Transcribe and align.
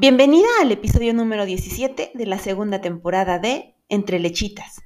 Bienvenida 0.00 0.46
al 0.60 0.70
episodio 0.70 1.12
número 1.12 1.44
17 1.44 2.12
de 2.14 2.26
la 2.26 2.38
segunda 2.38 2.80
temporada 2.80 3.40
de 3.40 3.74
Entre 3.88 4.20
Lechitas. 4.20 4.80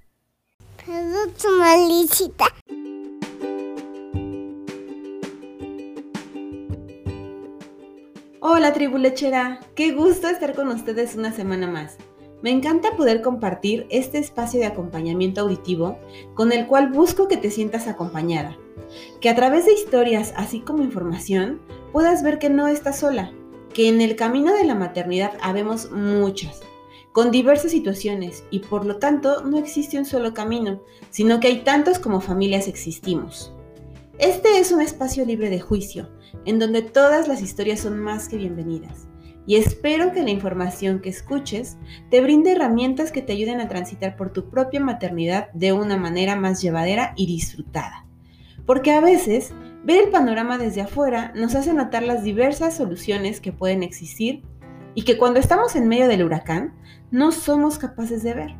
Hola 8.40 8.72
tribu 8.72 8.96
lechera, 8.96 9.61
qué 9.75 9.93
gusto 9.93 10.29
estar 10.29 10.54
con 10.54 10.69
ustedes 10.69 11.15
una 11.15 11.31
semana 11.31 11.67
más. 11.67 11.99
Me 12.40 12.51
encanta 12.51 12.97
poder 12.97 13.21
compartir 13.21 13.87
este 13.90 14.17
espacio 14.17 14.60
de 14.60 14.67
acompañamiento 14.67 15.42
auditivo 15.42 15.99
con 16.33 16.52
el 16.52 16.66
cual 16.66 16.88
busco 16.88 17.29
que 17.29 17.37
te 17.37 17.51
sientas 17.51 17.87
acompañada, 17.87 18.56
que 19.20 19.29
a 19.29 19.37
través 19.37 19.66
de 19.66 19.74
historias 19.74 20.33
así 20.38 20.60
como 20.60 20.83
información 20.83 21.60
puedas 21.92 22.23
ver 22.23 22.38
que 22.38 22.48
no 22.48 22.66
estás 22.66 22.98
sola 23.01 23.34
que 23.73 23.89
en 23.89 24.01
el 24.01 24.16
camino 24.16 24.55
de 24.55 24.65
la 24.65 24.75
maternidad 24.75 25.33
habemos 25.41 25.91
muchas, 25.91 26.61
con 27.13 27.30
diversas 27.30 27.71
situaciones 27.71 28.45
y 28.51 28.61
por 28.61 28.87
lo 28.87 28.97
tanto 28.97 29.45
no 29.45 29.59
existe 29.59 29.99
un 29.99 30.05
solo 30.05 30.35
camino, 30.35 30.83
sino 31.11 31.41
que 31.41 31.49
hay 31.49 31.61
tantos 31.61 31.99
como 31.99 32.21
familias 32.21 32.69
existimos. 32.69 33.53
Este 34.19 34.59
es 34.59 34.73
un 34.73 34.80
espacio 34.80 35.25
libre 35.25 35.51
de 35.51 35.61
juicio, 35.61 36.09
en 36.45 36.59
donde 36.59 36.83
todas 36.83 37.29
las 37.29 37.43
historias 37.43 37.80
son 37.80 37.99
más 37.99 38.29
que 38.29 38.37
bienvenidas. 38.37 39.09
Y 39.47 39.57
espero 39.57 40.13
que 40.13 40.23
la 40.23 40.30
información 40.30 41.01
que 41.01 41.09
escuches 41.09 41.77
te 42.11 42.21
brinde 42.21 42.52
herramientas 42.52 43.11
que 43.11 43.23
te 43.23 43.33
ayuden 43.33 43.61
a 43.61 43.69
transitar 43.69 44.16
por 44.16 44.33
tu 44.33 44.49
propia 44.49 44.80
maternidad 44.80 45.51
de 45.52 45.73
una 45.73 45.97
manera 45.97 46.37
más 46.37 46.63
llevadera 46.63 47.13
y 47.16 47.27
disfrutada. 47.27 48.07
Porque 48.65 48.93
a 48.93 49.01
veces 49.01 49.52
Ver 49.85 50.05
el 50.05 50.11
panorama 50.11 50.59
desde 50.59 50.83
afuera 50.83 51.33
nos 51.35 51.57
hace 51.57 51.73
notar 51.73 52.05
las 52.05 52.23
diversas 52.23 52.77
soluciones 52.77 53.41
que 53.41 53.53
pueden 53.53 53.83
existir 53.83 54.45
y 54.95 55.03
que 55.03 55.19
cuando 55.19 55.41
estamos 55.41 55.75
en 55.75 55.89
medio 55.89 56.07
del 56.07 56.23
huracán 56.23 56.75
no 57.11 57.33
somos 57.33 57.79
capaces 57.79 58.23
de 58.23 58.35
ver. 58.35 58.57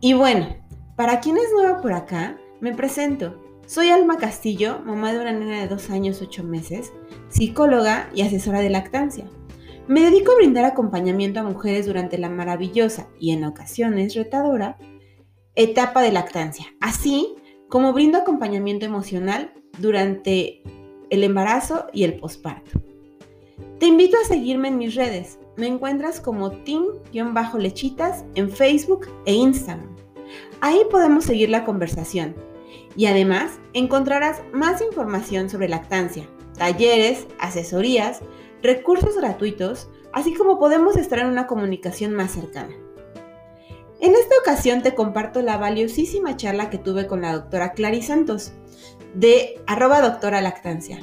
Y 0.00 0.14
bueno, 0.14 0.56
para 0.96 1.20
quien 1.20 1.36
es 1.36 1.52
nueva 1.52 1.82
por 1.82 1.92
acá, 1.92 2.38
me 2.60 2.74
presento. 2.74 3.38
Soy 3.66 3.90
Alma 3.90 4.16
Castillo, 4.16 4.80
mamá 4.84 5.12
de 5.12 5.20
una 5.20 5.32
nena 5.32 5.60
de 5.60 5.68
dos 5.68 5.90
años 5.90 6.22
ocho 6.22 6.42
meses, 6.42 6.92
psicóloga 7.28 8.08
y 8.14 8.22
asesora 8.22 8.60
de 8.60 8.70
lactancia. 8.70 9.26
Me 9.88 10.00
dedico 10.00 10.32
a 10.32 10.36
brindar 10.36 10.64
acompañamiento 10.64 11.40
a 11.40 11.44
mujeres 11.44 11.84
durante 11.84 12.16
la 12.16 12.30
maravillosa 12.30 13.08
y 13.20 13.32
en 13.32 13.44
ocasiones 13.44 14.14
retadora 14.14 14.78
etapa 15.54 16.00
de 16.00 16.12
lactancia, 16.12 16.66
así 16.80 17.34
como 17.68 17.92
brindo 17.92 18.16
acompañamiento 18.16 18.86
emocional 18.86 19.52
durante 19.78 20.62
el 21.10 21.24
embarazo 21.24 21.86
y 21.92 22.04
el 22.04 22.14
posparto. 22.14 22.80
Te 23.78 23.86
invito 23.86 24.16
a 24.16 24.26
seguirme 24.26 24.68
en 24.68 24.78
mis 24.78 24.94
redes. 24.94 25.38
Me 25.56 25.66
encuentras 25.66 26.20
como 26.20 26.50
team-lechitas 26.50 28.24
en 28.34 28.50
Facebook 28.50 29.08
e 29.26 29.34
Instagram. 29.34 29.94
Ahí 30.60 30.80
podemos 30.90 31.24
seguir 31.24 31.50
la 31.50 31.64
conversación. 31.64 32.34
Y 32.96 33.06
además 33.06 33.58
encontrarás 33.72 34.42
más 34.52 34.80
información 34.80 35.50
sobre 35.50 35.68
lactancia, 35.68 36.28
talleres, 36.56 37.26
asesorías, 37.38 38.20
recursos 38.62 39.16
gratuitos, 39.16 39.88
así 40.12 40.34
como 40.34 40.58
podemos 40.58 40.96
estar 40.96 41.18
en 41.18 41.26
una 41.26 41.46
comunicación 41.46 42.14
más 42.14 42.32
cercana. 42.32 42.74
En 44.00 44.12
esta 44.12 44.34
ocasión 44.40 44.82
te 44.82 44.94
comparto 44.94 45.40
la 45.42 45.56
valiosísima 45.56 46.36
charla 46.36 46.70
que 46.70 46.78
tuve 46.78 47.06
con 47.06 47.22
la 47.22 47.32
doctora 47.32 47.72
Clary 47.72 48.02
Santos, 48.02 48.52
de 49.14 49.60
arroba 49.66 50.00
doctora 50.00 50.40
lactancia, 50.40 51.00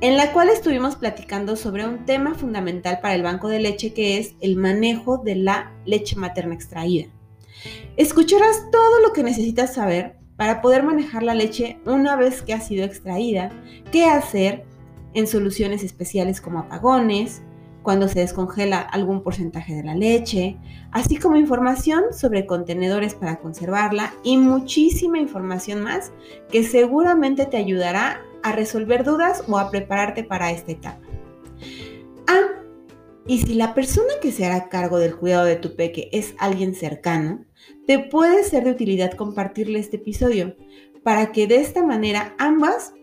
en 0.00 0.16
la 0.16 0.32
cual 0.32 0.48
estuvimos 0.48 0.96
platicando 0.96 1.56
sobre 1.56 1.86
un 1.86 2.04
tema 2.04 2.34
fundamental 2.34 3.00
para 3.00 3.14
el 3.14 3.22
banco 3.22 3.48
de 3.48 3.60
leche 3.60 3.92
que 3.92 4.18
es 4.18 4.34
el 4.40 4.56
manejo 4.56 5.18
de 5.18 5.36
la 5.36 5.72
leche 5.84 6.16
materna 6.16 6.54
extraída. 6.54 7.06
Escucharás 7.96 8.70
todo 8.70 9.00
lo 9.00 9.12
que 9.12 9.22
necesitas 9.22 9.74
saber 9.74 10.16
para 10.36 10.60
poder 10.60 10.82
manejar 10.82 11.22
la 11.22 11.34
leche 11.34 11.78
una 11.86 12.16
vez 12.16 12.42
que 12.42 12.52
ha 12.52 12.60
sido 12.60 12.84
extraída, 12.84 13.50
qué 13.90 14.04
hacer 14.04 14.64
en 15.14 15.26
soluciones 15.26 15.82
especiales 15.82 16.42
como 16.42 16.58
apagones, 16.58 17.42
cuando 17.86 18.08
se 18.08 18.18
descongela 18.18 18.80
algún 18.80 19.22
porcentaje 19.22 19.72
de 19.72 19.84
la 19.84 19.94
leche, 19.94 20.56
así 20.90 21.18
como 21.18 21.36
información 21.36 22.06
sobre 22.10 22.44
contenedores 22.44 23.14
para 23.14 23.38
conservarla 23.38 24.12
y 24.24 24.38
muchísima 24.38 25.20
información 25.20 25.84
más 25.84 26.10
que 26.50 26.64
seguramente 26.64 27.46
te 27.46 27.58
ayudará 27.58 28.22
a 28.42 28.50
resolver 28.50 29.04
dudas 29.04 29.44
o 29.46 29.56
a 29.56 29.70
prepararte 29.70 30.24
para 30.24 30.50
esta 30.50 30.72
etapa. 30.72 30.98
Ah, 32.26 32.60
y 33.24 33.38
si 33.42 33.54
la 33.54 33.72
persona 33.72 34.14
que 34.20 34.32
se 34.32 34.44
hará 34.44 34.68
cargo 34.68 34.98
del 34.98 35.14
cuidado 35.14 35.44
de 35.44 35.54
tu 35.54 35.76
peque 35.76 36.08
es 36.10 36.34
alguien 36.40 36.74
cercano, 36.74 37.44
te 37.86 38.00
puede 38.00 38.42
ser 38.42 38.64
de 38.64 38.72
utilidad 38.72 39.12
compartirle 39.12 39.78
este 39.78 39.98
episodio 39.98 40.56
para 41.04 41.30
que 41.30 41.46
de 41.46 41.60
esta 41.60 41.84
manera 41.84 42.34
ambas 42.36 42.94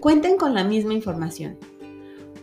cuenten 0.00 0.36
con 0.36 0.52
la 0.52 0.64
misma 0.64 0.92
información. 0.92 1.56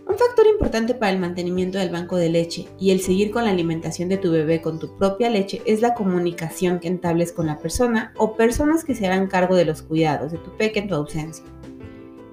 Un 0.06 0.18
factor 0.18 0.46
importante 0.47 0.94
para 0.94 1.12
el 1.12 1.19
mantenimiento 1.19 1.78
del 1.78 1.90
banco 1.90 2.18
de 2.18 2.30
leche 2.30 2.68
y 2.78 2.91
el 2.91 3.00
seguir 3.00 3.31
con 3.31 3.46
la 3.46 3.52
alimentación 3.52 4.09
de 4.09 4.18
tu 4.18 4.31
bebé 4.31 4.62
con 4.62 4.78
tu 4.78 4.97
propia 4.97 5.30
leche 5.30 5.62
es 5.66 5.81
la 5.81 5.94
comunicación 5.94 6.80
que 6.80 6.90
entables 6.90 7.31
con 7.31 7.47
la 7.47 7.59
persona 7.59 8.13
o 8.18 8.36
personas 8.36 8.84
que 8.84 8.96
se 8.96 9.08
harán 9.08 9.28
cargo 9.28 9.56
de 9.56 9.66
los 9.66 9.81
cuidados 9.81 10.31
de 10.31 10.40
tu 10.40 10.56
peque 10.58 10.80
en 10.80 10.90
tu 10.90 10.96
ausencia. 10.96 11.46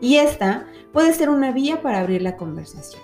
Y 0.00 0.16
esta 0.16 0.66
puede 0.92 1.12
ser 1.12 1.30
una 1.30 1.52
vía 1.52 1.80
para 1.80 2.00
abrir 2.00 2.22
la 2.22 2.36
conversación. 2.36 3.02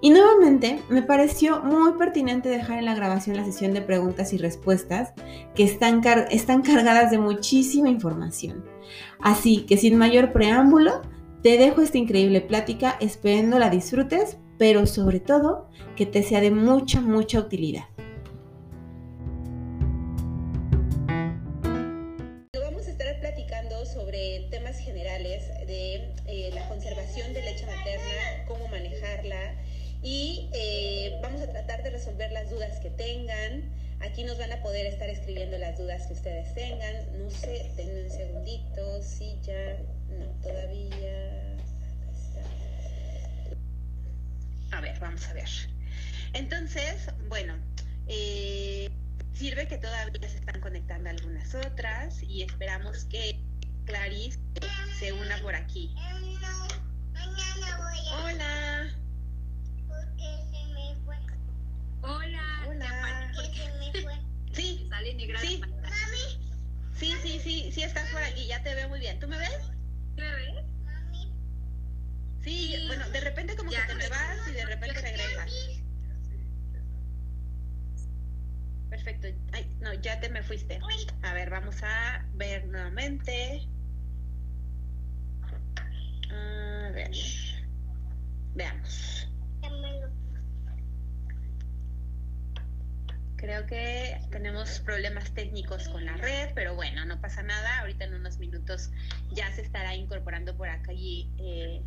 Y 0.00 0.10
nuevamente 0.10 0.80
me 0.88 1.02
pareció 1.02 1.62
muy 1.62 1.92
pertinente 1.92 2.48
dejar 2.48 2.78
en 2.78 2.86
la 2.86 2.94
grabación 2.96 3.36
la 3.36 3.44
sesión 3.44 3.72
de 3.72 3.82
preguntas 3.82 4.32
y 4.32 4.38
respuestas 4.38 5.12
que 5.54 5.62
están, 5.62 6.02
están 6.30 6.62
cargadas 6.62 7.12
de 7.12 7.18
muchísima 7.18 7.88
información. 7.88 8.64
Así 9.20 9.64
que 9.64 9.76
sin 9.76 9.96
mayor 9.96 10.32
preámbulo, 10.32 11.02
te 11.42 11.58
dejo 11.58 11.82
esta 11.82 11.98
increíble 11.98 12.40
plática, 12.40 12.96
esperando 13.00 13.58
la 13.58 13.68
disfrutes, 13.68 14.36
pero 14.58 14.86
sobre 14.86 15.18
todo 15.18 15.68
que 15.96 16.06
te 16.06 16.22
sea 16.22 16.40
de 16.40 16.52
mucha, 16.52 17.00
mucha 17.00 17.40
utilidad. 17.40 17.84
Vamos 22.54 22.86
a 22.86 22.90
estar 22.90 23.18
platicando 23.18 23.84
sobre 23.86 24.46
temas 24.50 24.78
generales 24.78 25.48
de 25.66 26.12
eh, 26.26 26.50
la 26.54 26.68
conservación 26.68 27.32
de 27.32 27.42
leche 27.42 27.66
materna, 27.66 28.46
cómo 28.46 28.68
manejarla 28.68 29.56
y 30.00 30.48
eh, 30.52 31.18
vamos 31.22 31.42
a 31.42 31.50
tratar 31.50 31.82
de 31.82 31.90
resolver 31.90 32.30
las 32.30 32.50
dudas 32.50 32.78
que 32.78 32.90
tengan. 32.90 33.64
Aquí 34.02 34.24
nos 34.24 34.36
van 34.36 34.52
a 34.52 34.60
poder 34.62 34.86
estar 34.86 35.08
escribiendo 35.08 35.56
las 35.58 35.78
dudas 35.78 36.06
que 36.06 36.14
ustedes 36.14 36.52
tengan. 36.54 37.22
No 37.22 37.30
sé, 37.30 37.72
denme 37.76 38.04
un 38.04 38.10
segundito, 38.10 39.02
sí, 39.02 39.38
ya, 39.42 39.78
no, 40.08 40.26
todavía. 40.42 41.56
A 44.72 44.80
ver, 44.80 44.98
vamos 44.98 45.26
a 45.28 45.32
ver. 45.34 45.48
Entonces, 46.32 47.10
bueno, 47.28 47.54
eh, 48.08 48.90
sirve 49.34 49.68
que 49.68 49.78
todavía 49.78 50.28
se 50.28 50.38
están 50.38 50.60
conectando 50.60 51.10
algunas 51.10 51.54
otras 51.54 52.22
y 52.22 52.42
esperamos 52.42 53.04
que 53.04 53.38
Clarice 53.84 54.38
se 54.98 55.12
una 55.12 55.40
por 55.42 55.54
aquí. 55.54 55.94
Hola. 58.24 59.01
Hola. 62.02 62.66
Hola. 62.66 63.32
Sí. 64.52 64.86
Sí. 65.40 65.62
Sí, 66.94 67.14
sí, 67.22 67.40
sí, 67.40 67.72
sí 67.72 67.82
estás 67.82 68.06
por 68.10 68.22
aquí, 68.22 68.46
ya 68.46 68.62
te 68.62 68.74
veo 68.74 68.86
muy 68.88 69.00
bien. 69.00 69.18
¿Tú 69.18 69.26
me 69.26 69.38
ves? 69.38 69.58
¿Me 70.14 70.30
ves? 70.30 70.64
Sí, 72.44 72.84
bueno, 72.86 73.08
de 73.08 73.20
repente 73.20 73.56
como 73.56 73.70
que 73.70 73.78
te 73.86 73.94
me 73.94 74.08
vas 74.08 74.46
y 74.48 74.52
de 74.52 74.66
repente 74.66 75.00
regresas. 75.00 75.50
Perfecto. 78.90 79.28
Ay, 79.52 79.66
no, 79.80 79.94
ya 79.94 80.20
te 80.20 80.28
me 80.28 80.42
fuiste. 80.42 80.78
A 81.22 81.32
ver, 81.32 81.48
vamos 81.48 81.82
a 81.82 82.26
ver 82.34 82.66
nuevamente. 82.66 83.66
Problemas 94.84 95.32
técnicos 95.32 95.88
con 95.88 96.04
la 96.04 96.16
red, 96.16 96.50
pero 96.54 96.74
bueno, 96.74 97.04
no 97.04 97.20
pasa 97.20 97.42
nada. 97.42 97.80
Ahorita 97.80 98.04
en 98.04 98.14
unos 98.14 98.38
minutos 98.38 98.90
ya 99.32 99.50
se 99.52 99.62
estará 99.62 99.94
incorporando 99.94 100.56
por 100.56 100.68
acá 100.68 100.92
y 100.92 101.28
eh, 101.38 101.82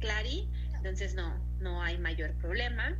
Clary, 0.00 0.48
entonces 0.74 1.14
no, 1.14 1.38
no 1.60 1.82
hay 1.82 1.98
mayor 1.98 2.32
problema. 2.34 2.96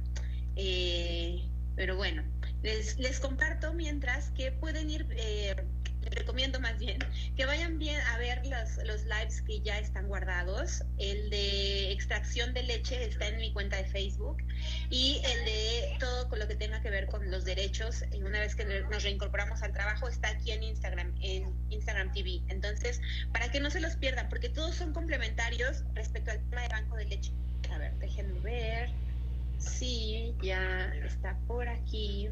Eh, 0.57 1.49
pero 1.77 1.97
bueno, 1.97 2.23
les, 2.63 2.99
les, 2.99 3.21
comparto 3.21 3.73
mientras 3.73 4.31
que 4.33 4.53
pueden 4.53 4.91
ir 4.91 5.07
eh, 5.11 5.57
recomiendo 6.11 6.61
más 6.61 6.79
bien 6.79 6.99
que 7.37 7.47
vayan 7.47 7.79
bien 7.79 8.01
a 8.01 8.19
ver 8.19 8.45
los, 8.47 8.77
los 8.87 9.05
lives 9.05 9.43
que 9.43 9.61
ya 9.61 9.79
están 9.79 10.09
guardados. 10.09 10.83
El 10.99 11.31
de 11.31 11.93
extracción 11.93 12.53
de 12.55 12.63
leche 12.63 13.05
está 13.05 13.29
en 13.29 13.39
mi 13.39 13.53
cuenta 13.53 13.77
de 13.77 13.85
Facebook 13.85 14.39
y 14.91 15.21
el 15.25 15.45
de 15.45 15.97
todo 15.99 16.29
con 16.29 16.39
lo 16.39 16.49
que 16.49 16.57
tenga 16.57 16.81
que 16.81 16.91
ver 16.91 17.07
con 17.07 17.31
los 17.31 17.45
derechos, 17.45 18.05
una 18.25 18.41
vez 18.41 18.55
que 18.55 18.65
nos 18.65 19.03
reincorporamos 19.03 19.63
al 19.63 19.73
trabajo, 19.73 20.09
está 20.09 20.29
aquí 20.29 20.53
en 20.53 20.63
Instagram, 20.63 21.15
en 21.21 21.53
Instagram 21.71 22.13
TV. 22.13 22.41
Entonces, 22.49 23.01
para 23.33 23.51
que 23.51 23.61
no 23.61 23.71
se 23.71 23.81
los 23.81 23.97
pierdan, 23.97 24.29
porque 24.29 24.49
todos 24.49 24.75
son 24.75 24.93
complementarios 24.93 25.85
respecto 25.95 26.31
al 26.31 26.41
tema 26.51 26.63
de 26.63 26.69
banco 26.69 26.97
de 26.97 27.05
leche. 27.07 27.33
A 27.73 27.79
ver, 27.79 27.95
déjenme 27.99 28.41
ver. 28.41 28.91
Sí, 29.59 30.35
ya 30.43 30.93
está 31.05 31.37
por 31.47 31.69
aquí. 31.69 32.29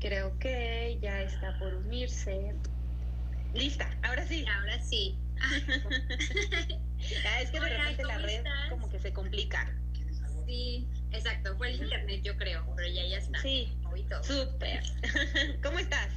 Creo 0.00 0.38
que 0.38 0.98
ya 1.02 1.22
está 1.22 1.58
por 1.58 1.74
unirse. 1.74 2.54
Lista, 3.54 3.90
ahora 4.02 4.26
sí. 4.26 4.44
Ahora 4.46 4.80
sí. 4.80 5.18
es 7.42 7.50
que 7.50 7.60
de 7.60 7.68
repente 7.68 8.04
la 8.04 8.18
red 8.18 8.44
como 8.70 8.88
que 8.88 8.98
se 8.98 9.12
complica. 9.12 9.70
Sí, 10.46 10.88
exacto. 11.12 11.56
Fue 11.58 11.70
el 11.70 11.82
internet, 11.82 12.22
yo 12.22 12.36
creo, 12.36 12.64
pero 12.76 12.88
ya 12.88 13.06
ya 13.06 13.18
está. 13.18 13.38
Sí, 13.40 13.72
súper. 14.22 14.82
¿Cómo 15.62 15.78
estás? 15.78 16.12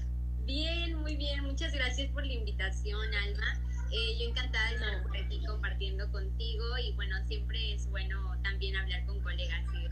Bien, 0.45 0.95
muy 0.95 1.15
bien. 1.15 1.43
Muchas 1.43 1.73
gracias 1.73 2.09
por 2.11 2.25
la 2.25 2.33
invitación, 2.33 3.13
Alma. 3.13 3.59
Eh, 3.91 4.17
yo 4.19 4.29
encantada 4.29 4.69
de 4.69 4.75
estar 4.75 5.03
por 5.03 5.15
aquí 5.15 5.43
compartiendo 5.45 6.11
contigo 6.11 6.77
y 6.79 6.93
bueno, 6.93 7.15
siempre 7.27 7.73
es 7.73 7.87
bueno 7.89 8.35
también 8.41 8.75
hablar 8.75 9.05
con 9.05 9.21
colegas 9.21 9.63
y 9.73 9.83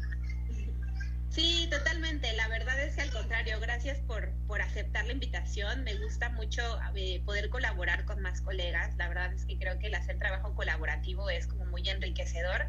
Sí, 1.31 1.69
totalmente. 1.71 2.33
La 2.33 2.49
verdad 2.49 2.77
es 2.83 2.95
que 2.95 3.01
al 3.03 3.09
contrario, 3.09 3.57
gracias 3.61 3.99
por, 3.99 4.31
por 4.47 4.61
aceptar 4.61 5.05
la 5.05 5.13
invitación. 5.13 5.85
Me 5.85 5.95
gusta 5.95 6.27
mucho 6.27 6.61
eh, 6.93 7.21
poder 7.25 7.49
colaborar 7.49 8.03
con 8.03 8.21
más 8.21 8.41
colegas. 8.41 8.93
La 8.97 9.07
verdad 9.07 9.31
es 9.31 9.45
que 9.45 9.57
creo 9.57 9.79
que 9.79 9.87
el 9.87 9.95
hacer 9.95 10.19
trabajo 10.19 10.53
colaborativo 10.55 11.29
es 11.29 11.47
como 11.47 11.65
muy 11.67 11.87
enriquecedor, 11.87 12.65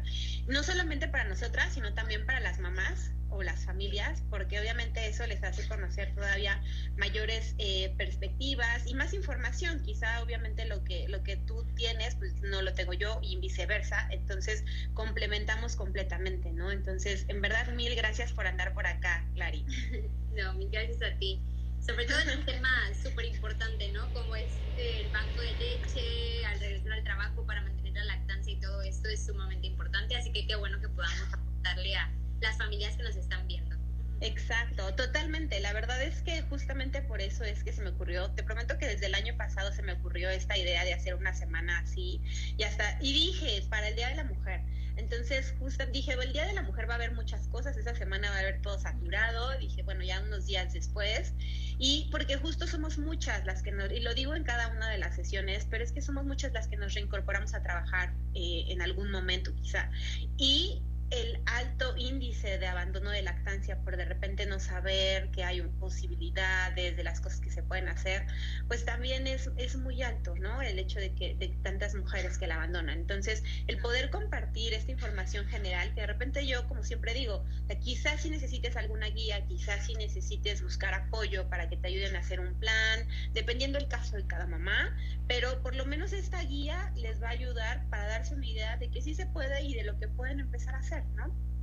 no 0.47 0.63
solamente 0.63 1.09
para 1.09 1.25
nosotras, 1.25 1.73
sino 1.73 1.93
también 1.93 2.25
para 2.25 2.39
las 2.39 2.59
mamás 2.59 3.11
o 3.33 3.43
las 3.43 3.65
familias, 3.65 4.23
porque 4.29 4.59
obviamente 4.59 5.07
eso 5.07 5.25
les 5.27 5.43
hace 5.43 5.67
conocer 5.67 6.13
todavía 6.13 6.61
mayores 6.97 7.55
eh, 7.57 7.93
perspectivas 7.97 8.85
y 8.87 8.93
más 8.93 9.13
información. 9.13 9.81
Quizá 9.83 10.21
obviamente 10.21 10.65
lo 10.65 10.83
que, 10.83 11.07
lo 11.07 11.23
que 11.23 11.37
tú 11.37 11.65
tienes, 11.75 12.15
pues 12.15 12.33
no 12.41 12.61
lo 12.61 12.73
tengo 12.73 12.93
yo 12.93 13.19
y 13.21 13.37
viceversa. 13.37 14.07
Entonces 14.11 14.63
complementamos 14.93 15.75
completamente, 15.75 16.51
¿no? 16.51 16.71
Entonces, 16.71 17.25
en 17.27 17.41
verdad, 17.41 17.67
mil 17.73 17.95
gracias 17.95 18.31
por 18.33 18.47
andar 18.47 18.73
por 18.73 18.87
acá, 18.87 19.25
Clary. 19.35 19.65
No, 20.33 20.51
mil 20.55 20.69
gracias 20.71 20.99
a 21.03 21.15
ti. 21.19 21.39
Sobre 21.79 22.05
todo 22.05 22.17
en 22.21 22.39
un 22.39 22.45
tema 22.45 22.69
súper 23.03 23.25
importante, 23.25 23.91
¿no? 23.91 24.11
Como 24.13 24.35
es 24.35 24.51
el 24.77 25.11
banco 25.11 25.41
de 25.41 25.53
leche, 25.53 26.43
al 26.45 26.59
regresar 26.59 26.93
al 26.93 27.03
trabajo 27.03 27.45
para 27.45 27.61
mantener 27.61 27.93
la 27.93 28.15
lactancia 28.15 28.53
y 28.53 28.59
todo 28.59 28.81
esto 28.81 29.09
es 29.09 29.25
sumamente 29.25 29.67
importante. 29.67 30.15
Así 30.15 30.31
que 30.31 30.47
qué 30.47 30.55
bueno 30.55 30.79
que 30.81 30.89
podamos 30.89 31.31
aportarle 31.31 31.95
a 31.95 32.11
las 32.43 32.57
familias 32.57 32.95
que 32.95 33.03
nos 33.03 33.15
están 33.15 33.47
viendo. 33.47 33.75
Exacto, 34.21 34.93
totalmente. 34.95 35.59
La 35.59 35.73
verdad 35.73 36.01
es 36.01 36.21
que 36.21 36.43
justamente 36.43 37.01
por 37.01 37.19
eso 37.19 37.43
es 37.43 37.63
que 37.63 37.73
se 37.73 37.81
me 37.81 37.89
ocurrió, 37.89 38.31
te 38.31 38.43
prometo 38.43 38.77
que 38.77 38.87
desde 38.87 39.07
el 39.07 39.15
año 39.15 39.35
pasado 39.35 39.73
se 39.73 39.81
me 39.81 39.93
ocurrió 39.93 40.29
esta 40.29 40.57
idea 40.57 40.85
de 40.85 40.93
hacer 40.93 41.15
una 41.15 41.33
semana 41.33 41.79
así 41.79 42.21
y 42.57 42.63
hasta, 42.63 42.97
y 43.01 43.11
dije, 43.11 43.65
para 43.69 43.89
el 43.89 43.95
Día 43.95 44.09
de 44.09 44.15
la 44.15 44.23
Mujer. 44.23 44.61
Entonces, 44.95 45.53
justo 45.59 45.85
dije, 45.87 46.13
el 46.13 46.31
Día 46.31 46.45
de 46.45 46.53
la 46.53 46.61
Mujer 46.61 46.87
va 46.87 46.93
a 46.93 46.95
haber 46.95 47.11
muchas 47.13 47.47
cosas, 47.47 47.75
esa 47.75 47.95
semana 47.95 48.29
va 48.29 48.35
a 48.37 48.39
haber 48.39 48.61
todo 48.61 48.79
saturado, 48.79 49.57
dije, 49.57 49.83
bueno, 49.83 50.03
ya 50.03 50.21
unos 50.21 50.45
días 50.45 50.71
después, 50.71 51.33
y 51.79 52.07
porque 52.11 52.37
justo 52.37 52.67
somos 52.67 52.99
muchas 52.99 53.43
las 53.45 53.63
que 53.63 53.71
nos, 53.71 53.91
y 53.91 53.99
lo 54.01 54.13
digo 54.13 54.35
en 54.35 54.43
cada 54.43 54.67
una 54.67 54.89
de 54.89 54.99
las 54.99 55.15
sesiones, 55.15 55.67
pero 55.69 55.83
es 55.83 55.91
que 55.91 56.01
somos 56.01 56.23
muchas 56.25 56.53
las 56.53 56.67
que 56.67 56.77
nos 56.77 56.93
reincorporamos 56.93 57.53
a 57.55 57.63
trabajar 57.63 58.13
eh, 58.35 58.65
en 58.67 58.81
algún 58.81 59.09
momento 59.11 59.53
quizá. 59.55 59.89
Y 60.37 60.81
el 61.09 61.41
alto 61.45 61.95
índice 61.97 62.57
de 62.57 62.67
abandono 62.67 63.11
de 63.11 63.21
lactancia 63.21 63.77
por 63.79 63.97
de 63.97 64.05
repente 64.05 64.45
no 64.45 64.59
saber 64.59 65.29
que 65.31 65.43
hay 65.43 65.61
posibilidades 65.79 66.97
de 66.97 67.03
las 67.03 67.21
cosas 67.21 67.39
que 67.39 67.51
se 67.51 67.63
pueden 67.63 67.87
hacer, 67.87 68.25
pues 68.67 68.85
también 68.85 69.27
es, 69.27 69.49
es 69.57 69.75
muy 69.75 70.01
alto, 70.01 70.35
¿no? 70.35 70.61
El 70.61 70.79
hecho 70.79 70.99
de 70.99 71.13
que 71.13 71.35
de 71.35 71.49
tantas 71.63 71.95
mujeres 71.95 72.37
que 72.37 72.47
la 72.47 72.55
abandonan. 72.55 72.97
Entonces, 72.97 73.43
el 73.67 73.77
poder 73.77 74.09
compartir 74.09 74.73
esta 74.73 74.91
información 74.91 75.45
general, 75.47 75.93
que 75.93 76.01
de 76.01 76.07
repente 76.07 76.47
yo, 76.47 76.67
como 76.67 76.83
siempre 76.83 77.13
digo, 77.13 77.45
quizás 77.81 78.21
si 78.21 78.29
necesites 78.29 78.75
alguna 78.75 79.07
guía, 79.07 79.45
quizás 79.45 79.85
si 79.85 79.93
necesites 79.95 80.61
buscar 80.61 80.93
apoyo 80.93 81.47
para 81.49 81.69
que 81.69 81.77
te 81.77 81.87
ayuden 81.87 82.15
a 82.15 82.19
hacer 82.19 82.39
un 82.39 82.53
plan, 82.55 83.07
dependiendo 83.33 83.77
el 83.77 83.87
caso 83.87 84.15
de 84.15 84.25
cada 84.25 84.47
mamá, 84.47 84.95
pero 85.27 85.61
por 85.61 85.75
lo 85.75 85.85
menos 85.85 86.13
esta 86.13 86.41
guía 86.43 86.91
les 86.95 87.21
va 87.21 87.27
a 87.27 87.31
ayudar 87.31 87.87
para 87.89 88.07
darse 88.07 88.35
una 88.35 88.45
idea 88.45 88.77
de 88.77 88.89
que 88.89 89.01
sí 89.01 89.15
se 89.15 89.25
puede 89.25 89.63
y 89.63 89.73
de 89.73 89.83
lo 89.83 89.97
que 89.97 90.07
pueden 90.07 90.39
empezar 90.39 90.75
a 90.75 90.79
hacer. 90.79 90.92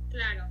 Claro, 0.09 0.45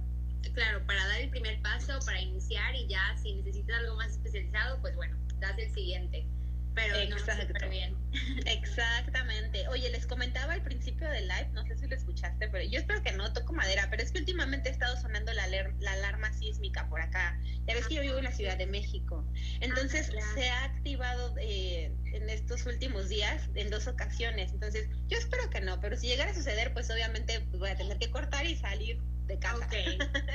claro, 0.54 0.86
para 0.86 1.06
dar 1.06 1.20
el 1.20 1.30
primer 1.30 1.60
paso, 1.60 1.98
para 2.06 2.20
iniciar 2.20 2.74
y 2.74 2.86
ya 2.88 3.14
si 3.22 3.34
necesitas 3.34 3.78
algo 3.78 3.96
más 3.96 4.12
especializado, 4.12 4.80
pues 4.80 4.96
bueno, 4.96 5.16
das 5.38 5.58
el 5.58 5.70
siguiente. 5.74 6.26
Pero 6.74 6.96
Exacto. 6.96 7.68
bien. 7.68 7.96
Exactamente. 8.46 9.66
Oye, 9.68 9.90
les 9.90 10.06
comentaba 10.06 10.52
al 10.52 10.62
principio 10.62 11.08
del 11.08 11.28
live, 11.28 11.48
no 11.52 11.64
sé 11.66 11.76
si 11.76 11.86
lo 11.86 11.96
escuchaste, 11.96 12.48
pero 12.48 12.64
yo 12.64 12.78
espero 12.78 13.02
que 13.02 13.12
no, 13.12 13.32
toco 13.32 13.52
madera, 13.52 13.88
pero 13.90 14.02
es 14.02 14.12
que 14.12 14.18
últimamente 14.18 14.68
ha 14.68 14.72
estado 14.72 14.96
sonando 14.96 15.32
la, 15.32 15.46
la 15.48 15.92
alarma 15.92 16.32
sísmica 16.32 16.88
por 16.88 17.00
acá. 17.00 17.38
Ya 17.66 17.74
ves 17.74 17.86
que 17.88 17.96
yo 17.96 18.02
vivo 18.02 18.18
en 18.18 18.24
la 18.24 18.32
Ciudad 18.32 18.56
de 18.56 18.66
México. 18.66 19.24
Entonces 19.60 20.10
ah, 20.16 20.34
se 20.34 20.48
ha 20.48 20.64
activado 20.64 21.34
eh, 21.40 21.92
en 22.12 22.30
estos 22.30 22.66
últimos 22.66 23.08
días 23.08 23.48
en 23.54 23.70
dos 23.70 23.86
ocasiones. 23.86 24.52
Entonces 24.52 24.88
yo 25.08 25.18
espero 25.18 25.48
que 25.50 25.60
no, 25.60 25.80
pero 25.80 25.96
si 25.96 26.08
llegara 26.08 26.30
a 26.30 26.34
suceder, 26.34 26.72
pues 26.72 26.90
obviamente 26.90 27.40
pues, 27.40 27.58
voy 27.58 27.70
a 27.70 27.76
tener 27.76 27.98
que 27.98 28.10
cortar 28.10 28.46
y 28.46 28.56
salir 28.56 29.00
de 29.30 29.38
casa. 29.38 29.64
Ok, 29.64 29.74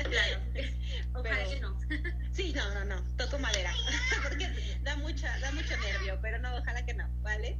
claro. 0.10 0.40
Ojalá 1.14 1.44
que 1.50 1.60
no. 1.60 1.78
Sí, 2.32 2.54
no, 2.56 2.74
no, 2.74 2.86
no, 2.86 3.04
toco 3.18 3.38
madera, 3.40 3.72
porque 4.24 4.80
da 4.82 4.96
mucha, 4.98 5.38
da 5.40 5.52
mucho 5.52 5.78
nervio, 5.78 6.18
pero 6.22 6.40
no, 6.40 6.56
ojalá 6.58 6.86
que 6.86 6.94
no, 6.94 7.08
¿vale? 7.22 7.58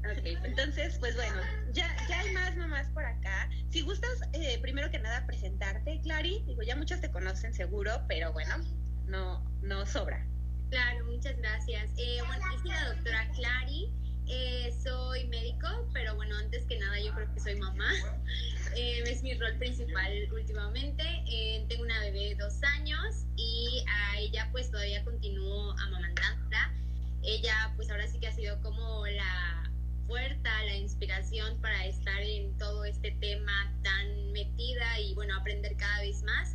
Ok, 0.00 0.24
entonces, 0.44 0.96
pues 0.98 1.14
bueno, 1.14 1.36
ya, 1.72 1.94
ya 2.08 2.20
hay 2.20 2.32
más 2.32 2.56
mamás 2.56 2.88
por 2.88 3.04
acá. 3.04 3.50
Si 3.68 3.82
gustas, 3.82 4.10
eh, 4.32 4.58
primero 4.62 4.90
que 4.90 4.98
nada, 4.98 5.26
presentarte, 5.26 6.00
Clary. 6.02 6.42
Digo, 6.46 6.62
ya 6.62 6.74
muchas 6.74 7.02
te 7.02 7.10
conocen 7.10 7.52
seguro, 7.52 8.02
pero 8.08 8.32
bueno, 8.32 8.56
no, 9.06 9.44
no 9.60 9.84
sobra. 9.84 10.26
Claro, 10.70 11.04
muchas 11.04 11.36
gracias. 11.36 11.90
Eh, 11.98 12.18
bueno, 12.26 12.42
yo 12.52 12.58
soy 12.60 12.70
la 12.70 12.88
doctora 12.94 13.30
Clary. 13.32 13.92
Eh, 14.32 14.72
soy 14.80 15.24
médico, 15.26 15.66
pero 15.92 16.14
bueno, 16.14 16.36
antes 16.36 16.64
que 16.66 16.78
nada 16.78 17.00
yo 17.00 17.12
creo 17.14 17.34
que 17.34 17.40
soy 17.40 17.56
mamá. 17.56 17.90
Eh, 18.76 19.02
es 19.04 19.24
mi 19.24 19.34
rol 19.34 19.58
principal 19.58 20.12
últimamente. 20.32 21.02
Eh, 21.28 21.66
tengo 21.68 21.82
una 21.82 21.98
bebé 22.02 22.28
de 22.28 22.34
dos 22.36 22.62
años 22.62 23.26
y 23.34 23.84
a 23.88 24.20
ella 24.20 24.48
pues 24.52 24.70
todavía 24.70 25.04
continúo 25.04 25.72
amamantándola. 25.72 26.72
Ella 27.24 27.72
pues 27.74 27.90
ahora 27.90 28.06
sí 28.06 28.20
que 28.20 28.28
ha 28.28 28.32
sido 28.32 28.60
como 28.62 29.04
la 29.08 29.68
fuerza, 30.06 30.62
la 30.66 30.76
inspiración 30.76 31.60
para 31.60 31.84
estar 31.84 32.22
en 32.22 32.56
todo 32.58 32.84
este 32.84 33.10
tema 33.20 33.74
tan 33.82 34.30
metida 34.30 35.00
y 35.00 35.14
bueno, 35.14 35.36
aprender 35.36 35.76
cada 35.76 36.02
vez 36.02 36.22
más. 36.22 36.54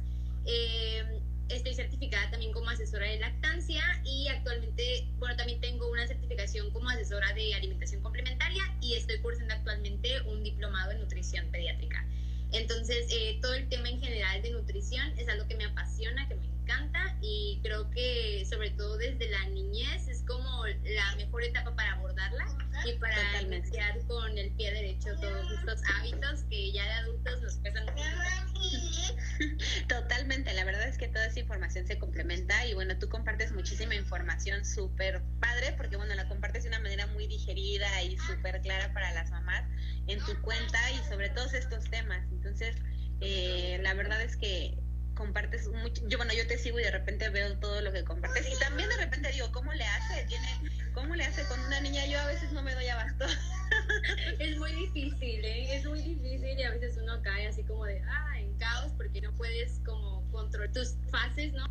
Estoy 1.50 1.76
certificada 1.76 2.32
también 2.32 2.52
como 2.52 2.70
asesora 2.70 3.08
de 3.08 3.20
lactancia 3.20 3.84
y 4.04 4.28
actualmente, 4.30 5.08
bueno, 5.20 5.36
también 5.36 5.62
tengo 5.62 5.90
una 5.92 6.08
certificación 6.08 6.72
como 6.72 6.90
asesora 6.90 7.34
de 7.34 7.54
alimentación 7.54 8.02
complementaria 8.02 8.64
y 8.82 8.96
estoy 8.96 9.20
cursando 9.20 9.54
actualmente 9.54 10.22
un 10.24 10.44
diplomado 10.44 10.92
en 10.92 11.02
nutrición 11.02 11.46
pediátrica. 11.52 12.04
Entonces, 12.52 13.08
eh, 13.12 13.38
todo 13.42 13.54
el 13.54 13.70
tema 13.70 13.90
en 13.90 14.00
general 14.00 14.42
de 14.42 14.52
nutrición 14.52 15.08
es 15.20 15.28
algo 15.28 15.48
que 15.48 15.56
me 15.56 15.66
apasiona, 15.66 16.28
que 16.28 16.36
me 16.36 16.55
encanta 16.66 17.00
y 17.22 17.60
creo 17.62 17.90
que 17.92 18.46
sobre 18.50 18.72
todo 18.72 18.98
desde 18.98 19.30
la 19.30 19.46
niñez 19.50 20.08
es 20.08 20.24
como 20.24 20.66
la 20.66 21.16
mejor 21.16 21.44
etapa 21.44 21.76
para 21.76 21.94
abordarla 21.94 22.46
y 22.86 22.98
para 22.98 23.42
iniciar 23.42 24.00
con 24.08 24.38
el 24.38 24.52
pie 24.52 24.74
derecho 24.74 25.16
todos 25.22 25.52
estos 25.52 25.82
hábitos 25.96 26.44
que 26.50 26.72
ya 26.72 26.84
de 26.84 26.94
adultos 26.94 27.42
nos 27.42 27.56
pesan. 27.58 27.86
Totalmente, 29.88 30.54
la 30.54 30.64
verdad 30.64 30.88
es 30.88 30.98
que 30.98 31.08
toda 31.08 31.28
esa 31.28 31.40
información 31.40 31.86
se 31.86 32.00
complementa 32.00 32.66
y 32.66 32.74
bueno, 32.74 32.98
tú 32.98 33.10
compartes 33.10 33.52
muchísima 33.52 33.96
información 33.96 34.66
súper 34.66 35.22
padre 35.40 35.74
porque 35.78 35.98
bueno, 35.98 36.16
la 36.16 36.28
compartes 36.28 36.64
de 36.64 36.70
una 36.70 36.80
manera 36.80 37.06
muy 37.08 37.28
digerida 37.28 38.02
y 38.02 38.18
súper 38.18 38.62
clara 38.62 38.92
para 38.94 39.14
las 39.14 39.30
mamás 39.30 39.64
en 40.08 40.20
tu 40.26 40.42
cuenta 40.42 40.80
y 40.92 40.98
sobre 41.10 41.30
todos 41.30 41.54
estos 41.54 41.84
temas. 41.92 42.26
Entonces, 42.32 42.76
eh, 43.22 43.80
la 43.84 43.94
verdad 43.94 44.22
es 44.22 44.36
que 44.36 44.78
compartes 45.16 45.68
mucho, 45.70 46.02
yo 46.08 46.18
bueno, 46.18 46.34
yo 46.34 46.46
te 46.46 46.58
sigo 46.58 46.80
y 46.80 46.84
de 46.84 46.92
repente 46.92 47.30
veo 47.30 47.58
todo 47.58 47.82
lo 47.82 47.92
que 47.92 48.04
compartes 48.04 48.48
y 48.48 48.60
también 48.60 48.90
de 48.90 48.98
repente 48.98 49.32
digo, 49.32 49.52
¿cómo 49.52 49.74
le 49.74 49.84
hace? 49.84 50.26
Tiene, 50.26 50.48
¿cómo 50.94 51.16
le 51.16 51.24
hace 51.24 51.44
con 51.48 51.60
una 51.62 51.80
niña? 51.82 52.06
Yo 52.06 52.20
a 52.20 52.28
veces 52.28 52.52
no 52.52 52.62
me 52.62 52.74
doy 52.76 52.88
abasto. 52.88 53.26
Es 54.40 54.58
muy 54.58 54.72
difícil, 54.74 55.44
¿eh? 55.44 55.76
Es 55.76 55.86
muy 55.86 56.02
difícil 56.02 56.60
y 56.60 56.64
a 56.64 56.72
veces 56.72 56.98
uno 57.02 57.22
cae 57.24 57.48
así 57.48 57.64
como 57.64 57.86
de, 57.86 58.02
ah, 58.02 58.40
en 58.40 58.56
caos 58.58 58.92
porque 58.96 59.22
no 59.22 59.34
puedes 59.34 59.80
como 59.86 60.30
controlar 60.32 60.72
tus 60.72 60.96
fases, 61.10 61.54
¿no? 61.54 61.66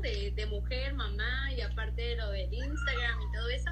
De, 0.00 0.32
de 0.34 0.46
mujer, 0.46 0.94
mamá 0.94 1.52
y 1.52 1.60
aparte 1.60 2.00
de 2.00 2.16
lo 2.16 2.30
del 2.30 2.52
Instagram 2.52 3.20
y 3.20 3.32
todo 3.32 3.48
eso 3.50 3.70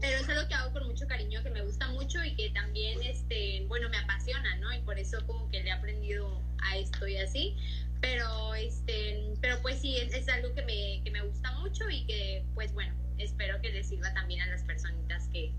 pero 0.00 0.18
es 0.18 0.28
algo 0.28 0.48
que 0.48 0.54
hago 0.54 0.72
con 0.72 0.86
mucho 0.86 1.06
cariño, 1.06 1.42
que 1.42 1.50
me 1.50 1.62
gusta 1.62 1.88
mucho 1.88 2.22
y 2.24 2.34
que 2.34 2.50
también, 2.50 3.02
este, 3.02 3.64
bueno, 3.68 3.88
me 3.88 3.98
apasiona, 3.98 4.56
¿no? 4.56 4.72
Y 4.72 4.80
por 4.80 4.98
eso 4.98 5.24
como 5.26 5.50
que 5.50 5.62
le 5.62 5.68
he 5.68 5.72
aprendido 5.72 6.42
a 6.62 6.76
esto 6.76 7.06
y 7.06 7.16
así. 7.16 7.56
Pero, 8.00 8.54
este, 8.54 9.34
pero 9.40 9.60
pues 9.60 9.80
sí, 9.80 9.96
es, 9.96 10.14
es 10.14 10.28
algo 10.28 10.54
que 10.54 10.62
me, 10.62 11.02
que 11.02 11.10
me 11.10 11.22
gusta 11.22 11.52
mucho 11.58 11.88
y 11.90 12.04
que, 12.06 12.44
pues 12.54 12.72
bueno, 12.72 12.94
espero 13.18 13.60
que 13.60 13.70
les 13.70 13.88
sirva 13.88 14.12
también 14.14 14.40
a 14.42 14.46
las 14.46 14.62
personitas 14.62 15.28
que, 15.32 15.52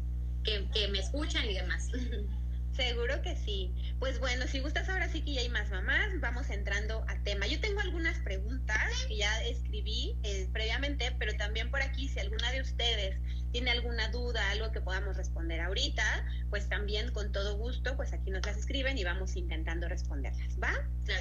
que, 0.43 0.65
que 0.73 0.87
me 0.87 0.99
escuchan 0.99 1.49
y 1.49 1.55
demás. 1.55 1.89
Seguro 2.79 3.21
que 3.21 3.35
sí. 3.35 3.73
Pues 3.99 4.19
bueno, 4.19 4.47
si 4.47 4.61
gustas 4.61 4.87
ahora 4.87 5.09
sí 5.09 5.21
que 5.21 5.33
ya 5.33 5.41
hay 5.41 5.49
más 5.49 5.69
mamás, 5.69 6.17
vamos 6.21 6.49
entrando 6.49 7.03
a 7.09 7.21
tema. 7.23 7.45
Yo 7.45 7.59
tengo 7.59 7.81
algunas 7.81 8.17
preguntas 8.19 9.05
que 9.07 9.17
ya 9.17 9.43
escribí 9.43 10.15
eh, 10.23 10.47
previamente, 10.53 11.13
pero 11.19 11.33
también 11.35 11.69
por 11.71 11.81
aquí, 11.81 12.07
si 12.07 12.19
alguna 12.19 12.51
de 12.53 12.61
ustedes 12.61 13.17
tiene 13.51 13.71
alguna 13.71 14.09
duda, 14.09 14.49
algo 14.51 14.71
que 14.71 14.81
podamos 14.81 15.17
responder 15.17 15.61
ahorita, 15.61 16.03
pues 16.49 16.67
también 16.69 17.11
con 17.11 17.31
todo 17.31 17.57
gusto, 17.57 17.95
pues 17.95 18.13
aquí 18.13 18.31
nos 18.31 18.45
las 18.45 18.57
escriben 18.57 18.97
y 18.97 19.03
vamos 19.03 19.35
intentando 19.35 19.87
responderlas, 19.87 20.57
¿va? 20.61 20.73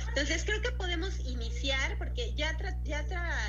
Entonces 0.09 0.45
creo 0.45 0.61
que 0.61 0.71
podemos 0.73 1.19
iniciar, 1.21 1.97
porque 1.99 2.35
ya, 2.35 2.57
ya 2.85 3.05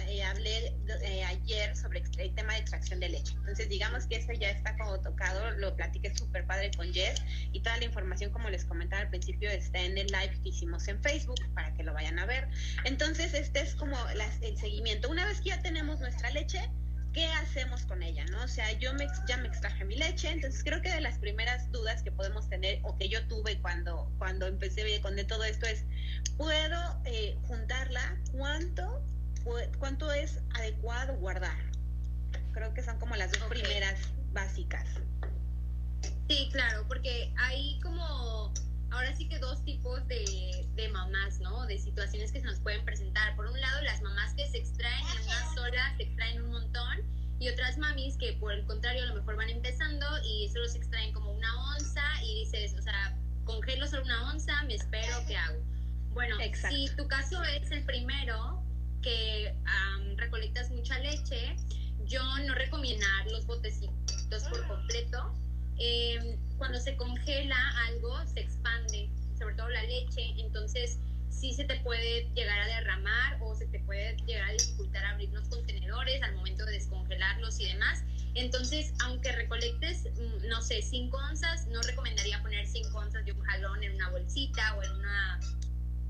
eh, 0.07 0.23
hablé 0.23 0.73
eh, 1.01 1.23
ayer 1.25 1.75
sobre 1.75 2.03
el 2.17 2.33
tema 2.35 2.53
de 2.53 2.59
extracción 2.59 2.99
de 2.99 3.09
leche. 3.09 3.33
Entonces 3.39 3.67
digamos 3.69 4.07
que 4.07 4.17
eso 4.17 4.31
ya 4.33 4.49
está 4.49 4.77
como 4.77 4.99
tocado, 5.01 5.51
lo 5.51 5.75
platiqué 5.75 6.15
súper 6.15 6.45
padre 6.45 6.71
con 6.75 6.93
Jess 6.93 7.21
y 7.51 7.61
toda 7.61 7.77
la 7.77 7.85
información, 7.85 8.31
como 8.31 8.49
les 8.49 8.65
comentaba 8.65 9.01
al 9.01 9.09
principio, 9.09 9.49
está 9.49 9.79
en 9.79 9.97
el 9.97 10.07
live 10.07 10.39
que 10.43 10.49
hicimos 10.49 10.87
en 10.87 11.01
Facebook 11.01 11.39
para 11.53 11.73
que 11.73 11.83
lo 11.83 11.93
vayan 11.93 12.19
a 12.19 12.25
ver. 12.25 12.47
Entonces 12.85 13.33
este 13.33 13.61
es 13.61 13.75
como 13.75 13.97
el 14.09 14.57
seguimiento. 14.57 15.09
Una 15.09 15.25
vez 15.25 15.41
que 15.41 15.49
ya 15.49 15.61
tenemos 15.61 15.99
nuestra 15.99 16.29
leche, 16.31 16.69
¿qué 17.19 17.25
hacemos 17.33 17.81
con 17.83 18.01
ella? 18.01 18.23
¿no? 18.31 18.41
O 18.43 18.47
sea, 18.47 18.71
yo 18.79 18.93
me, 18.93 19.05
ya 19.27 19.35
me 19.35 19.49
extraje 19.49 19.83
mi 19.83 19.97
leche, 19.97 20.31
entonces 20.31 20.63
creo 20.63 20.81
que 20.81 20.89
de 20.89 21.01
las 21.01 21.17
primeras 21.17 21.69
dudas 21.69 22.01
que 22.01 22.13
podemos 22.13 22.47
tener 22.47 22.79
o 22.83 22.97
que 22.97 23.09
yo 23.09 23.27
tuve 23.27 23.59
cuando, 23.59 24.09
cuando 24.17 24.47
empecé 24.47 25.01
con 25.01 25.17
todo 25.27 25.43
esto 25.43 25.65
es, 25.65 25.83
¿puedo 26.37 27.01
eh, 27.03 27.37
juntarla? 27.45 28.17
¿Cuánto, 28.31 29.03
¿Cuánto 29.79 30.13
es 30.13 30.39
adecuado 30.55 31.13
guardar? 31.17 31.57
Creo 32.53 32.73
que 32.73 32.81
son 32.83 32.97
como 32.99 33.17
las 33.17 33.33
dos 33.33 33.43
primeras 33.49 33.99
básicas. 34.31 34.87
Sí, 36.29 36.47
claro, 36.53 36.85
porque 36.87 37.33
hay 37.37 37.81
como 37.81 38.53
ahora 38.91 39.15
sí 39.15 39.27
que 39.27 39.39
dos 39.39 39.63
tipos 39.63 40.07
de, 40.07 40.67
de, 40.75 40.89
mamás, 40.89 41.39
¿no? 41.39 41.65
De 41.67 41.77
situaciones 41.77 42.31
que 42.31 42.39
se 42.39 42.45
nos 42.45 42.59
pueden 42.59 42.83
presentar. 42.85 43.35
Por 43.35 43.47
un 43.47 43.59
lado, 43.59 43.81
las 43.83 44.01
mamás 44.01 44.33
que 44.33 44.47
se 44.47 44.57
extraen 44.57 45.05
en 45.15 45.23
unas 45.23 45.57
horas, 45.57 45.97
se 45.97 46.03
extraen 46.03 46.41
un 46.41 46.51
montón, 46.51 47.19
y 47.39 47.47
otras 47.49 47.77
mamis 47.77 48.17
que 48.17 48.33
por 48.33 48.51
el 48.51 48.65
contrario 48.65 49.03
a 49.03 49.05
lo 49.07 49.15
mejor 49.15 49.37
van 49.37 49.49
empezando 49.49 50.05
y 50.25 50.49
solo 50.49 50.67
se 50.67 50.77
extraen 50.77 51.13
como 51.13 51.31
una 51.31 51.73
onza 51.73 52.03
y 52.23 52.43
dices, 52.43 52.75
o 52.77 52.81
sea, 52.81 53.17
congelo 53.45 53.87
solo 53.87 54.03
una 54.03 54.29
onza, 54.31 54.61
me 54.63 54.75
espero, 54.75 55.15
¿qué 55.25 55.37
hago? 55.37 55.59
Bueno, 56.11 56.35
si 56.69 56.89
tu 56.97 57.07
caso 57.07 57.41
es 57.43 57.71
el 57.71 57.85
primero, 57.85 58.61
que 59.01 59.55
recolectas 60.17 60.69
mucha 60.71 60.99
leche, 60.99 61.55
yo 62.05 62.21
no 62.45 62.55
recomiendo 62.55 63.05
los 63.31 63.45
botecitos 63.45 64.43
por 64.49 64.67
completo. 64.67 65.33
Eh, 65.79 66.37
cuando 66.57 66.77
se 66.79 66.95
congela 66.97 67.57
algo, 67.87 68.13
se 68.27 68.41
expande, 68.41 69.09
sobre 69.37 69.55
todo 69.55 69.69
la 69.69 69.83
leche, 69.83 70.33
entonces 70.37 70.99
sí 71.29 71.53
se 71.53 71.63
te 71.63 71.79
puede 71.79 72.29
llegar 72.35 72.59
a 72.59 72.67
derramar 72.67 73.37
o 73.41 73.55
se 73.55 73.65
te 73.67 73.79
puede 73.79 74.17
llegar 74.25 74.49
a 74.49 74.51
dificultar 74.51 75.05
abrir 75.05 75.29
los 75.29 75.47
contenedores 75.47 76.21
al 76.21 76.35
momento 76.35 76.65
de 76.65 76.73
descongelarlos 76.73 77.59
y 77.61 77.67
demás. 77.67 78.03
Entonces, 78.35 78.93
aunque 79.05 79.31
recolectes, 79.31 80.03
mm, 80.15 80.47
no 80.47 80.61
sé, 80.61 80.81
5 80.81 81.17
onzas, 81.17 81.67
no 81.67 81.81
recomendaría 81.81 82.41
poner 82.41 82.67
5 82.67 82.97
onzas 82.97 83.23
de 83.25 83.31
un 83.31 83.41
jalón 83.41 83.81
en 83.83 83.95
una 83.95 84.09
bolsita 84.09 84.75
o 84.75 84.83
en, 84.83 84.91
una, 84.91 85.39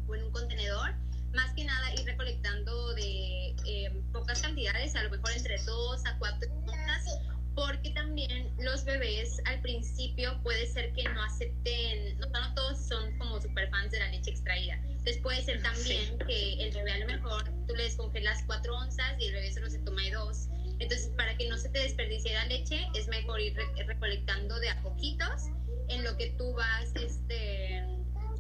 o 0.07 0.15
en 0.15 0.23
un 0.23 0.31
contenedor. 0.31 0.95
Más 1.33 1.53
que 1.53 1.63
nada 1.63 1.93
ir 1.93 2.05
recolectando 2.05 2.95
de 2.95 3.55
eh, 3.65 4.03
pocas 4.11 4.41
cantidades, 4.41 4.95
a 4.95 5.03
lo 5.03 5.11
mejor 5.11 5.31
entre 5.31 5.63
2 5.63 6.05
a 6.07 6.17
4 6.17 6.51
onzas 6.53 7.19
porque 7.59 7.89
también 7.89 8.49
los 8.59 8.85
bebés 8.85 9.41
al 9.43 9.59
principio 9.61 10.41
puede 10.43 10.65
ser 10.65 10.93
que 10.93 11.03
no 11.03 11.21
acepten, 11.21 12.17
no, 12.17 12.53
todos 12.55 12.87
son 12.87 13.17
como 13.17 13.41
super 13.41 13.69
fans 13.69 13.91
de 13.91 13.99
la 13.99 14.07
leche 14.11 14.31
extraída. 14.31 14.75
Entonces 14.87 15.17
puede 15.17 15.41
ser 15.41 15.61
también 15.61 16.17
que 16.19 16.53
el 16.53 16.71
bebé 16.71 16.93
a 16.93 16.97
lo 16.99 17.07
mejor 17.07 17.43
tú 17.67 17.75
le 17.75 17.83
descongelas 17.83 18.43
cuatro 18.47 18.77
onzas 18.77 19.13
y 19.19 19.25
el 19.25 19.33
bebé 19.33 19.51
solo 19.51 19.69
se 19.69 19.79
toma 19.79 20.03
de 20.03 20.11
dos. 20.11 20.47
Entonces 20.79 21.11
para 21.17 21.35
que 21.35 21.49
no 21.49 21.57
se 21.57 21.67
te 21.67 21.79
desperdicie 21.79 22.33
la 22.33 22.45
leche 22.45 22.87
es 22.95 23.09
mejor 23.09 23.41
ir 23.41 23.57
recolectando 23.85 24.57
de 24.61 24.69
a 24.69 24.81
poquitos 24.81 25.47
en 25.89 26.05
lo 26.05 26.15
que 26.15 26.29
tú 26.37 26.53
vas 26.53 26.95
este, 26.95 27.83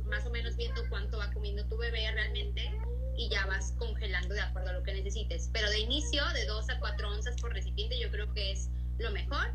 más 0.05 0.25
o 0.25 0.29
menos 0.29 0.55
viendo 0.55 0.81
cuánto 0.87 1.17
va 1.17 1.29
comiendo 1.33 1.67
tu 1.67 1.77
bebé 1.77 2.09
realmente 2.09 2.71
y 3.17 3.27
ya 3.27 3.45
vas 3.47 3.73
congelando 3.73 4.33
de 4.33 4.39
acuerdo 4.39 4.69
a 4.69 4.73
lo 4.73 4.83
que 4.83 4.93
necesites. 4.93 5.49
Pero 5.51 5.69
de 5.69 5.79
inicio, 5.79 6.23
de 6.33 6.45
dos 6.45 6.69
a 6.69 6.79
cuatro 6.79 7.11
onzas 7.11 7.35
por 7.41 7.53
recipiente, 7.53 7.99
yo 7.99 8.09
creo 8.11 8.33
que 8.33 8.51
es 8.53 8.69
lo 8.99 9.11
mejor. 9.11 9.47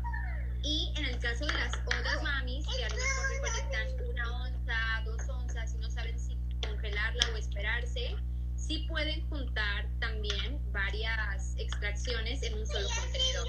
Y 0.63 0.91
en 0.97 1.05
el 1.05 1.19
caso 1.19 1.45
de 1.45 1.53
las 1.53 1.73
otras 1.85 2.23
mamis, 2.23 2.65
que 2.67 2.83
a 2.83 2.89
lo 2.89 2.95
mejor 2.95 3.29
recolectan 3.29 4.09
una 4.09 4.43
onza, 4.43 5.01
dos 5.05 5.29
onzas 5.29 5.73
y 5.75 5.77
no 5.77 5.89
saben 5.91 6.19
si 6.19 6.37
congelarla 6.67 7.29
o 7.33 7.37
esperarse, 7.37 8.15
sí 8.55 8.85
pueden 8.89 9.27
juntar 9.29 9.87
también 9.99 10.59
varias 10.71 11.55
extracciones 11.57 12.41
en 12.41 12.55
un 12.55 12.65
solo 12.65 12.87
contenedor. 12.89 13.47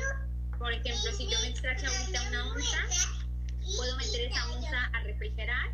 Por 0.58 0.72
ejemplo, 0.72 1.12
si 1.12 1.28
yo 1.28 1.40
me 1.40 1.48
extraje 1.48 1.86
ahorita 1.86 2.22
una 2.28 2.48
onza, 2.48 2.78
puedo 3.76 3.96
meter 3.96 4.30
esa 4.30 4.50
onza 4.50 4.84
a 4.92 5.00
refrigerar 5.00 5.70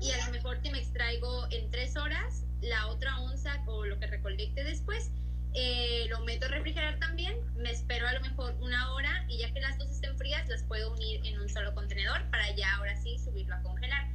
y 0.00 0.10
a 0.10 0.26
lo 0.26 0.32
mejor 0.32 0.60
que 0.60 0.70
me 0.70 0.78
extraigo 0.78 1.46
en 1.50 1.70
tres 1.70 1.96
horas 1.96 2.44
la 2.62 2.88
otra 2.88 3.18
onza 3.20 3.62
o 3.66 3.84
lo 3.84 3.98
que 3.98 4.06
recolecte 4.06 4.64
después 4.64 5.10
eh, 5.54 6.06
lo 6.08 6.20
meto 6.20 6.46
a 6.46 6.48
refrigerar 6.48 6.98
también, 6.98 7.36
me 7.56 7.70
espero 7.70 8.06
a 8.06 8.12
lo 8.12 8.20
mejor 8.20 8.54
una 8.60 8.92
hora 8.92 9.24
y 9.28 9.38
ya 9.38 9.52
que 9.52 9.60
las 9.60 9.76
dos 9.78 9.90
estén 9.90 10.16
frías 10.16 10.48
las 10.48 10.62
puedo 10.64 10.92
unir 10.92 11.20
en 11.26 11.40
un 11.40 11.48
solo 11.48 11.74
contenedor 11.74 12.22
para 12.30 12.54
ya 12.54 12.76
ahora 12.76 12.96
sí 12.96 13.18
subirlo 13.18 13.54
a 13.56 13.62
congelar. 13.62 14.08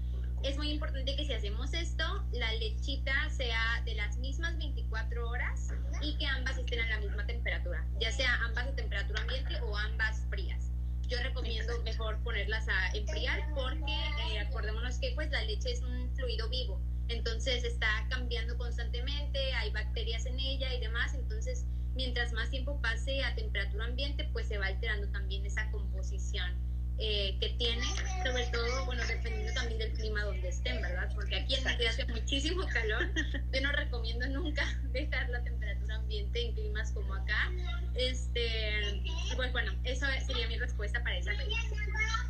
Es 0.44 0.58
muy 0.58 0.70
importante 0.70 1.16
que 1.16 1.26
si 1.26 1.34
hacemos 1.34 1.74
esto, 1.74 2.24
la 2.32 2.54
lechita 2.54 3.30
sea 3.30 3.82
de 3.84 3.96
las 3.96 4.18
mismas 4.18 4.58
24 4.58 5.28
horas 5.28 5.74
y 6.02 6.16
que 6.18 6.26
ambas 6.28 6.58
estén 6.58 6.80
a 6.80 6.88
la 6.88 7.00
misma 7.00 7.26
temperatura, 7.26 7.86
ya 8.00 8.12
sea 8.12 8.34
ambas 8.46 8.68
a 8.68 8.76
temperatura 8.76 9.22
ambiente 9.22 9.60
o 9.62 9.78
ambas 9.78 10.22
frías. 10.30 10.72
Yo 11.08 11.22
recomiendo 11.22 11.82
mejor 11.84 12.18
ponerlas 12.24 12.68
a 12.70 12.96
enfriar 12.96 13.44
porque 13.54 13.94
eh, 14.30 14.40
acordémonos 14.40 15.00
que 15.00 15.12
pues 15.16 15.30
la 15.32 15.44
leche 15.44 15.72
es 15.72 15.82
un 15.82 16.16
fluido 16.16 16.48
vivo 16.50 16.80
entonces 17.08 17.64
está 17.64 18.08
cambiando 18.10 18.58
constantemente, 18.58 19.40
hay 19.54 19.72
bacterias 19.72 20.26
en 20.26 20.40
ella 20.40 20.74
y 20.74 20.80
demás, 20.80 21.14
entonces 21.14 21.66
mientras 21.96 22.34
más 22.34 22.50
tiempo 22.50 22.82
pase 22.82 23.24
a 23.24 23.36
temperatura 23.36 23.86
ambiente, 23.86 24.30
pues 24.34 24.48
se 24.48 24.58
va 24.58 24.68
alterando 24.68 25.08
también 25.12 25.46
esa 25.46 25.70
composición 25.72 26.75
eh, 26.98 27.38
que 27.42 27.50
tiene, 27.50 27.84
sobre 28.24 28.46
todo, 28.48 28.86
bueno, 28.86 29.04
dependiendo 29.06 29.54
también 29.54 29.80
del 29.80 29.94
clima 29.94 30.24
donde 30.24 30.48
estén, 30.48 30.82
¿verdad? 30.82 31.10
Porque 31.14 31.36
aquí 31.36 31.56
en 31.56 31.64
Madrid 31.66 31.88
hace 31.88 32.06
muchísimo 32.06 32.66
calor, 32.68 33.10
yo 33.54 33.62
no 33.62 33.72
recomiendo 33.74 34.28
nunca 34.28 34.64
dejar 34.94 35.30
la 35.30 35.44
temperatura 35.44 35.96
ambiente 35.96 36.42
en 36.42 36.54
climas 36.54 36.92
como 36.94 37.14
acá. 37.14 37.52
Este, 37.96 39.04
pues 39.36 39.52
bueno, 39.52 39.74
eso 39.84 40.06
sería 40.26 40.48
mi 40.48 40.58
respuesta 40.58 41.02
para 41.04 41.18
esa 41.18 41.34
pregunta. 41.34 41.76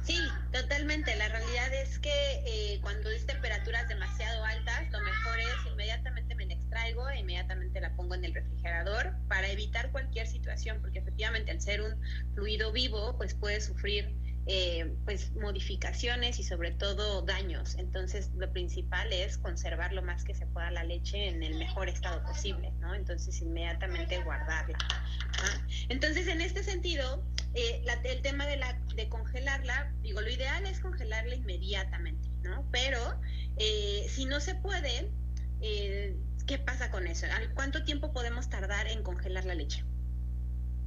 Sí, 0.03 0.19
totalmente. 0.51 1.15
La 1.15 1.27
realidad 1.29 1.73
es 1.73 1.99
que 1.99 2.43
eh, 2.45 2.79
cuando 2.81 3.09
es 3.09 3.25
temperaturas 3.25 3.87
demasiado 3.87 4.43
altas, 4.43 4.91
lo 4.91 4.99
mejor 5.01 5.39
es 5.39 5.71
inmediatamente 5.71 6.35
me 6.35 6.45
la 6.45 6.53
extraigo 6.53 7.09
e 7.09 7.19
inmediatamente 7.19 7.81
la 7.81 7.95
pongo 7.95 8.15
en 8.15 8.25
el 8.25 8.33
refrigerador 8.33 9.15
para 9.27 9.49
evitar 9.49 9.91
cualquier 9.91 10.27
situación, 10.27 10.79
porque 10.81 10.99
efectivamente 10.99 11.51
al 11.51 11.61
ser 11.61 11.81
un 11.81 11.95
fluido 12.33 12.71
vivo, 12.71 13.15
pues 13.17 13.33
puede 13.33 13.61
sufrir 13.61 14.24
eh, 14.47 14.93
pues 15.05 15.33
modificaciones 15.35 16.39
y 16.39 16.43
sobre 16.43 16.69
todo 16.69 17.23
daños. 17.23 17.75
Entonces 17.79 18.29
lo 18.35 18.51
principal 18.51 19.11
es 19.11 19.39
conservar 19.39 19.91
lo 19.91 20.03
más 20.03 20.23
que 20.23 20.35
se 20.35 20.45
pueda 20.45 20.69
la 20.69 20.83
leche 20.83 21.29
en 21.29 21.41
el 21.41 21.55
mejor 21.55 21.89
estado 21.89 22.21
posible, 22.23 22.71
¿no? 22.79 22.93
Entonces 22.93 23.41
inmediatamente 23.41 24.21
guardarla. 24.23 24.77
Entonces 25.89 26.27
en 26.27 26.41
este 26.41 26.63
sentido, 26.63 27.25
eh, 27.55 27.83
el 28.03 28.21
tema 28.21 28.45
de, 28.45 28.57
la, 28.57 28.79
de 28.95 29.09
congelarla, 29.09 29.91
digo, 30.03 30.21
lo 30.21 30.29
ideal 30.29 30.63
es 30.67 30.79
congelarla 30.79 31.33
inmediatamente, 31.33 32.29
¿no? 32.43 32.67
Pero 32.71 33.19
eh, 33.57 34.05
si 34.09 34.25
no 34.25 34.39
se 34.39 34.53
puede, 34.53 35.09
¿qué 35.59 36.57
pasa 36.63 36.91
con 36.91 37.07
eso? 37.07 37.25
¿Cuánto 37.55 37.83
tiempo 37.83 38.13
podemos 38.13 38.47
tardar 38.47 38.87
en 38.87 39.01
congelar 39.01 39.45
la 39.45 39.55
leche? 39.55 39.83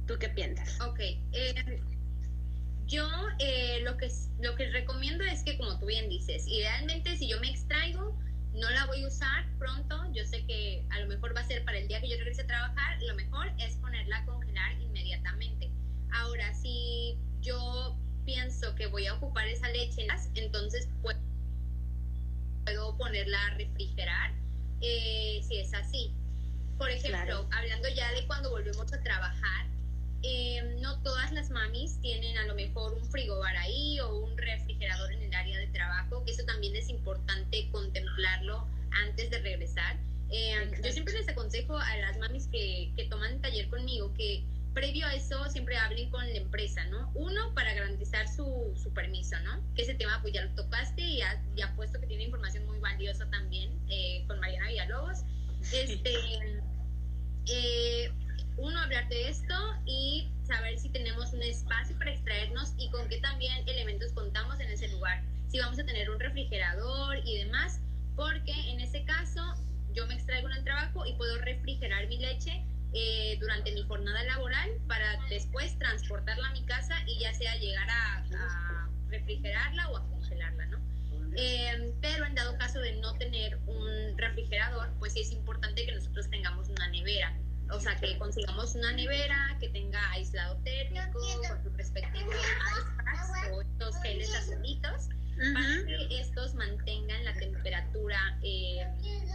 ¿Tú 0.07 0.17
qué 0.17 0.29
piensas? 0.29 0.79
Ok, 0.79 1.01
yo 2.89 3.07
eh, 3.37 3.81
lo, 3.83 3.97
que, 3.97 4.09
lo 4.39 4.55
que 4.55 4.71
recomiendo 4.71 5.23
es 5.23 5.43
que, 5.43 5.57
como 5.57 5.77
tú 5.77 5.85
bien 5.85 6.09
dices, 6.09 6.47
idealmente 6.47 7.15
si 7.17 7.29
yo 7.29 7.39
me 7.39 7.51
extraigo, 7.51 8.17
no 8.53 8.67
la 8.71 8.87
voy 8.87 9.03
a 9.03 9.07
usar 9.07 9.45
pronto. 9.59 10.11
Yo 10.11 10.25
sé 10.25 10.43
que 10.47 10.83
a 10.89 10.99
lo 10.99 11.07
mejor 11.07 11.35
va 11.35 11.41
a 11.41 11.43
ser 11.45 11.63
para 11.65 11.77
el 11.77 11.87
día 11.87 12.01
que 12.01 12.09
yo 12.09 12.17
regrese 12.17 12.41
a 12.41 12.47
trabajar. 12.47 12.99
Lo 13.03 13.13
mejor 13.13 13.47
es 13.59 13.75
ponerla 13.75 14.17
a 14.17 14.25
congelar 14.25 14.81
inmediatamente. 14.81 15.69
Ahora, 16.11 16.51
si 16.55 17.15
yo 17.41 17.95
pienso 18.25 18.73
que 18.73 18.87
voy 18.87 19.05
a 19.05 19.13
ocupar 19.13 19.47
esa 19.47 19.69
leche, 19.69 20.07
entonces 20.33 20.89
puedo 21.03 21.19
ponerla 22.97 23.45
a 23.45 23.49
refrigerar 23.51 24.33
eh, 24.81 25.41
si 25.47 25.59
es 25.59 25.71
así. 25.75 26.11
Por 26.79 26.89
ejemplo, 26.89 27.47
hablando 27.51 27.87
ya 27.89 28.11
de 28.13 28.25
cuando 28.25 28.49
volvemos 28.49 28.91
a 28.91 29.03
trabajar, 29.03 29.67
eh, 30.23 30.77
no 30.81 31.01
todas 31.01 31.31
las 31.31 31.49
mamis 31.49 31.99
tienen 32.01 32.37
a 32.37 32.45
lo 32.45 32.55
mejor 32.55 32.93
un 32.93 33.05
frigobar 33.09 33.55
ahí 33.57 33.99
o 33.99 34.17
un 34.17 34.37
refrigerador 34.37 35.11
en 35.13 35.23
el 35.23 35.33
área 35.33 35.57
de 35.59 35.67
trabajo, 35.67 36.23
que 36.25 36.31
eso 36.31 36.43
también 36.45 36.75
es 36.75 36.89
importante 36.89 37.69
contemplarlo 37.71 38.67
antes 38.91 39.29
de 39.29 39.39
regresar. 39.39 39.97
Eh, 40.31 40.71
yo 40.83 40.91
siempre 40.91 41.13
les 41.13 41.27
aconsejo 41.27 41.77
a 41.77 41.97
las 41.97 42.17
mamis 42.19 42.47
que, 42.47 42.91
que 42.95 43.05
toman 43.05 43.41
taller 43.41 43.67
conmigo 43.69 44.13
que 44.13 44.43
previo 44.73 45.05
a 45.07 45.15
eso 45.15 45.49
siempre 45.49 45.77
hablen 45.77 46.09
con 46.09 46.25
la 46.27 46.37
empresa, 46.37 46.85
¿no? 46.85 47.11
Uno, 47.15 47.53
para 47.53 47.73
garantizar 47.73 48.27
su, 48.27 48.73
su 48.81 48.93
permiso, 48.93 49.39
¿no? 49.41 49.61
Que 49.75 49.83
ese 49.83 49.95
tema 49.95 50.19
pues 50.21 50.33
ya 50.33 50.45
lo 50.45 50.51
tocaste 50.51 51.01
y 51.01 51.17
ya, 51.17 51.41
ya 51.55 51.75
puesto 51.75 51.99
que 51.99 52.07
tiene 52.07 52.25
información 52.25 52.65
muy 52.65 52.79
valiosa 52.79 53.29
también 53.29 53.71
eh, 53.89 54.23
con 54.27 54.39
Mariana 54.39 54.67
Villalobos. 54.67 55.19
Este, 55.73 56.13
eh, 57.47 58.11
uno, 58.59 58.79
hablar 58.79 59.07
de 59.07 59.29
esto 59.29 59.53
y 59.85 60.27
saber 60.45 60.77
si 60.77 60.89
tenemos 60.89 61.31
un 61.33 61.41
espacio 61.41 61.97
para 61.97 62.11
extraernos 62.11 62.73
y 62.77 62.89
con 62.91 63.07
qué 63.07 63.19
también 63.19 63.67
elementos 63.67 64.11
contamos 64.13 64.59
en 64.59 64.69
ese 64.69 64.87
lugar. 64.89 65.21
Si 65.47 65.59
vamos 65.59 65.79
a 65.79 65.85
tener 65.85 66.09
un 66.09 66.19
refrigerador 66.19 67.17
y 67.25 67.37
demás, 67.37 67.79
porque 68.15 68.51
en 68.69 68.81
ese 68.81 69.03
caso 69.05 69.55
yo 69.93 70.05
me 70.07 70.15
extraigo 70.15 70.49
en 70.49 70.57
el 70.57 70.63
trabajo 70.63 71.05
y 71.05 71.13
puedo 71.13 71.37
refrigerar 71.39 72.07
mi 72.07 72.17
leche 72.17 72.63
eh, 72.93 73.37
durante 73.39 73.71
mi 73.71 73.83
jornada 73.83 74.23
laboral 74.23 74.69
para 74.87 75.17
después 75.29 75.77
transportarla 75.79 76.49
a 76.49 76.51
mi 76.51 76.63
casa 76.65 76.95
y 77.07 77.19
ya 77.19 77.33
sea 77.33 77.55
llegar 77.55 77.87
a, 77.89 78.89
refrigerarla 79.09 79.89
o 79.89 79.97
a 79.97 80.07
congelarla, 80.07 80.65
¿no? 80.67 80.77
Eh, 81.35 81.93
pero 82.01 82.25
en 82.25 82.35
dado 82.35 82.57
caso 82.57 82.79
de 82.79 82.95
no 82.97 83.13
tener 83.13 83.57
un 83.65 84.17
refrigerador, 84.17 84.89
pues 84.99 85.13
sí 85.13 85.21
es 85.21 85.31
importante 85.31 85.85
que 85.85 85.91
nosotros 85.93 86.29
tengamos 86.29 86.69
una 86.69 86.87
nevera 86.89 87.33
o 87.71 87.79
sea, 87.79 87.95
que 87.97 88.17
consigamos 88.17 88.75
una 88.75 88.91
nevera 88.93 89.57
que 89.59 89.69
tenga 89.69 90.11
aislado 90.11 90.57
térmico 90.63 91.19
con 91.47 91.63
su 91.63 91.69
respectivo 91.77 92.31
ice 92.31 93.51
o 93.51 93.61
estos 93.61 94.01
geles 94.01 94.33
azulitos 94.35 95.09
para 95.53 95.85
que 95.85 96.19
estos 96.19 96.53
mantengan 96.55 97.23
la 97.23 97.33
temperatura 97.33 98.37
eh, 98.43 98.85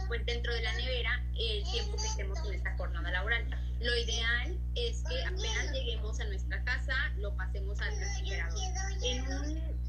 pues 0.07 0.23
dentro 0.25 0.53
de 0.53 0.61
la 0.61 0.73
nevera 0.73 1.23
el 1.39 1.63
tiempo 1.63 1.97
que 1.97 2.05
estemos 2.05 2.37
en 2.47 2.55
esta 2.55 2.75
jornada 2.77 3.09
laboral. 3.11 3.43
Lo 3.79 3.95
ideal 3.97 4.57
es 4.75 5.03
que 5.09 5.23
apenas 5.23 5.71
lleguemos 5.73 6.19
a 6.19 6.25
nuestra 6.25 6.63
casa 6.63 6.93
lo 7.17 7.35
pasemos 7.35 7.79
al 7.81 7.97
refrigerador. 7.97 8.59
En, 9.03 9.25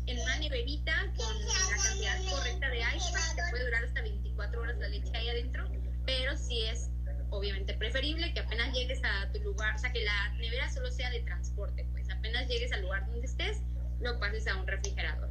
en 0.06 0.20
una 0.20 0.38
neverita 0.38 1.12
con 1.16 1.38
la 1.40 1.82
cantidad 1.82 2.30
correcta 2.30 2.70
de 2.70 2.78
ice 2.96 3.12
te 3.34 3.42
puede 3.50 3.64
durar 3.64 3.84
hasta 3.84 4.02
24 4.02 4.60
horas 4.60 4.78
la 4.78 4.88
leche 4.88 5.10
ahí 5.14 5.28
adentro, 5.28 5.68
pero 6.06 6.36
si 6.36 6.62
es 6.62 6.90
obviamente 7.30 7.74
preferible 7.74 8.32
que 8.32 8.40
apenas 8.40 8.72
llegues 8.74 9.00
a 9.04 9.30
tu 9.32 9.40
lugar, 9.40 9.74
o 9.74 9.78
sea, 9.78 9.92
que 9.92 10.04
la 10.04 10.30
nevera 10.38 10.70
solo 10.70 10.90
sea 10.90 11.10
de 11.10 11.20
transporte, 11.20 11.86
pues 11.92 12.10
apenas 12.10 12.48
llegues 12.48 12.72
al 12.72 12.82
lugar 12.82 13.06
donde 13.06 13.26
estés, 13.26 13.58
lo 14.00 14.18
pases 14.18 14.46
a 14.46 14.56
un 14.56 14.66
refrigerador. 14.66 15.30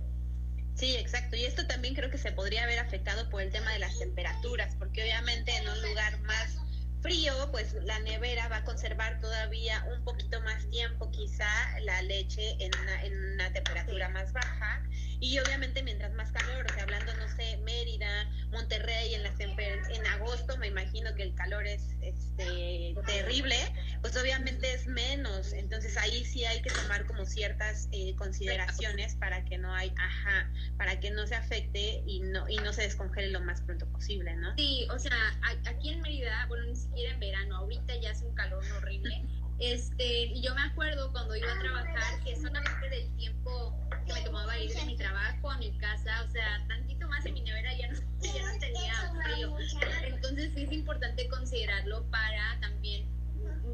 Sí, 0.75 0.95
exacto. 0.97 1.37
Y 1.37 1.45
esto 1.45 1.65
también 1.67 1.95
creo 1.95 2.09
que 2.09 2.17
se 2.17 2.31
podría 2.31 2.63
haber 2.63 2.79
afectado 2.79 3.29
por 3.29 3.41
el 3.41 3.51
tema 3.51 3.71
de 3.71 3.79
las 3.79 3.97
temperaturas, 3.97 4.75
porque 4.75 5.03
obviamente 5.03 5.55
en 5.55 5.69
un 5.69 5.81
lugar 5.81 6.19
más 6.21 6.57
frío, 7.01 7.33
pues 7.51 7.73
la 7.83 7.99
nevera 7.99 8.47
va 8.49 8.57
a 8.57 8.63
conservar 8.63 9.21
todavía 9.21 9.85
un 9.95 10.03
poquito 10.03 10.41
más 10.41 10.67
tiempo 10.71 11.11
quizá 11.11 11.79
la 11.81 12.01
leche 12.01 12.57
en 12.59 12.71
una, 12.81 13.03
en 13.03 13.33
una 13.33 13.53
temperatura 13.53 14.09
más 14.09 14.33
baja 14.33 14.83
y 15.19 15.39
obviamente 15.39 15.83
mientras 15.83 16.13
más 16.13 16.31
calor, 16.31 16.65
o 16.69 16.73
sea, 16.73 16.83
hablando, 16.83 17.13
no 17.15 17.27
sé, 17.35 17.57
Mérida, 17.57 18.29
Monterrey, 18.51 19.13
en, 19.13 19.23
las 19.23 19.39
en 19.39 20.07
agosto 20.07 20.57
me 20.57 20.67
imagino 20.67 21.13
que 21.15 21.23
el 21.23 21.35
calor 21.35 21.65
es 21.67 21.95
este, 22.01 22.95
terrible, 23.05 23.55
pues 24.01 24.15
obviamente 24.17 24.73
es 24.73 24.87
menos. 24.87 25.53
Entonces 25.53 25.97
ahí 25.97 26.25
sí 26.25 26.45
hay 26.45 26.61
que 26.61 26.69
tomar 26.69 27.05
como 27.05 27.25
ciertas 27.25 27.87
eh, 27.91 28.15
consideraciones 28.17 29.15
para 29.15 29.43
que 29.45 29.57
no 29.57 29.73
hay, 29.73 29.93
ajá, 29.97 30.51
para 30.77 30.99
que 30.99 31.11
no 31.11 31.25
se 31.27 31.35
afecte 31.35 32.03
y 32.05 32.21
no, 32.21 32.47
y 32.49 32.57
no 32.57 32.73
se 32.73 32.83
descongele 32.83 33.29
lo 33.29 33.41
más 33.41 33.61
pronto 33.61 33.87
posible, 33.87 34.35
¿no? 34.35 34.55
Sí, 34.55 34.87
o 34.91 34.99
sea, 34.99 35.17
aquí 35.65 35.89
en 35.89 36.01
Mérida, 36.01 36.45
bueno, 36.47 36.65
ni 36.65 36.75
siquiera 36.75 37.13
en 37.13 37.19
verano, 37.19 37.57
ahorita 37.57 37.95
ya 37.97 38.11
hace 38.11 38.25
un 38.25 38.35
calor 38.35 38.63
horrible. 38.77 39.21
Este, 39.59 40.25
y 40.25 40.41
yo 40.41 40.53
me 40.53 40.63
acuerdo 40.63 41.11
cuando 41.11 41.35
iba 41.35 41.51
a 41.51 41.59
trabajar 41.59 42.23
que 42.23 42.35
solamente 42.35 42.89
del 42.89 43.15
tiempo 43.15 43.73
que 44.05 44.13
me 44.13 44.21
tomaba 44.21 44.57
ir 44.59 44.73
de 44.73 44.85
mi 44.85 44.97
trabajo 44.97 45.49
a 45.49 45.57
mi 45.57 45.71
casa, 45.77 46.23
o 46.23 46.29
sea, 46.29 46.65
tantito 46.67 47.07
más 47.07 47.25
en 47.25 47.35
mi 47.35 47.41
nevera 47.41 47.73
ya 47.77 47.87
no, 47.91 47.99
ya 48.21 48.51
no 48.51 48.59
tenía 48.59 48.93
frío. 49.23 49.55
Entonces 50.03 50.51
sí 50.53 50.63
es 50.63 50.71
importante 50.71 51.27
considerarlo 51.29 52.03
para 52.11 52.59
también 52.59 53.07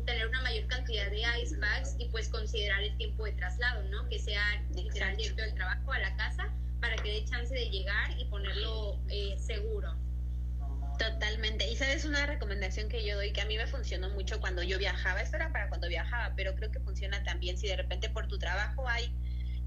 tener 0.05 0.27
una 0.27 0.41
mayor 0.41 0.67
cantidad 0.67 1.09
de 1.09 1.23
ice 1.41 1.57
bags 1.57 1.95
y 1.97 2.05
pues 2.09 2.29
considerar 2.29 2.81
el 2.83 2.95
tiempo 2.97 3.25
de 3.25 3.33
traslado, 3.33 3.83
¿no? 3.89 4.07
Que 4.09 4.19
sea 4.19 4.41
literal 4.75 5.17
directo 5.17 5.41
del 5.41 5.53
trabajo 5.55 5.91
a 5.91 5.99
la 5.99 6.15
casa 6.15 6.47
para 6.79 6.95
que 6.97 7.11
dé 7.11 7.25
chance 7.25 7.53
de 7.53 7.69
llegar 7.69 8.19
y 8.19 8.25
ponerlo 8.25 8.99
eh, 9.09 9.35
seguro. 9.37 9.95
Totalmente. 11.01 11.67
Y 11.67 11.75
sabes 11.75 12.05
una 12.05 12.27
recomendación 12.27 12.87
que 12.87 13.03
yo 13.03 13.15
doy 13.15 13.33
que 13.33 13.41
a 13.41 13.45
mí 13.45 13.57
me 13.57 13.65
funcionó 13.65 14.09
mucho 14.11 14.39
cuando 14.39 14.61
yo 14.61 14.77
viajaba. 14.77 15.21
Esto 15.21 15.37
era 15.37 15.51
para 15.51 15.67
cuando 15.67 15.87
viajaba, 15.87 16.35
pero 16.35 16.55
creo 16.55 16.71
que 16.71 16.79
funciona 16.79 17.23
también 17.23 17.57
si 17.57 17.67
de 17.67 17.75
repente 17.75 18.09
por 18.09 18.27
tu 18.27 18.37
trabajo 18.37 18.87
hay 18.87 19.11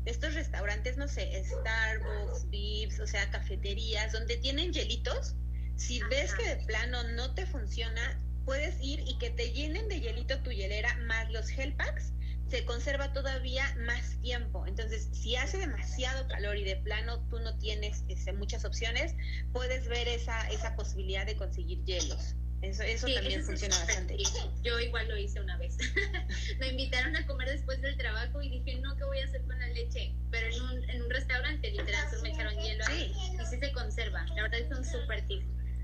estos 0.05 0.35
restaurantes, 0.35 0.97
no 0.97 1.09
sé, 1.09 1.43
Starbucks, 1.45 2.51
Vips, 2.51 3.01
o 3.01 3.07
sea, 3.07 3.29
cafeterías, 3.31 4.13
donde 4.13 4.37
tienen 4.37 4.73
hielitos. 4.73 5.35
Si 5.77 6.01
ves 6.11 6.35
que 6.35 6.57
de 6.57 6.65
plano 6.67 7.03
no 7.03 7.35
te 7.35 7.47
funciona, 7.47 8.17
puedes 8.45 8.81
ir 8.81 9.01
y 9.01 9.19
que 9.19 9.31
te 9.31 9.51
llenen 9.51 9.89
de 9.89 10.01
hielito 10.01 10.39
tu 10.43 10.53
hielera 10.53 10.95
más 10.99 11.29
los 11.33 11.49
gel 11.49 11.75
packs 11.75 12.13
se 12.49 12.65
conserva 12.65 13.13
todavía 13.13 13.65
más 13.87 14.21
tiempo. 14.21 14.67
Entonces, 14.67 15.09
si 15.13 15.37
hace 15.37 15.59
demasiado 15.59 16.27
calor 16.29 16.57
y 16.57 16.65
de 16.65 16.77
plano 16.77 17.21
tú 17.29 17.39
no 17.41 17.57
tienes 17.59 18.05
este, 18.09 18.33
muchas 18.33 18.65
opciones, 18.65 19.15
puedes 19.53 19.89
ver 19.89 20.09
esa, 20.09 20.49
esa 20.51 20.77
posibilidad 20.77 21.27
de 21.27 21.37
conseguir 21.37 21.85
hielos. 21.85 22.35
Eso, 22.63 22.83
eso 22.83 23.07
también 23.13 23.45
funciona 23.45 23.77
bastante. 23.79 24.17
Yo 24.63 24.81
igual 24.81 25.07
lo 25.09 25.19
hice 25.19 25.39
una 25.39 25.59
vez. 25.59 25.77
Me 26.61 26.69
invitaron 26.69 27.15
a 27.15 27.27
comer 27.27 27.51
después 27.51 27.81
del 27.83 27.97
trabajo 27.99 28.41
y 28.41 28.49
dije, 28.49 28.81
no, 28.81 28.97
¿qué 28.97 29.05
voy 29.05 29.19
a 29.19 29.25
hacer 29.25 29.43
con 29.43 29.59
la 29.59 29.69
leche? 29.69 30.15
Pero 30.31 30.47
en 30.47 30.63
un, 30.63 30.91
en 30.91 31.03
un 31.03 31.11
restaurante, 31.11 31.71
literal, 31.71 32.09
solo 32.09 32.23
me 32.23 32.31
echaron 32.31 32.57
hielo 32.59 32.85
ahí 32.87 33.13
y 33.35 33.47
sí 33.47 33.59
se 33.59 33.73
conserva. 33.73 34.25
La 34.35 34.43
verdad 34.43 34.61
es 34.61 34.79
un 34.79 34.85
súper 34.85 35.27
tip 35.27 35.43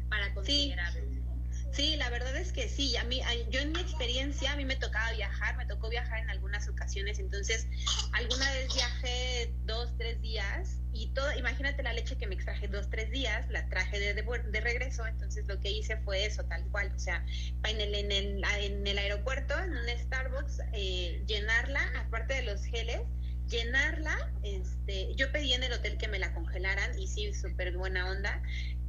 para 0.09 0.33
considerarlo. 0.33 1.01
Sí, 1.01 1.20
la 1.79 2.11
verdad 2.11 2.37
es 2.37 2.53
que 2.53 2.69
sí. 2.69 2.97
A 2.97 3.05
mí, 3.05 3.21
yo 3.51 3.61
en 3.61 3.73
mi 3.73 3.81
experiencia, 3.81 4.53
a 4.53 4.57
mí 4.57 4.65
me 4.65 4.77
tocaba 4.77 5.13
viajar, 5.13 5.57
me 5.57 5.67
tocó 5.67 5.89
viajar 5.89 6.19
en 6.19 6.29
algunas 6.29 6.69
ocasiones. 6.69 7.19
Entonces, 7.19 7.67
alguna 8.13 8.51
vez 8.53 8.75
viajé 8.75 9.55
dos, 9.65 9.97
tres 9.97 10.21
días 10.21 10.81
y 10.93 11.09
todo, 11.15 11.33
imagínate 11.39 11.83
la 11.83 11.93
leche 11.93 12.17
que 12.17 12.27
me 12.27 12.35
extraje 12.35 12.69
dos, 12.69 12.91
tres 12.91 13.11
días, 13.11 13.49
la 13.51 13.67
traje 13.69 13.99
de, 13.99 14.15
de, 14.15 14.61
regreso. 14.61 15.07
Entonces, 15.07 15.45
lo 15.47 15.59
que 15.61 15.71
hice 15.71 15.97
fue 15.99 16.27
eso, 16.27 16.45
tal 16.45 16.65
cual. 16.71 16.93
O 16.95 16.99
sea, 16.99 17.25
en 17.65 17.81
el, 17.81 17.95
en 17.95 18.13
el, 18.13 18.45
en 18.59 18.87
el 18.87 18.99
aeropuerto, 18.99 19.59
en 19.59 19.71
un 19.71 19.89
Starbucks, 19.89 20.61
eh, 20.73 21.23
llenarla, 21.27 21.81
aparte 21.99 22.35
de 22.35 22.43
los 22.43 22.65
geles, 22.65 23.01
llenarla, 23.49 24.33
este, 24.43 25.15
yo 25.17 25.31
pedí 25.33 25.53
en 25.55 25.63
el 25.63 25.73
hotel 25.73 25.99
que 25.99 26.09
me 26.09 26.19
la 26.19 26.33
congelaran 26.35 26.99
y 26.99 27.07
sí, 27.07 27.33
súper 27.33 27.77
buena 27.77 28.11
onda, 28.11 28.43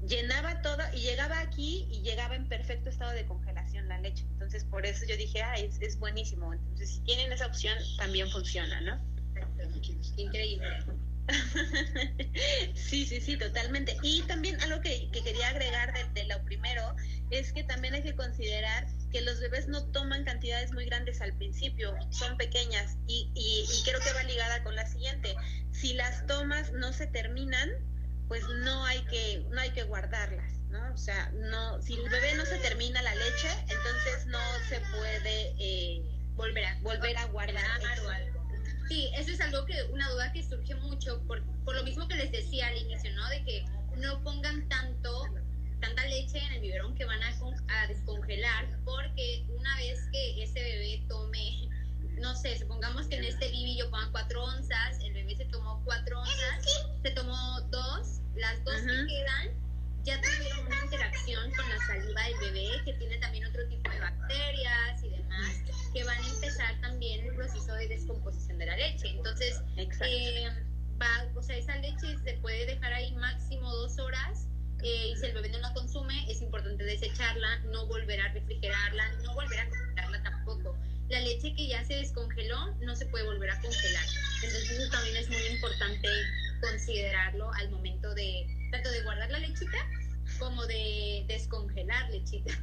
llenaba 0.08 0.62
todo 0.62 0.80
y 0.94 1.02
llegaba 1.02 1.40
aquí 1.40 1.88
y 1.92 2.02
llegaba 2.02 2.36
en 2.36 2.48
perfecto 2.48 2.90
estado 2.90 3.12
de 3.12 3.26
congelación 3.26 3.88
la 3.88 4.00
leche. 4.00 4.26
Entonces, 4.32 4.64
por 4.66 4.86
eso 4.86 5.06
yo 5.06 5.16
dije, 5.16 5.42
ah, 5.42 5.56
es, 5.56 6.00
buenísimo. 6.00 6.54
Entonces, 6.54 6.90
si 6.90 7.00
tienen 7.02 7.32
esa 7.32 7.46
opción, 7.48 7.78
también 7.98 8.30
funciona, 8.30 8.82
¿no? 8.82 9.00
Increíble. 10.18 10.68
sí, 12.76 13.06
sí, 13.06 13.22
sí, 13.22 13.38
totalmente. 13.38 13.96
Y 14.02 14.24
también 14.24 14.60
algo 14.62 14.82
que, 14.82 15.10
que 15.12 15.24
quería 15.24 15.50
agregar 15.50 15.94
de, 16.14 16.26
lo 16.26 16.44
primero 16.44 16.96
es 17.30 17.54
que 17.54 17.64
también 17.64 17.94
hay 17.94 18.04
que 18.04 18.16
considerar 18.16 18.88
que 19.12 19.22
los 19.22 19.40
bebés 19.40 19.68
no 19.68 19.86
toman 19.92 20.26
cantidades 20.26 20.74
muy 20.74 20.86
grandes 20.86 21.22
al 21.22 21.34
principio, 21.34 21.94
son 22.10 22.38
pequeñas 22.38 22.98
y, 23.08 23.30
y, 23.36 23.66
y 23.72 23.84
creo 23.84 24.00
que 24.00 24.12
va 24.14 24.24
ligada 24.24 24.64
con 24.64 24.76
la 24.76 24.86
siguiente. 24.88 25.36
Si 25.72 25.94
las 25.94 26.26
tomas 26.28 26.72
no 26.74 26.92
se 26.92 27.08
terminan, 27.08 27.70
pues 28.32 28.48
no 28.48 28.86
hay 28.86 29.02
que, 29.08 29.46
no 29.50 29.60
hay 29.60 29.72
que 29.72 29.84
guardarlas, 29.84 30.54
¿no? 30.70 30.94
O 30.94 30.98
sea, 30.98 31.30
no, 31.34 31.82
si 31.82 31.96
el 31.96 32.10
bebé 32.10 32.34
no 32.36 32.46
se 32.46 32.60
termina 32.60 33.02
la 33.02 33.14
leche, 33.14 33.50
entonces 33.68 34.26
no 34.28 34.40
se 34.70 34.80
puede 34.80 35.54
eh, 35.60 36.02
volver 36.36 36.64
a, 36.64 36.80
volver 36.80 37.18
a 37.18 37.26
guardar 37.26 38.00
o 38.06 38.10
algo. 38.10 38.48
Sí, 38.88 39.10
eso 39.18 39.32
es 39.32 39.42
algo 39.42 39.66
que, 39.66 39.84
una 39.92 40.10
duda 40.12 40.32
que 40.32 40.44
surge 40.44 40.76
mucho, 40.76 41.22
por, 41.28 41.44
por 41.66 41.76
lo 41.76 41.84
mismo 41.84 42.08
que 42.08 42.16
les 42.16 42.32
decía 42.32 42.68
al 42.68 42.78
inicio, 42.78 43.14
¿no? 43.16 43.28
De 43.28 43.44
que 43.44 43.66
no 43.98 44.24
pongan 44.24 44.66
tanto, 44.70 45.26
tanta 45.82 46.06
leche 46.06 46.38
en 46.38 46.54
el 46.54 46.62
biberón 46.62 46.96
que 46.96 47.04
van 47.04 47.22
a, 47.22 47.34
a 47.82 47.88
descongelar, 47.88 48.66
porque 48.86 49.44
una 49.50 49.76
vez 49.76 50.00
que 50.10 50.42
ese 50.42 50.64
bebé 50.64 51.04
tome 51.10 51.68
no 52.22 52.36
sé, 52.36 52.58
supongamos 52.58 53.08
que 53.08 53.18
en 53.18 53.26
este 53.26 53.50
bibi 53.50 53.78
yo 53.78 53.90
ponga 53.90 54.10
4 54.12 54.44
onzas, 54.44 55.00
el 55.04 55.14
bebé 55.14 55.36
se 55.36 55.46
tomó 55.46 55.82
4 55.84 56.20
onzas, 56.20 56.86
se 57.02 57.12
tomó 57.12 57.62
2, 57.70 58.22
las 58.36 58.64
2 58.64 58.76
que 58.82 59.08
quedan 59.08 59.62
ya 60.04 60.20
tuvieron 60.20 60.66
una 60.66 60.84
interacción 60.84 61.52
con 61.52 61.70
la 61.70 61.78
saliva 61.86 62.24
del 62.24 62.40
bebé, 62.40 62.84
que 62.86 62.94
tiene 62.94 63.18
también 63.18 63.46
otro 63.46 63.68
tipo 63.68 63.92
de 63.92 64.00
bacterias 64.00 65.04
y 65.04 65.10
demás, 65.10 65.62
que 65.94 66.04
van 66.04 66.18
a 66.18 66.28
empezar 66.28 66.82
también 66.82 67.26
el 67.26 67.36
proceso 67.36 67.74
de 67.76 67.88
descomposición 67.88 68.58
de 68.58 68.66
la 68.66 68.78
leche. 68.78 69.10
Entonces, 69.10 69.62
eh, 69.78 70.48
va, 71.00 71.28
o 71.36 71.44
sea, 71.44 71.56
esa 71.56 71.76
leche 71.78 72.18
se 72.24 72.34
puede 72.38 72.66
dejar 72.66 72.94
ahí 72.94 73.12
máximo 73.14 73.72
dos 73.76 74.00
horas 74.00 74.48
eh, 74.84 75.12
y 75.12 75.16
si 75.18 75.28
el 75.28 75.34
bebé 75.34 75.50
no 75.50 75.60
la 75.60 75.74
consume, 75.74 76.32
es 76.32 76.42
importante 76.42 76.84
desecharla, 76.84 77.60
no 77.72 77.86
volver 77.86 78.20
a 78.22 78.30
refrigerarla, 78.30 79.12
no 79.24 79.36
volver 79.36 79.60
a 79.60 79.70
congelarla 79.70 80.24
tampoco. 80.24 80.76
La 81.12 81.20
leche 81.20 81.54
que 81.54 81.68
ya 81.68 81.84
se 81.84 81.96
descongeló 81.96 82.74
no 82.80 82.96
se 82.96 83.06
puede 83.08 83.26
volver 83.26 83.50
a 83.50 83.60
congelar. 83.60 84.06
Entonces 84.36 84.72
eso 84.72 84.90
también 84.90 85.18
es 85.18 85.28
muy 85.28 85.46
importante 85.48 86.08
considerarlo 86.62 87.52
al 87.56 87.70
momento 87.70 88.14
de 88.16 88.48
tanto 88.72 88.90
de 88.90 89.04
guardar 89.04 89.30
la 89.30 89.40
lechita 89.40 89.78
como 90.40 90.66
de 90.68 91.26
descongelar 91.28 92.10
lechita. 92.12 92.54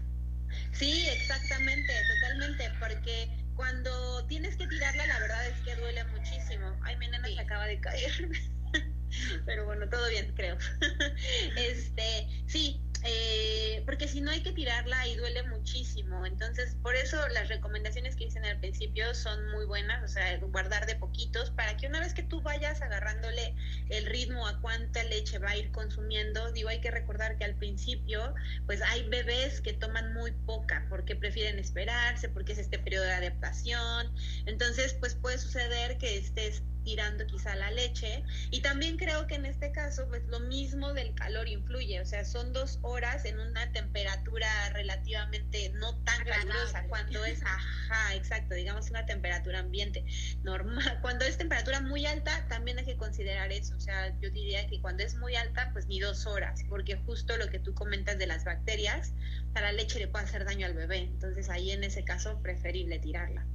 Sí, 0.72 1.06
exactamente, 1.08 1.92
totalmente, 2.14 2.70
porque 2.80 3.28
cuando 3.54 4.24
tienes 4.28 4.56
que 4.56 4.66
tirarla, 4.66 5.06
la 5.06 5.20
verdad 5.20 5.46
es 5.46 5.60
que 5.60 5.76
duele 5.76 6.02
muchísimo. 6.04 6.74
Ay, 6.84 6.96
mi 6.96 7.06
nena 7.08 7.28
se 7.28 7.38
acaba 7.38 7.66
de 7.66 7.78
caer. 7.80 8.30
Pero 9.44 9.66
bueno, 9.66 9.86
todo 9.90 10.08
bien, 10.08 10.32
creo. 10.34 10.56
este, 11.56 12.26
sí, 12.46 12.80
eh, 13.04 13.82
porque 13.84 14.08
si 14.08 14.20
no 14.20 14.30
hay 14.30 14.42
que 14.42 14.52
tirarla 14.52 15.06
y 15.06 15.16
duele 15.16 15.42
muchísimo. 15.44 16.26
Entonces, 16.26 16.76
por 16.82 16.94
eso 16.94 17.16
las 17.28 17.48
recomendaciones 17.48 18.16
que 18.16 18.24
dicen 18.24 18.44
al 18.44 18.58
principio 18.58 19.14
son 19.14 19.50
muy 19.50 19.64
buenas, 19.64 20.02
o 20.02 20.08
sea, 20.08 20.36
guardar 20.38 20.86
de 20.86 20.96
poquitos 20.96 21.50
para 21.50 21.76
que 21.76 21.86
una 21.86 22.00
vez 22.00 22.14
que 22.14 22.22
tú 22.22 22.40
vayas 22.40 22.82
agarrándole 22.82 23.54
el 23.88 24.06
ritmo 24.06 24.46
a 24.46 24.60
cuánta 24.60 25.02
leche 25.04 25.38
va 25.38 25.50
a 25.50 25.56
ir 25.56 25.70
consumiendo, 25.70 26.52
digo, 26.52 26.68
hay 26.68 26.80
que 26.80 26.90
recordar 26.90 27.36
que 27.38 27.44
al 27.44 27.54
principio, 27.54 28.34
pues 28.66 28.82
hay 28.82 29.08
bebés 29.08 29.60
que 29.60 29.72
toman 29.72 30.12
muy 30.12 30.32
poca 30.32 30.86
porque 30.88 31.16
prefieren 31.16 31.58
esperarse, 31.58 32.28
porque 32.28 32.52
es 32.52 32.58
este 32.58 32.78
periodo 32.78 33.04
de 33.04 33.12
adaptación. 33.12 34.12
Entonces, 34.46 34.94
pues 34.94 35.14
puede 35.14 35.38
suceder 35.38 35.98
que 35.98 36.18
estés 36.18 36.62
tirando 36.84 37.26
quizá 37.26 37.54
la 37.56 37.70
leche. 37.70 38.24
Y 38.50 38.60
también 38.60 38.96
creo 38.96 39.26
que 39.26 39.34
en 39.34 39.46
este 39.46 39.72
caso, 39.72 40.06
pues 40.08 40.26
lo 40.28 40.40
mismo 40.40 40.92
del 40.92 41.14
calor 41.14 41.48
influye, 41.48 42.00
o 42.00 42.06
sea, 42.06 42.24
son 42.24 42.52
dos 42.52 42.78
horas 42.82 43.24
en 43.24 43.38
una 43.38 43.70
temperatura 43.72 44.48
relativamente 44.70 45.70
no 45.74 45.96
tan 46.04 46.24
calurosa, 46.24 46.84
cuando 46.88 47.24
es, 47.24 47.42
ajá, 47.42 48.14
exacto, 48.14 48.54
digamos 48.54 48.90
una 48.90 49.06
temperatura 49.06 49.60
ambiente 49.60 50.04
normal. 50.42 50.98
Cuando 51.02 51.24
es 51.24 51.38
temperatura 51.38 51.80
muy 51.80 52.06
alta, 52.06 52.46
también 52.48 52.78
hay 52.78 52.84
que 52.84 52.96
considerar 52.96 53.52
eso, 53.52 53.76
o 53.76 53.80
sea, 53.80 54.18
yo 54.20 54.30
diría 54.30 54.66
que 54.66 54.80
cuando 54.80 55.02
es 55.02 55.14
muy 55.16 55.36
alta, 55.36 55.70
pues 55.72 55.86
ni 55.86 56.00
dos 56.00 56.26
horas, 56.26 56.62
porque 56.68 56.96
justo 56.96 57.36
lo 57.36 57.48
que 57.48 57.58
tú 57.58 57.74
comentas 57.74 58.18
de 58.18 58.26
las 58.26 58.44
bacterias, 58.44 59.12
a 59.54 59.60
la 59.60 59.72
leche 59.72 59.98
le 59.98 60.08
puede 60.08 60.24
hacer 60.24 60.44
daño 60.44 60.66
al 60.66 60.74
bebé, 60.74 60.98
entonces 60.98 61.48
ahí 61.48 61.70
en 61.70 61.84
ese 61.84 62.04
caso 62.04 62.40
preferible 62.42 62.98
tirarla. 62.98 63.46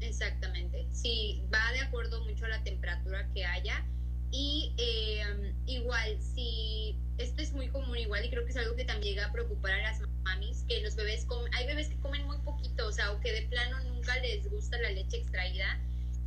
Exactamente, 0.00 0.86
sí, 0.92 1.42
va 1.52 1.72
de 1.72 1.80
acuerdo 1.80 2.22
mucho 2.24 2.44
a 2.44 2.48
la 2.48 2.62
temperatura 2.62 3.28
que 3.34 3.44
haya 3.44 3.84
y 4.30 4.74
eh, 4.76 5.54
igual, 5.66 6.20
si 6.20 6.96
esto 7.16 7.42
es 7.42 7.52
muy 7.52 7.68
común 7.68 7.96
igual 7.96 8.24
y 8.24 8.30
creo 8.30 8.44
que 8.44 8.50
es 8.50 8.56
algo 8.56 8.76
que 8.76 8.84
también 8.84 9.14
llega 9.14 9.26
a 9.26 9.32
preocupar 9.32 9.72
a 9.72 9.82
las 9.82 10.00
mamis, 10.22 10.64
que 10.68 10.80
los 10.82 10.94
bebés 10.96 11.24
comen, 11.24 11.52
hay 11.54 11.66
bebés 11.66 11.88
que 11.88 11.96
comen 11.96 12.26
muy 12.26 12.38
poquito, 12.38 12.86
o 12.86 12.92
sea, 12.92 13.10
o 13.12 13.20
que 13.20 13.32
de 13.32 13.42
plano 13.48 13.82
nunca 13.84 14.18
les 14.20 14.48
gusta 14.50 14.78
la 14.78 14.90
leche 14.90 15.16
extraída 15.16 15.80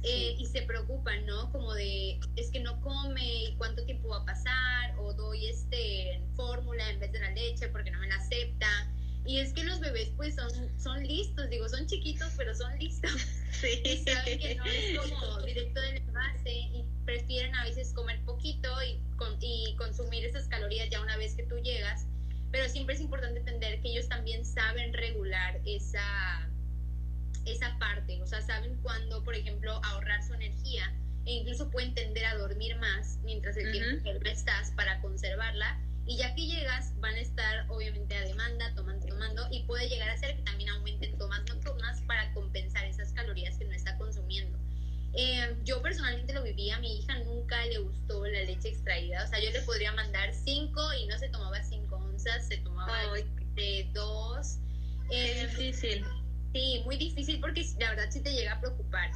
eh, 0.03 0.36
y 0.38 0.45
se 0.47 0.63
preocupan, 0.63 1.25
¿no? 1.27 1.51
Como 1.51 1.73
de, 1.73 2.19
es 2.36 2.49
que 2.49 2.60
no 2.60 2.81
come 2.81 3.43
y 3.43 3.55
cuánto 3.57 3.86
tiempo 3.86 4.10
va 4.10 4.17
a 4.17 4.25
pasar, 4.25 4.95
o 4.99 5.13
doy 5.13 5.45
este 5.45 6.21
fórmula 6.36 6.89
en 6.89 6.99
vez 6.99 7.12
de 7.12 7.19
la 7.19 7.29
leche 7.31 7.67
porque 7.67 7.91
no 7.91 7.99
me 7.99 8.07
la 8.07 8.15
acepta. 8.15 8.91
Y 9.25 9.39
es 9.39 9.53
que 9.53 9.63
los 9.63 9.79
bebés 9.79 10.10
pues 10.17 10.36
son, 10.36 10.49
son 10.79 11.03
listos, 11.05 11.49
digo, 11.49 11.69
son 11.69 11.86
chiquitos, 11.88 12.34
pero 12.38 12.55
son 12.55 12.77
listos. 12.79 13.12
Sí. 13.51 13.81
Y 13.84 13.97
saben 13.97 14.39
que 14.39 14.55
no 14.55 14.63
es 14.65 14.97
como 14.97 15.41
directo 15.41 15.81
del 15.81 15.97
envase 15.97 16.51
y 16.51 16.86
prefieren 17.05 17.53
a 17.53 17.65
veces 17.65 17.93
comer 17.93 18.19
poquito 18.21 18.69
y, 18.81 18.99
y 19.41 19.75
consumir 19.75 20.25
esas 20.25 20.47
calorías 20.47 20.89
ya 20.89 21.01
una 21.01 21.17
vez 21.17 21.36
que 21.36 21.43
tú 21.43 21.57
llegas. 21.60 22.07
Pero 22.51 22.67
siempre 22.69 22.95
es 22.95 23.01
importante 23.01 23.39
entender 23.39 23.81
que 23.81 23.89
ellos 23.89 24.07
también 24.07 24.45
saben 24.45 24.93
regular 24.93 25.60
esa, 25.65 26.49
esa 27.45 27.77
parte, 27.77 28.21
o 28.21 28.25
sea, 28.25 28.41
saben 28.41 28.77
cuándo, 28.81 29.23
por 29.23 29.36
ejemplo, 29.36 29.79
ahorrar 29.84 30.23
su 30.23 30.34
energía 30.34 30.91
e 31.25 31.34
incluso 31.34 31.69
pueden 31.69 31.93
tender 31.93 32.25
a 32.25 32.36
dormir 32.36 32.75
más 32.77 33.19
mientras 33.23 33.57
el 33.57 33.71
tiempo 33.71 34.03
que 34.03 34.13
no 34.19 34.29
estás 34.29 34.71
para 34.71 34.99
conservarla 35.01 35.79
y 36.06 36.18
ya 36.18 36.34
que 36.36 36.46
llegas, 36.46 37.00
van 37.00 37.16
a 37.16 37.20
estar 37.20 37.66
obviamente 37.70 38.16
a 38.16 38.22
demanda, 38.22 38.74
tomando, 38.76 39.06
tomando, 39.08 39.48
y 39.52 39.64
puede 39.64 39.88
llegar 39.88 40.10
a 40.10 40.18
ser 40.18 40.36
que 40.36 40.44
también 40.44 40.70
aumenten 40.70 41.18
tomas 41.18 41.42
nocturnas 41.48 42.02
para 42.02 42.34
compensar 42.34 42.86
esas 42.86 43.12
calorías 43.14 43.58
que 43.58 43.66
no 43.66 43.74
está 43.74 43.98
consumiendo. 43.98 44.58
Eh, 45.14 45.56
yo 45.66 45.82
personalmente 45.82 46.34
lo 46.34 46.44
viví, 46.44 46.70
a 46.70 46.80
mi 46.80 47.00
hija 47.00 47.20
nunca 47.20 47.66
le 47.66 47.80
gustó 47.80 48.26
la 48.26 48.44
leche 48.44 48.70
extraída, 48.70 49.24
o 49.26 49.28
sea, 49.28 49.40
yo 49.44 49.52
le 49.52 49.62
podría 49.62 49.92
mandar 49.92 50.34
5 50.34 50.94
y 50.94 51.08
no 51.08 51.18
se 51.18 51.28
tomaba 51.30 51.62
5 51.62 51.96
onzas, 51.96 52.48
se 52.48 52.58
tomaba 52.58 53.14
de 53.56 53.90
2. 53.94 54.58
Eh, 55.10 55.48
difícil. 55.48 56.06
Sí, 56.54 56.82
muy 56.86 56.98
difícil 56.98 57.40
porque 57.40 57.66
la 57.80 57.90
verdad 57.90 58.08
sí 58.10 58.22
te 58.22 58.34
llega 58.34 58.54
a 58.54 58.62
preocupar. 58.62 59.12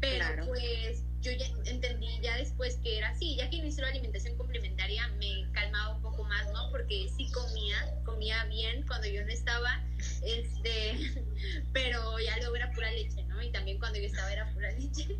Pero 0.00 0.46
pues 0.46 1.02
yo 1.20 1.32
ya 1.32 1.46
entendí 1.64 2.06
ya 2.22 2.36
después 2.36 2.76
que 2.82 2.98
era 2.98 3.08
así, 3.08 3.36
ya 3.36 3.50
que 3.50 3.56
inició 3.56 3.82
la 3.82 3.90
alimentación 3.90 4.36
complementaria 4.36 5.08
me 5.18 5.50
calmaba 5.52 5.96
un 5.96 6.02
poco 6.02 6.24
más, 6.24 6.46
¿no? 6.52 6.70
Porque 6.70 7.08
sí 7.16 7.30
comía, 7.32 7.76
comía 8.04 8.44
bien 8.44 8.84
cuando 8.86 9.08
yo 9.08 9.24
no 9.24 9.32
estaba, 9.32 9.84
este, 10.22 11.14
pero 11.72 12.18
ya 12.20 12.36
luego 12.38 12.56
era 12.56 12.70
pura 12.72 12.92
leche, 12.92 13.24
¿no? 13.24 13.42
Y 13.42 13.50
también 13.50 13.78
cuando 13.78 13.98
yo 13.98 14.06
estaba 14.06 14.32
era 14.32 14.52
pura 14.52 14.70
leche. 14.78 15.18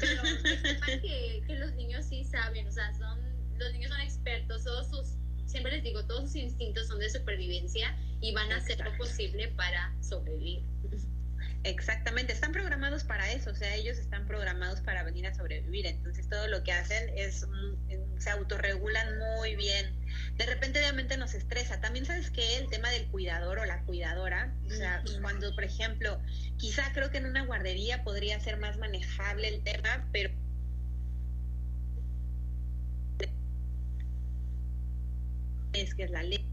Pero 0.00 0.22
que, 1.00 1.42
que 1.46 1.56
los 1.56 1.72
niños 1.74 2.04
sí 2.06 2.24
saben, 2.24 2.66
o 2.66 2.72
sea, 2.72 2.92
son, 2.94 3.18
los 3.58 3.72
niños 3.72 3.90
son 3.90 4.00
expertos, 4.00 4.64
todos 4.64 4.90
sus, 4.90 5.14
siempre 5.46 5.72
les 5.72 5.82
digo, 5.82 6.04
todos 6.04 6.24
sus 6.24 6.36
instintos 6.36 6.86
son 6.88 6.98
de 6.98 7.08
supervivencia 7.08 7.96
y 8.20 8.32
van 8.32 8.52
a 8.52 8.56
hacer 8.56 8.78
lo 8.80 8.94
posible 8.98 9.48
para 9.48 9.94
sobrevivir. 10.02 10.62
Exactamente, 11.62 12.32
están 12.32 12.52
programados 12.52 13.04
para 13.04 13.30
eso, 13.32 13.50
o 13.50 13.54
sea, 13.54 13.74
ellos 13.74 13.98
están 13.98 14.26
programados 14.26 14.80
para 14.80 15.02
venir 15.02 15.26
a 15.26 15.34
sobrevivir, 15.34 15.86
entonces 15.86 16.26
todo 16.26 16.48
lo 16.48 16.62
que 16.62 16.72
hacen 16.72 17.10
es, 17.18 17.46
se 18.18 18.30
autorregulan 18.30 19.18
muy 19.18 19.56
bien. 19.56 19.94
De 20.38 20.46
repente 20.46 20.78
obviamente 20.78 21.18
nos 21.18 21.34
estresa. 21.34 21.80
También 21.80 22.06
sabes 22.06 22.30
que 22.30 22.56
el 22.56 22.68
tema 22.70 22.88
del 22.90 23.06
cuidador 23.08 23.58
o 23.58 23.66
la 23.66 23.82
cuidadora, 23.82 24.54
o 24.66 24.70
sea, 24.70 25.02
cuando 25.20 25.54
por 25.54 25.64
ejemplo, 25.64 26.18
quizá 26.56 26.92
creo 26.94 27.10
que 27.10 27.18
en 27.18 27.26
una 27.26 27.44
guardería 27.44 28.04
podría 28.04 28.40
ser 28.40 28.56
más 28.56 28.78
manejable 28.78 29.48
el 29.48 29.62
tema, 29.62 30.08
pero 30.12 30.30
es 35.74 35.94
que 35.94 36.04
es 36.04 36.10
la 36.10 36.22
ley 36.22 36.44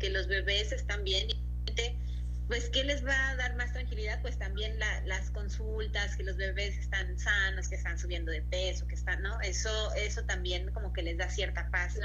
que 0.00 0.10
los 0.10 0.26
bebés 0.26 0.72
están 0.72 1.04
bien 1.04 1.28
pues 2.50 2.68
¿qué 2.68 2.82
les 2.82 3.06
va 3.06 3.28
a 3.28 3.36
dar 3.36 3.54
más 3.54 3.72
tranquilidad? 3.72 4.20
Pues 4.22 4.36
también 4.36 4.76
las 5.04 5.30
consultas, 5.30 6.16
que 6.16 6.24
los 6.24 6.36
bebés 6.36 6.76
están 6.78 7.16
sanos, 7.16 7.68
que 7.68 7.76
están 7.76 7.96
subiendo 7.96 8.32
de 8.32 8.42
peso, 8.42 8.88
que 8.88 8.96
están, 8.96 9.22
¿no? 9.22 9.40
Eso, 9.40 9.94
eso 9.94 10.24
también 10.24 10.68
como 10.72 10.92
que 10.92 11.02
les 11.02 11.16
da 11.16 11.30
cierta 11.30 11.70
paz. 11.70 11.96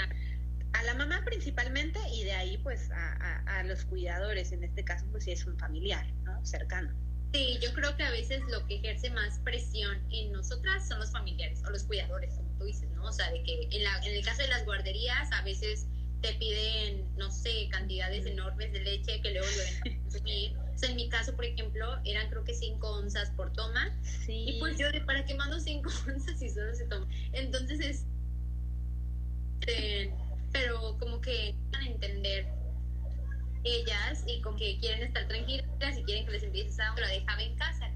A 0.74 0.84
la 0.84 0.94
mamá 0.94 1.24
principalmente 1.26 1.98
y 2.14 2.26
de 2.26 2.34
ahí 2.34 2.60
pues 2.60 2.92
a, 2.92 3.42
a, 3.48 3.64
los 3.64 3.86
cuidadores, 3.86 4.52
en 4.52 4.64
este 4.64 4.86
caso 4.86 5.08
pues 5.12 5.24
si 5.24 5.32
es 5.32 5.44
un 5.48 5.58
familiar, 5.58 6.06
¿no? 6.26 6.46
Cercano. 6.46 6.94
Sí, 7.34 7.58
yo 7.60 7.74
creo 7.74 7.98
que 7.98 8.04
a 8.04 8.12
veces 8.12 8.44
lo 8.48 8.68
que 8.68 8.76
ejerce 8.76 9.10
más 9.10 9.40
presión 9.40 10.00
en 10.12 10.32
nosotras 10.32 10.88
son 10.88 11.00
los 11.00 11.12
familiares 11.12 11.64
o 11.66 11.72
los 11.72 11.86
cuidadores, 11.86 12.36
como 12.36 12.52
tú 12.60 12.66
dices, 12.66 12.88
¿no? 12.92 13.06
O 13.06 13.12
sea, 13.12 13.32
de 13.32 13.42
que 13.42 13.68
en, 13.72 13.84
la, 13.84 13.98
en 14.06 14.14
el 14.14 14.24
caso 14.24 14.44
de 14.44 14.50
las 14.50 14.64
guarderías 14.64 15.28
a 15.32 15.42
veces 15.42 15.88
te 16.26 16.34
piden, 16.36 17.06
no 17.18 17.30
sé, 17.30 17.70
cantidades 17.70 18.26
enormes 18.26 18.74
de 18.74 18.80
leche 18.80 19.22
que 19.22 19.32
luego 19.32 19.48
lo 19.48 20.02
consumir. 20.02 20.58
O 20.58 20.78
sea, 20.78 20.90
en 20.90 20.96
mi 20.96 21.08
caso, 21.08 21.36
por 21.36 21.46
ejemplo, 21.46 22.00
eran 22.04 22.30
creo 22.30 22.44
que 22.44 22.54
5 22.54 22.88
onzas 22.88 23.30
por 23.32 23.54
toma. 23.54 23.96
Y 24.28 24.60
pues 24.60 24.78
yo, 24.78 24.88
¿para 25.06 25.24
qué 25.26 25.36
mando 25.36 25.60
5 25.60 25.90
onzas 26.08 26.40
si 26.40 26.50
solo 26.50 26.74
se 26.74 26.86
toma? 26.86 27.08
Entonces 27.34 27.80
es... 27.80 28.06
Eh, 29.68 30.12
pero 30.52 30.98
como 31.00 31.22
que 31.22 31.56
van 31.72 31.84
a 31.84 31.88
entender 31.88 32.48
ellas 33.64 34.24
y 34.28 34.42
con 34.42 34.56
que 34.58 34.78
quieren 34.80 35.04
estar 35.04 35.28
tranquilas 35.28 35.98
y 35.98 36.04
quieren 36.04 36.26
que 36.26 36.32
les 36.32 36.44
empieces 36.44 36.80
a 36.80 36.96
la 37.00 37.08
dejaba 37.08 37.42
en 37.42 37.56
casa 37.56 37.92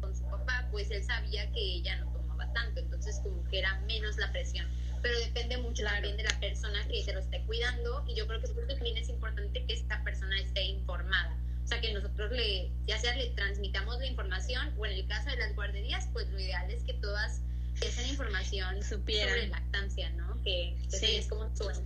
con 0.00 0.16
su 0.16 0.24
papá, 0.24 0.66
pues 0.70 0.90
él 0.90 1.04
sabía 1.04 1.50
que 1.52 1.60
ella 1.60 1.96
no 1.96 2.12
tomaba 2.12 2.52
tanto, 2.52 2.80
entonces 2.80 3.20
como 3.22 3.44
que 3.44 3.58
era 3.58 3.80
menos 3.80 4.16
la 4.16 4.30
presión 4.32 4.66
pero 5.02 5.18
depende 5.18 5.58
mucho 5.58 5.84
también 5.84 6.16
de 6.16 6.22
la 6.24 6.40
persona 6.40 6.86
que 6.88 7.02
se 7.02 7.12
lo 7.12 7.20
esté 7.20 7.42
cuidando 7.46 8.04
y 8.08 8.14
yo 8.14 8.26
creo 8.26 8.40
que 8.40 8.48
por 8.48 8.64
eso 8.64 8.74
también 8.74 8.96
es 8.98 9.08
importante 9.08 9.64
que 9.66 9.72
esta 9.74 10.02
persona 10.04 10.40
esté 10.40 10.64
informada. 10.64 11.36
O 11.64 11.66
sea, 11.68 11.80
que 11.80 11.92
nosotros 11.92 12.30
le, 12.32 12.70
ya 12.86 12.98
sea 12.98 13.14
le 13.14 13.28
transmitamos 13.30 13.98
la 13.98 14.06
información 14.06 14.72
o 14.78 14.86
en 14.86 14.92
el 14.92 15.06
caso 15.06 15.28
de 15.30 15.36
las 15.36 15.54
guarderías, 15.54 16.08
pues 16.12 16.28
lo 16.30 16.40
ideal 16.40 16.70
es 16.70 16.82
que 16.84 16.94
todas 16.94 17.40
esa 17.80 18.02
información 18.02 18.82
Supieran. 18.82 19.28
sobre 19.34 19.48
lactancia, 19.48 20.10
¿no? 20.10 20.42
Que, 20.42 20.76
Sí. 20.88 21.16
es 21.16 21.26
como 21.28 21.54
sueño. 21.56 21.84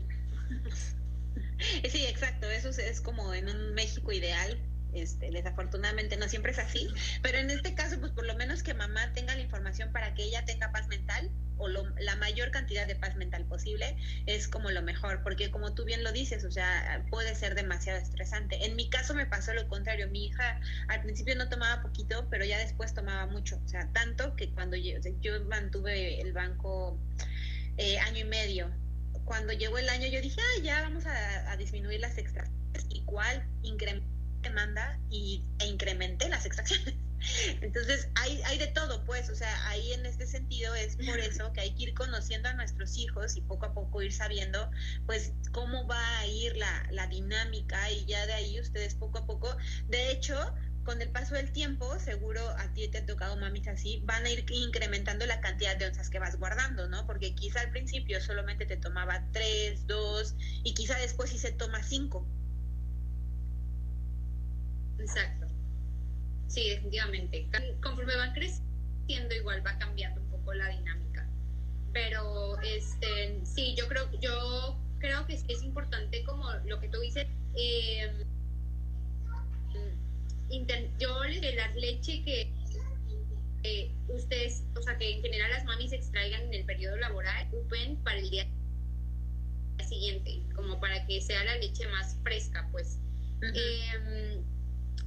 Sí, 1.89 2.07
exacto, 2.07 2.51
eso 2.51 2.71
es, 2.71 2.79
es 2.79 3.01
como 3.01 3.33
en 3.35 3.49
un 3.49 3.75
México 3.75 4.11
ideal. 4.11 4.59
Este, 4.93 5.31
desafortunadamente 5.31 6.17
no 6.17 6.29
siempre 6.29 6.53
es 6.53 6.59
así, 6.59 6.89
pero 7.23 7.39
en 7.39 7.51
este 7.51 7.75
caso, 7.75 7.99
pues 7.99 8.13
por 8.13 8.27
lo 8.27 8.35
menos 8.35 8.63
que 8.63 8.75
mamá 8.75 9.13
tenga 9.13 9.35
la 9.35 9.41
información 9.41 9.91
para 9.93 10.15
que 10.15 10.25
ella 10.25 10.45
tenga 10.45 10.71
paz 10.71 10.87
mental 10.89 11.31
o 11.57 11.69
lo- 11.69 11.89
la 11.99 12.17
mayor 12.17 12.51
cantidad 12.51 12.87
de 12.87 12.97
paz 12.97 13.17
mental 13.17 13.45
posible 13.47 13.97
es 14.27 14.49
como 14.49 14.71
lo 14.71 14.83
mejor, 14.83 15.23
porque 15.23 15.51
como 15.51 15.75
tú 15.75 15.85
bien 15.85 16.03
lo 16.03 16.13
dices, 16.13 16.45
o 16.45 16.51
sea, 16.51 17.05
puede 17.11 17.35
ser 17.35 17.55
demasiado 17.55 17.99
estresante. 17.99 18.67
En 18.67 18.77
mi 18.77 18.91
caso 18.91 19.15
me 19.15 19.27
pasó 19.27 19.55
lo 19.55 19.67
contrario, 19.69 20.09
mi 20.09 20.27
hija 20.27 20.61
al 20.89 21.03
principio 21.03 21.37
no 21.37 21.49
tomaba 21.49 21.83
poquito, 21.83 22.27
pero 22.31 22.45
ya 22.45 22.59
después 22.59 22.95
tomaba 22.95 23.27
mucho, 23.27 23.61
o 23.65 23.69
sea, 23.69 23.89
tanto 23.93 24.37
que 24.37 24.51
cuando 24.51 24.77
yo, 24.77 24.99
mantuve 25.47 26.21
el 26.21 26.33
banco 26.33 26.99
eh, 27.79 27.99
año 27.99 28.19
y 28.19 28.25
medio 28.25 28.71
cuando 29.25 29.53
llegó 29.53 29.79
el 29.79 29.89
año 29.89 30.07
yo 30.09 30.21
dije, 30.21 30.41
ah, 30.41 30.63
ya 30.63 30.83
vamos 30.83 31.07
a, 31.07 31.57
disminuir 31.57 32.01
las 32.01 32.19
extracciones. 32.19 32.87
Igual 32.91 33.47
incrementé 33.63 34.12
demanda 34.43 34.99
y, 35.11 35.43
e 35.59 35.67
incrementé 35.67 36.29
las 36.29 36.47
extracciones. 36.47 36.95
Entonces 37.61 38.09
hay, 38.17 38.43
hay 38.43 38.59
de 38.59 38.67
todo, 38.69 39.05
pues, 39.05 39.31
o 39.31 39.35
sea, 39.35 39.69
ahí 39.69 39.93
en 39.93 40.05
este 40.07 40.27
sentido 40.27 40.75
es 40.75 40.97
por 40.97 41.19
eso 41.21 41.53
que 41.53 41.61
hay 41.61 41.75
que 41.75 41.85
ir 41.85 41.95
conociendo 41.95 42.49
a 42.49 42.55
nuestros 42.55 42.99
hijos 42.99 43.37
y 43.37 43.41
poco 43.43 43.67
a 43.67 43.75
poco 43.75 44.03
ir 44.03 44.13
sabiendo, 44.13 44.71
pues, 45.07 45.33
cómo 45.53 45.87
va 45.87 46.19
a 46.19 46.27
ir 46.27 46.57
la, 46.57 46.87
la 46.91 47.07
dinámica 47.07 47.91
y 47.91 48.05
ya 48.07 48.27
de 48.27 48.33
ahí 48.33 48.61
ustedes 48.61 48.95
poco 48.97 49.19
a 49.19 49.27
poco, 49.27 49.57
de 49.89 50.11
hecho, 50.11 50.37
con 50.85 51.01
el 51.01 51.11
paso 51.11 51.35
del 51.35 51.53
tiempo, 51.53 51.99
seguro 51.99 52.41
a 52.59 52.73
ti 52.75 52.89
te 52.89 52.99
ha 52.99 53.07
tocado 53.07 53.37
mamis 53.37 53.69
así, 53.69 54.03
van 54.05 54.25
a 54.25 54.31
ir 54.31 54.45
incrementando 54.51 55.27
la 55.27 55.41
cantidad 55.41 55.77
de 55.77 55.87
onzas 55.87 56.11
que 56.11 56.19
vas 56.19 56.37
guardando, 56.39 56.89
¿no? 56.89 57.07
Porque 57.07 57.35
quizá 57.35 57.61
al 57.61 57.71
principio 57.71 58.21
solamente 58.21 58.67
te 58.67 58.77
tomaba 58.77 59.25
tres, 59.33 59.87
dos, 59.87 60.35
y 60.65 60.75
quizá 60.75 60.99
después 60.99 61.31
sí 61.31 61.39
se 61.39 61.53
toma 61.53 61.83
cinco. 61.83 62.27
Exacto. 65.03 65.47
Sí, 66.49 66.69
definitivamente. 66.71 67.49
Conforme 67.83 68.17
van 68.17 68.33
creciendo, 68.33 69.35
igual 69.35 69.67
va 69.67 69.77
cambiando 69.79 70.21
un 70.21 70.29
poco 70.31 70.55
la 70.55 70.69
dinámica. 70.69 71.27
Pero 71.93 72.59
este, 72.61 73.41
sí, 73.45 73.75
yo 73.77 73.89
creo, 73.89 74.09
yo 74.21 74.79
creo 74.99 75.27
que 75.27 75.35
es, 75.35 75.63
importante 75.63 76.23
como 76.25 76.51
lo 76.67 76.81
que 76.81 76.89
tú 76.89 77.01
dices. 77.01 77.27
eh, 77.55 78.25
yo 80.99 81.19
la 81.25 81.69
leche 81.75 82.23
que 82.23 82.53
eh, 83.65 83.91
ustedes, 84.09 84.65
o 84.77 84.83
sea, 84.83 84.97
que 84.99 85.17
en 85.17 85.23
general 85.23 85.51
las 85.51 85.65
mamis 85.65 85.93
extraigan 85.93 86.43
en 86.43 86.55
el 86.55 86.65
periodo 86.65 86.97
laboral, 86.97 87.49
ocupen 87.49 87.97
para 88.05 88.19
el 88.19 88.31
día 88.31 88.47
siguiente, 89.89 90.43
como 90.55 90.81
para 90.81 91.05
que 91.07 91.21
sea 91.21 91.43
la 91.45 91.57
leche 91.57 91.87
más 91.89 92.17
fresca, 92.23 92.69
pues. 92.71 92.99
Eh, 93.43 94.41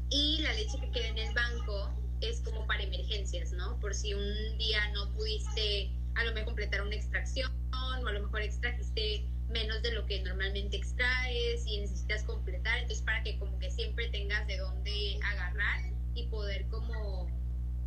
y 0.10 0.40
la 0.42 0.54
leche 0.54 0.80
que 0.80 0.92
queda 0.92 1.08
en 1.08 1.18
el 1.18 1.34
banco 1.34 1.94
es 2.22 2.42
como 2.42 2.66
para 2.68 2.84
emergencias, 2.84 3.52
¿no? 3.52 3.80
Por 3.80 3.94
si 3.94 4.14
un 4.14 4.58
día 4.58 4.92
no 4.94 5.12
pudiste 5.14 5.92
a 6.16 6.24
lo 6.24 6.32
mejor 6.32 6.46
completar 6.46 6.82
una 6.82 6.96
extracción 6.96 7.52
o 7.74 8.08
a 8.08 8.12
lo 8.12 8.22
mejor 8.22 8.42
extrajiste 8.42 9.26
menos 9.50 9.82
de 9.82 9.92
lo 9.92 10.06
que 10.06 10.22
normalmente 10.22 10.78
extraes 10.78 11.66
y 11.68 11.80
necesitas 11.80 12.24
completar, 12.24 12.80
entonces 12.80 13.04
para 13.06 13.22
que 13.24 13.38
como 13.38 13.58
que 13.60 13.70
siempre 13.70 14.08
tengas 14.10 14.48
de 14.48 14.58
dónde 14.58 15.20
agarrar 15.24 15.82
y 16.14 16.28
poder 16.28 16.66
como 16.68 17.28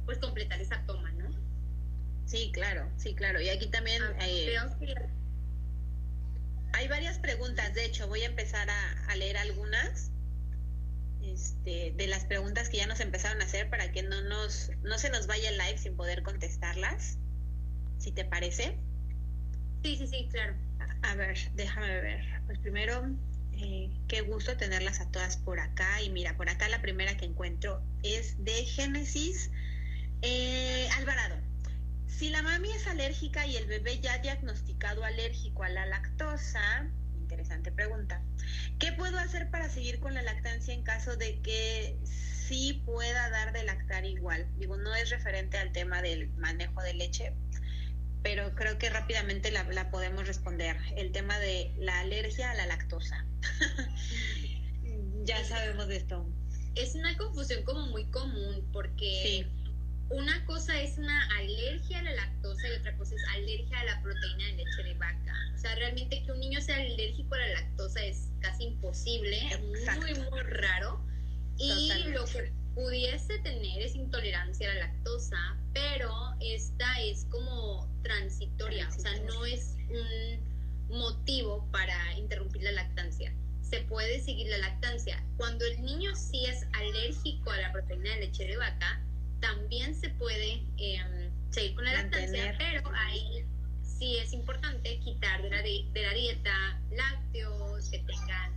pues 0.05 0.19
completar 0.19 0.61
esa 0.61 0.85
toma, 0.87 1.11
¿no? 1.13 1.31
Sí, 2.27 2.51
claro, 2.53 2.91
sí, 2.97 3.15
claro. 3.15 3.41
Y 3.41 3.49
aquí 3.49 3.67
también 3.69 4.03
Ah, 4.03 4.29
eh, 4.29 4.57
hay 6.75 6.89
varias 6.89 7.19
preguntas, 7.19 7.75
de 7.75 7.87
hecho, 7.87 8.07
voy 8.09 8.23
a 8.23 8.27
empezar 8.27 8.69
a, 8.71 9.07
a 9.07 9.17
leer 9.17 9.37
algunas 9.39 10.11
este, 11.39 11.93
de 11.97 12.07
las 12.09 12.25
preguntas 12.25 12.69
que 12.69 12.79
ya 12.79 12.87
nos 12.89 12.99
empezaron 12.99 13.41
a 13.41 13.45
hacer 13.45 13.71
para 13.71 13.93
que 13.93 14.03
no, 14.03 14.21
nos, 14.23 14.73
no 14.83 14.99
se 14.99 15.09
nos 15.09 15.29
vaya 15.29 15.51
el 15.51 15.57
live 15.57 15.79
sin 15.79 15.97
poder 15.97 16.25
contestarlas, 16.25 17.17
si 17.99 18.11
te 18.11 18.25
parece. 18.25 18.77
sí, 19.85 19.97
sí, 19.97 20.09
sí, 20.09 20.29
claro. 20.33 20.55
A 21.03 21.15
ver, 21.15 21.39
déjame 21.55 22.01
ver. 22.01 22.25
Pues 22.47 22.59
primero, 22.59 23.09
eh, 23.53 23.89
qué 24.09 24.23
gusto 24.23 24.57
tenerlas 24.57 25.01
a 25.01 25.09
todas 25.13 25.37
por 25.37 25.61
acá. 25.61 26.03
Y 26.03 26.11
mira, 26.11 26.37
por 26.37 26.49
acá 26.49 26.69
la 26.69 26.83
primera 26.83 27.17
que 27.17 27.27
encuentro 27.27 27.83
es 28.03 28.43
de 28.45 28.65
Génesis 28.65 29.53
eh, 30.23 30.89
Alvarado. 30.97 31.37
Si 32.09 32.31
la 32.31 32.43
mami 32.43 32.73
es 32.73 32.89
alérgica 32.89 33.47
y 33.47 33.57
el 33.57 33.67
bebé 33.67 34.01
ya 34.01 34.19
diagnosticado 34.19 35.05
alérgico 35.05 35.63
a 35.63 35.69
la 35.69 35.87
lactosa, 35.87 36.89
interesante 37.17 37.71
pregunta, 37.71 38.21
¿qué 38.79 38.93
puedo 38.93 39.19
hacer 39.19 39.51
para 39.51 39.69
seguir 39.69 40.01
con 40.01 40.15
la 40.15 40.23
lactancia 40.23 40.75
en 40.75 40.83
caso 40.83 41.17
de 41.17 41.41
que 41.41 41.97
sí 42.05 42.83
pueda 42.85 43.31
dar 43.31 43.53
de 43.53 43.65
lactar 43.65 44.05
igual? 44.05 44.47
Digo, 44.59 44.77
no 44.77 44.95
es 44.95 45.11
referente 45.11 45.59
al 45.59 45.73
tema 45.73 46.03
del 46.03 46.31
manejo 46.37 46.83
de 46.83 46.95
leche, 46.95 47.33
pero 48.23 48.55
creo 48.55 48.79
que 48.79 48.91
rápidamente 48.91 49.51
la, 49.51 49.65
la 49.65 49.91
podemos 49.91 50.27
responder. 50.27 50.77
El 50.97 51.13
tema 51.13 51.39
de 51.39 51.73
la 51.79 52.01
alergia 52.01 52.51
a 52.51 52.55
la 52.55 52.67
lactosa. 52.67 53.25
ya 55.25 55.45
sabemos 55.45 55.89
de 55.89 55.97
esto. 55.97 56.27
Es 56.75 56.95
una 56.95 57.17
confusión 57.17 57.65
como 57.65 57.87
muy 57.87 58.05
común 58.07 58.69
porque 58.73 59.21
Sí, 59.23 59.47
una 60.11 60.45
cosa 60.47 60.81
es 60.81 60.97
una 60.97 61.29
alergia 61.37 61.99
a 61.99 62.03
la 62.03 62.13
lactosa 62.13 62.69
y 62.69 62.79
otra 62.79 62.97
cosa 62.97 63.15
es 63.15 63.23
alergia 63.35 63.81
a 63.81 63.85
la 63.85 64.03
proteína 64.03 64.47
de 64.47 64.53
leche 64.53 64.83
de 64.85 64.95
vaca. 64.95 65.35
O 65.55 65.59
sea, 65.59 65.75
realmente 65.75 66.23
que 66.25 66.33
un 66.33 66.41
niño 66.41 66.61
sea 66.61 66.77
alérgico 66.77 67.35
a 67.35 67.39
la 67.39 67.49
lactosa 67.49 68.05
es 68.05 68.29
casi 68.41 68.65
imposible, 68.65 69.39
Exacto. 69.53 70.01
muy, 70.01 70.15
muy 70.31 70.41
raro. 70.41 71.01
Y 71.59 71.89
Totalmente. 71.89 72.19
lo 72.19 72.25
que 72.27 72.53
pudiese 72.75 73.39
tener 73.41 73.83
es 73.83 73.95
intolerancia 73.97 74.71
a 74.71 74.75
la 74.75 74.81
lactosa, 74.87 75.57
pero 75.75 76.15
esta 76.41 77.01
es 77.01 77.27
como 77.27 77.89
transitoria, 78.03 78.89
o 78.89 79.01
sea, 79.01 79.15
no 79.25 79.45
es 79.45 79.75
un 79.91 80.97
motivo 80.97 81.69
para 81.71 82.15
interrumpir 82.17 82.63
la 82.63 82.73
lactancia. 82.73 83.33
Se 83.61 83.81
puede 83.81 84.21
seguir 84.21 84.49
la 84.49 84.59
lactancia. 84.59 85.23
Cuando 85.37 85.67
el 85.67 85.83
niño 85.83 86.15
sí 86.15 86.47
es 86.47 86.65
alérgico 86.73 87.51
a 87.51 87.59
la 87.59 87.73
proteína 87.73 88.15
de 88.15 88.21
leche 88.21 88.47
de 88.47 88.57
vaca, 88.57 89.03
también 89.41 89.95
se 89.95 90.09
puede 90.11 90.63
eh, 90.79 91.31
seguir 91.51 91.75
con 91.75 91.85
la 91.85 91.93
lactancia, 91.93 92.55
pero 92.59 92.91
ahí 92.97 93.45
sí 93.83 94.17
es 94.19 94.33
importante 94.33 94.99
quitar 95.01 95.43
de 95.43 95.51
la, 95.51 95.63
de 95.63 96.03
la 96.03 96.13
dieta 96.15 96.81
lácteos 96.93 97.89
que 97.91 97.99
tengan 98.01 98.53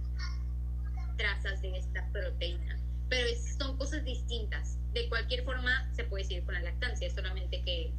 trazas 1.17 1.61
de 1.61 1.77
esta 1.77 2.07
proteína. 2.11 2.77
Pero 3.09 3.27
es- 3.27 3.55
son 3.57 3.77
cosas 3.77 4.03
distintas. 4.05 4.77
De 4.93 5.07
cualquier 5.09 5.43
forma, 5.43 5.89
se 5.93 6.03
puede 6.05 6.23
seguir 6.25 6.43
con 6.45 6.53
la 6.55 6.61
lactancia, 6.61 7.09
solamente 7.09 7.61
que, 7.63 7.91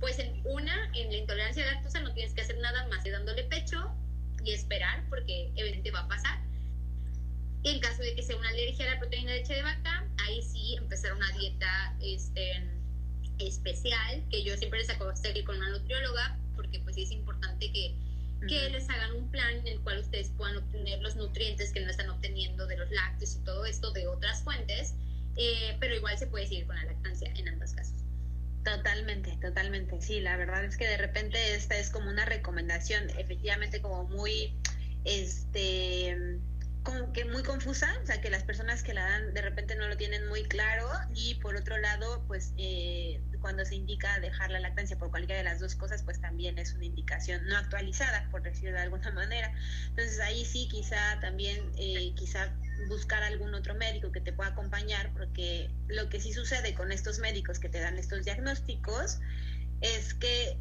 pues 0.00 0.18
en 0.18 0.40
una, 0.44 0.90
en 0.94 1.10
la 1.10 1.16
intolerancia 1.18 1.62
a 1.68 1.74
lactosa 1.74 2.00
no 2.00 2.12
tienes 2.14 2.34
que 2.34 2.42
hacer 2.42 2.58
nada 2.58 2.86
más 2.88 3.04
que 3.04 3.10
dándole 3.10 3.44
pecho 3.44 3.94
y 4.44 4.52
esperar, 4.52 5.04
porque 5.08 5.46
evidentemente 5.56 5.90
va 5.92 6.00
a 6.00 6.08
pasar. 6.08 6.38
Y 7.62 7.70
en 7.70 7.80
caso 7.80 8.02
de 8.02 8.14
que 8.14 8.22
sea 8.22 8.36
una 8.36 8.48
alergia 8.48 8.86
a 8.86 8.94
la 8.94 9.00
proteína 9.00 9.32
de 9.32 9.38
leche 9.38 9.54
de 9.54 9.62
vaca, 9.62 10.06
ahí 10.24 10.42
sí 10.42 10.76
empezar 10.76 11.12
una 11.14 11.30
dieta 11.32 11.96
este, 12.00 12.64
especial, 13.38 14.24
que 14.30 14.42
yo 14.42 14.56
siempre 14.56 14.80
les 14.80 14.90
aconsejo 14.90 15.44
con 15.44 15.56
una 15.56 15.70
nutrióloga, 15.70 16.38
porque 16.56 16.80
pues 16.80 16.96
sí 16.96 17.04
es 17.04 17.12
importante 17.12 17.72
que, 17.72 17.94
que 18.48 18.70
les 18.70 18.88
hagan 18.90 19.12
un 19.14 19.30
plan 19.30 19.58
en 19.58 19.68
el 19.68 19.80
cual 19.80 19.98
ustedes 19.98 20.30
puedan 20.36 20.56
obtener 20.56 21.00
los 21.02 21.14
nutrientes 21.16 21.72
que 21.72 21.80
no 21.80 21.90
están 21.90 22.10
obteniendo 22.10 22.66
de 22.66 22.76
los 22.76 22.90
lácteos 22.90 23.36
y 23.36 23.44
todo 23.44 23.64
esto 23.64 23.92
de 23.92 24.08
otras 24.08 24.42
fuentes, 24.42 24.94
eh, 25.36 25.76
pero 25.78 25.94
igual 25.94 26.18
se 26.18 26.26
puede 26.26 26.46
seguir 26.46 26.66
con 26.66 26.76
la 26.76 26.84
lactancia 26.84 27.32
en 27.36 27.48
ambos 27.48 27.72
casos. 27.72 28.02
Totalmente, 28.64 29.36
totalmente. 29.40 30.00
Sí, 30.00 30.20
la 30.20 30.36
verdad 30.36 30.64
es 30.64 30.76
que 30.76 30.86
de 30.86 30.96
repente 30.96 31.54
esta 31.54 31.76
es 31.78 31.90
como 31.90 32.10
una 32.10 32.24
recomendación, 32.24 33.10
efectivamente 33.18 33.80
como 33.80 34.04
muy, 34.04 34.54
este, 35.04 36.38
como 36.82 37.12
que 37.12 37.24
muy 37.24 37.42
confusa, 37.42 37.88
o 38.02 38.06
sea, 38.06 38.20
que 38.20 38.28
las 38.28 38.42
personas 38.42 38.82
que 38.82 38.92
la 38.92 39.04
dan 39.04 39.34
de 39.34 39.42
repente 39.42 39.76
no 39.76 39.86
lo 39.86 39.96
tienen 39.96 40.26
muy 40.28 40.42
claro 40.44 40.88
y 41.14 41.36
por 41.36 41.54
otro 41.54 41.78
lado, 41.78 42.24
pues 42.26 42.52
eh, 42.56 43.20
cuando 43.40 43.64
se 43.64 43.76
indica 43.76 44.18
dejar 44.18 44.50
la 44.50 44.58
lactancia 44.58 44.98
por 44.98 45.10
cualquiera 45.10 45.38
de 45.38 45.44
las 45.44 45.60
dos 45.60 45.76
cosas, 45.76 46.02
pues 46.02 46.20
también 46.20 46.58
es 46.58 46.74
una 46.74 46.86
indicación 46.86 47.46
no 47.46 47.56
actualizada, 47.56 48.28
por 48.30 48.42
decirlo 48.42 48.76
de 48.76 48.82
alguna 48.82 49.10
manera. 49.12 49.52
Entonces 49.90 50.18
ahí 50.20 50.44
sí, 50.44 50.68
quizá 50.68 51.20
también, 51.20 51.70
eh, 51.76 52.12
quizá 52.16 52.52
buscar 52.88 53.22
algún 53.22 53.54
otro 53.54 53.74
médico 53.74 54.10
que 54.10 54.20
te 54.20 54.32
pueda 54.32 54.50
acompañar, 54.50 55.12
porque 55.12 55.70
lo 55.86 56.08
que 56.08 56.20
sí 56.20 56.32
sucede 56.32 56.74
con 56.74 56.90
estos 56.90 57.20
médicos 57.20 57.60
que 57.60 57.68
te 57.68 57.78
dan 57.78 57.96
estos 57.96 58.24
diagnósticos 58.24 59.20
es 59.82 60.14
que 60.14 60.56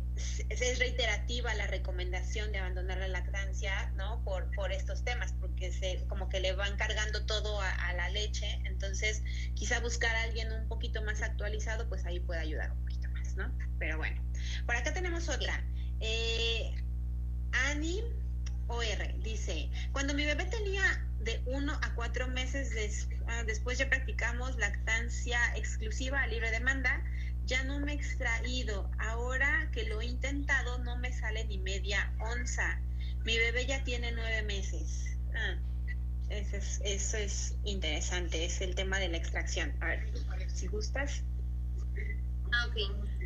es 0.50 0.80
reiterativa 0.80 1.54
la 1.54 1.68
recomendación 1.68 2.52
de 2.52 2.60
abandonar 2.60 2.98
la 2.98 3.08
lactancia, 3.08 3.92
¿no? 3.96 4.24
Por, 4.24 4.52
por 4.56 4.72
estos 4.72 5.04
temas, 5.04 5.34
porque 5.40 5.72
se, 5.72 6.04
como 6.08 6.28
que 6.28 6.40
le 6.40 6.54
van 6.54 6.76
cargando 6.76 7.26
todo 7.26 7.62
a, 7.62 7.94
la 7.94 8.10
leche, 8.10 8.60
entonces 8.66 9.24
quizá 9.54 9.80
buscar 9.80 10.16
a 10.16 10.24
alguien 10.24 10.52
un 10.52 10.68
poquito 10.68 11.02
más 11.04 11.22
actualizado, 11.22 11.88
pues 11.88 12.06
ahí 12.06 12.20
puede 12.20 12.40
ayudar 12.40 12.72
un 12.72 12.80
poquito 12.80 13.10
más, 13.10 13.36
¿no? 13.36 13.52
Pero 13.80 13.98
bueno, 13.98 14.22
por 14.66 14.76
acá 14.76 14.94
tenemos 14.94 15.30
otra. 15.30 15.64
Eh, 16.00 16.74
Ani 17.52 18.04
OR 18.68 19.22
dice, 19.22 19.70
cuando 19.92 20.14
mi 20.14 20.26
bebé 20.26 20.46
tenía 20.46 21.06
de 21.20 21.42
uno 21.46 21.74
a 21.84 21.94
cuatro 21.94 22.28
meses 22.28 23.08
ah, 23.28 23.44
después 23.44 23.78
ya 23.78 23.88
practicamos 23.90 24.58
lactancia 24.58 25.40
exclusiva 25.56 26.22
a 26.22 26.28
libre 26.28 26.50
demanda, 26.52 27.04
ya 27.46 27.64
no 27.64 27.80
me 27.80 27.94
he 27.94 27.96
extraído. 27.96 28.90
Ahora 29.00 29.70
que 29.72 29.86
lo 29.86 30.02
he 30.02 30.06
intentado 30.06 30.78
no 30.80 30.98
me 30.98 31.12
sale 31.12 31.46
ni 31.46 31.58
media 31.60 32.12
onza. 32.20 32.80
Mi 33.24 33.38
bebé 33.38 33.66
ya 33.66 33.84
tiene 33.84 34.12
nueve 34.12 34.44
meses. 34.44 35.18
Ah, 35.36 35.58
eso, 36.30 36.58
es, 36.58 36.82
eso 36.84 37.18
es 37.18 37.56
interesante, 37.64 38.46
es 38.46 38.62
el 38.62 38.74
tema 38.76 39.00
de 39.00 39.10
la 39.10 39.18
extracción. 39.18 39.74
A 39.82 39.88
ver, 39.88 40.12
si 40.50 40.68
gustas. 40.68 41.24
Ah, 42.54 42.68
ok. 42.68 42.78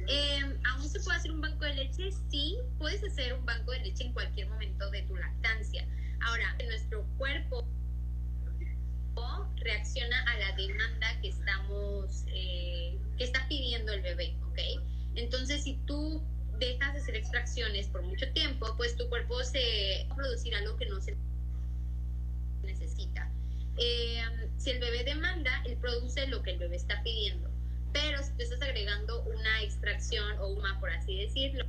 Em, 0.08 0.60
¿Aún 0.66 0.90
se 0.90 1.00
puede 1.00 1.18
hacer 1.18 1.32
un 1.32 1.42
banco 1.42 1.66
de 1.66 1.74
leche? 1.74 2.12
Sí, 2.30 2.58
puedes 2.78 3.04
hacer 3.04 3.34
un 3.34 3.46
banco 3.46 3.72
de 3.72 3.80
leche 3.80 4.04
en 4.04 4.14
cualquier 4.14 4.48
momento 4.50 4.90
de 4.92 5.02
tu 5.04 5.16
lactancia. 5.16 5.88
Ahora, 6.22 6.56
nuestro 6.66 7.04
cuerpo 7.18 7.68
reacciona 9.58 10.22
a 10.24 10.38
la 10.38 10.52
demanda 10.56 11.20
que 11.22 11.30
estamos, 11.30 12.26
eh, 12.28 12.98
que 13.18 13.24
está 13.24 13.48
pidiendo 13.48 13.94
el 13.94 14.02
bebé, 14.02 14.36
¿ok? 14.50 14.60
Entonces, 15.16 15.64
si 15.64 15.76
tú 15.86 16.22
dejas 16.60 16.94
de 16.94 17.00
hacer 17.00 17.16
extracciones 17.16 17.88
por 17.88 18.02
mucho 18.04 18.32
tiempo, 18.34 18.74
pues 18.78 18.96
tu 18.96 19.08
cuerpo 19.10 19.44
se 19.44 20.06
va 20.08 20.14
a 20.14 20.16
producir 20.16 20.56
algo 20.56 20.78
que 20.78 20.86
no 20.86 21.02
se 21.02 21.16
necesita. 22.64 23.30
Eh, 23.78 24.22
si 24.58 24.72
el 24.72 24.80
bebé 24.80 25.04
demanda, 25.04 25.64
él 25.66 25.78
produce 25.78 26.28
lo 26.28 26.42
que 26.44 26.52
el 26.52 26.60
bebé 26.60 26.76
está 26.76 27.02
pidiendo. 27.04 27.50
Pero 27.92 28.22
si 28.24 28.32
tú 28.34 28.44
estás 28.44 28.62
agregando 28.62 29.24
una 29.24 29.64
extracción 29.64 30.38
o 30.40 30.48
una, 30.48 30.80
por 30.80 30.90
así 30.90 31.18
decirlo, 31.18 31.66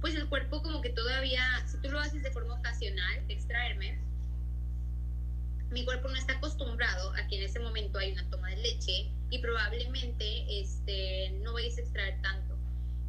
pues 0.00 0.14
el 0.14 0.28
cuerpo 0.28 0.62
como 0.62 0.80
que 0.82 0.90
todavía, 0.90 1.42
si 1.66 1.80
tú 1.80 1.90
lo 1.90 2.00
haces 2.00 2.22
de 2.22 2.30
forma 2.30 2.54
ocasional, 2.54 3.24
extraerme, 3.28 3.98
mi 5.76 5.84
cuerpo 5.84 6.08
no 6.08 6.16
está 6.16 6.32
acostumbrado 6.32 7.12
a 7.12 7.26
que 7.28 7.36
en 7.36 7.42
ese 7.42 7.60
momento 7.60 7.98
hay 7.98 8.12
una 8.12 8.24
toma 8.30 8.48
de 8.48 8.56
leche 8.56 9.10
y 9.28 9.38
probablemente 9.40 10.58
este, 10.58 11.32
no 11.42 11.52
vayas 11.52 11.76
a 11.76 11.82
extraer 11.82 12.22
tanto. 12.22 12.56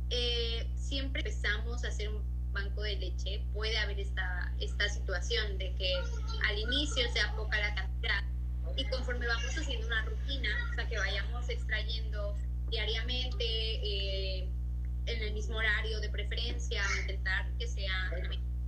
Eh, 0.10 0.70
siempre 0.76 1.22
empezamos 1.22 1.86
a 1.86 1.88
hacer 1.88 2.10
un 2.10 2.22
banco 2.52 2.82
de 2.82 2.98
leche, 2.98 3.42
puede 3.54 3.78
haber 3.78 4.02
esta, 4.02 4.54
esta 4.60 4.90
situación 4.90 5.58
de 5.58 5.74
que 5.76 5.94
al 6.46 6.60
inicio 6.60 7.10
sea 7.14 7.34
poca 7.38 7.58
la 7.58 7.74
cantidad 7.74 8.22
y 8.76 8.84
conforme 8.90 9.26
vamos 9.28 9.58
haciendo 9.58 9.88
una 9.88 10.04
rutina, 10.04 10.50
o 10.70 10.76
sea, 10.76 10.90
que 10.90 10.98
vayamos 10.98 11.48
extrayendo 11.48 12.36
diariamente 12.70 13.46
eh, 13.46 14.50
en 15.06 15.24
el 15.24 15.34
mismo 15.34 15.56
horario 15.56 16.02
de 16.02 16.10
preferencia, 16.10 16.84
intentar 17.00 17.50
que 17.58 17.66
sea 17.66 18.12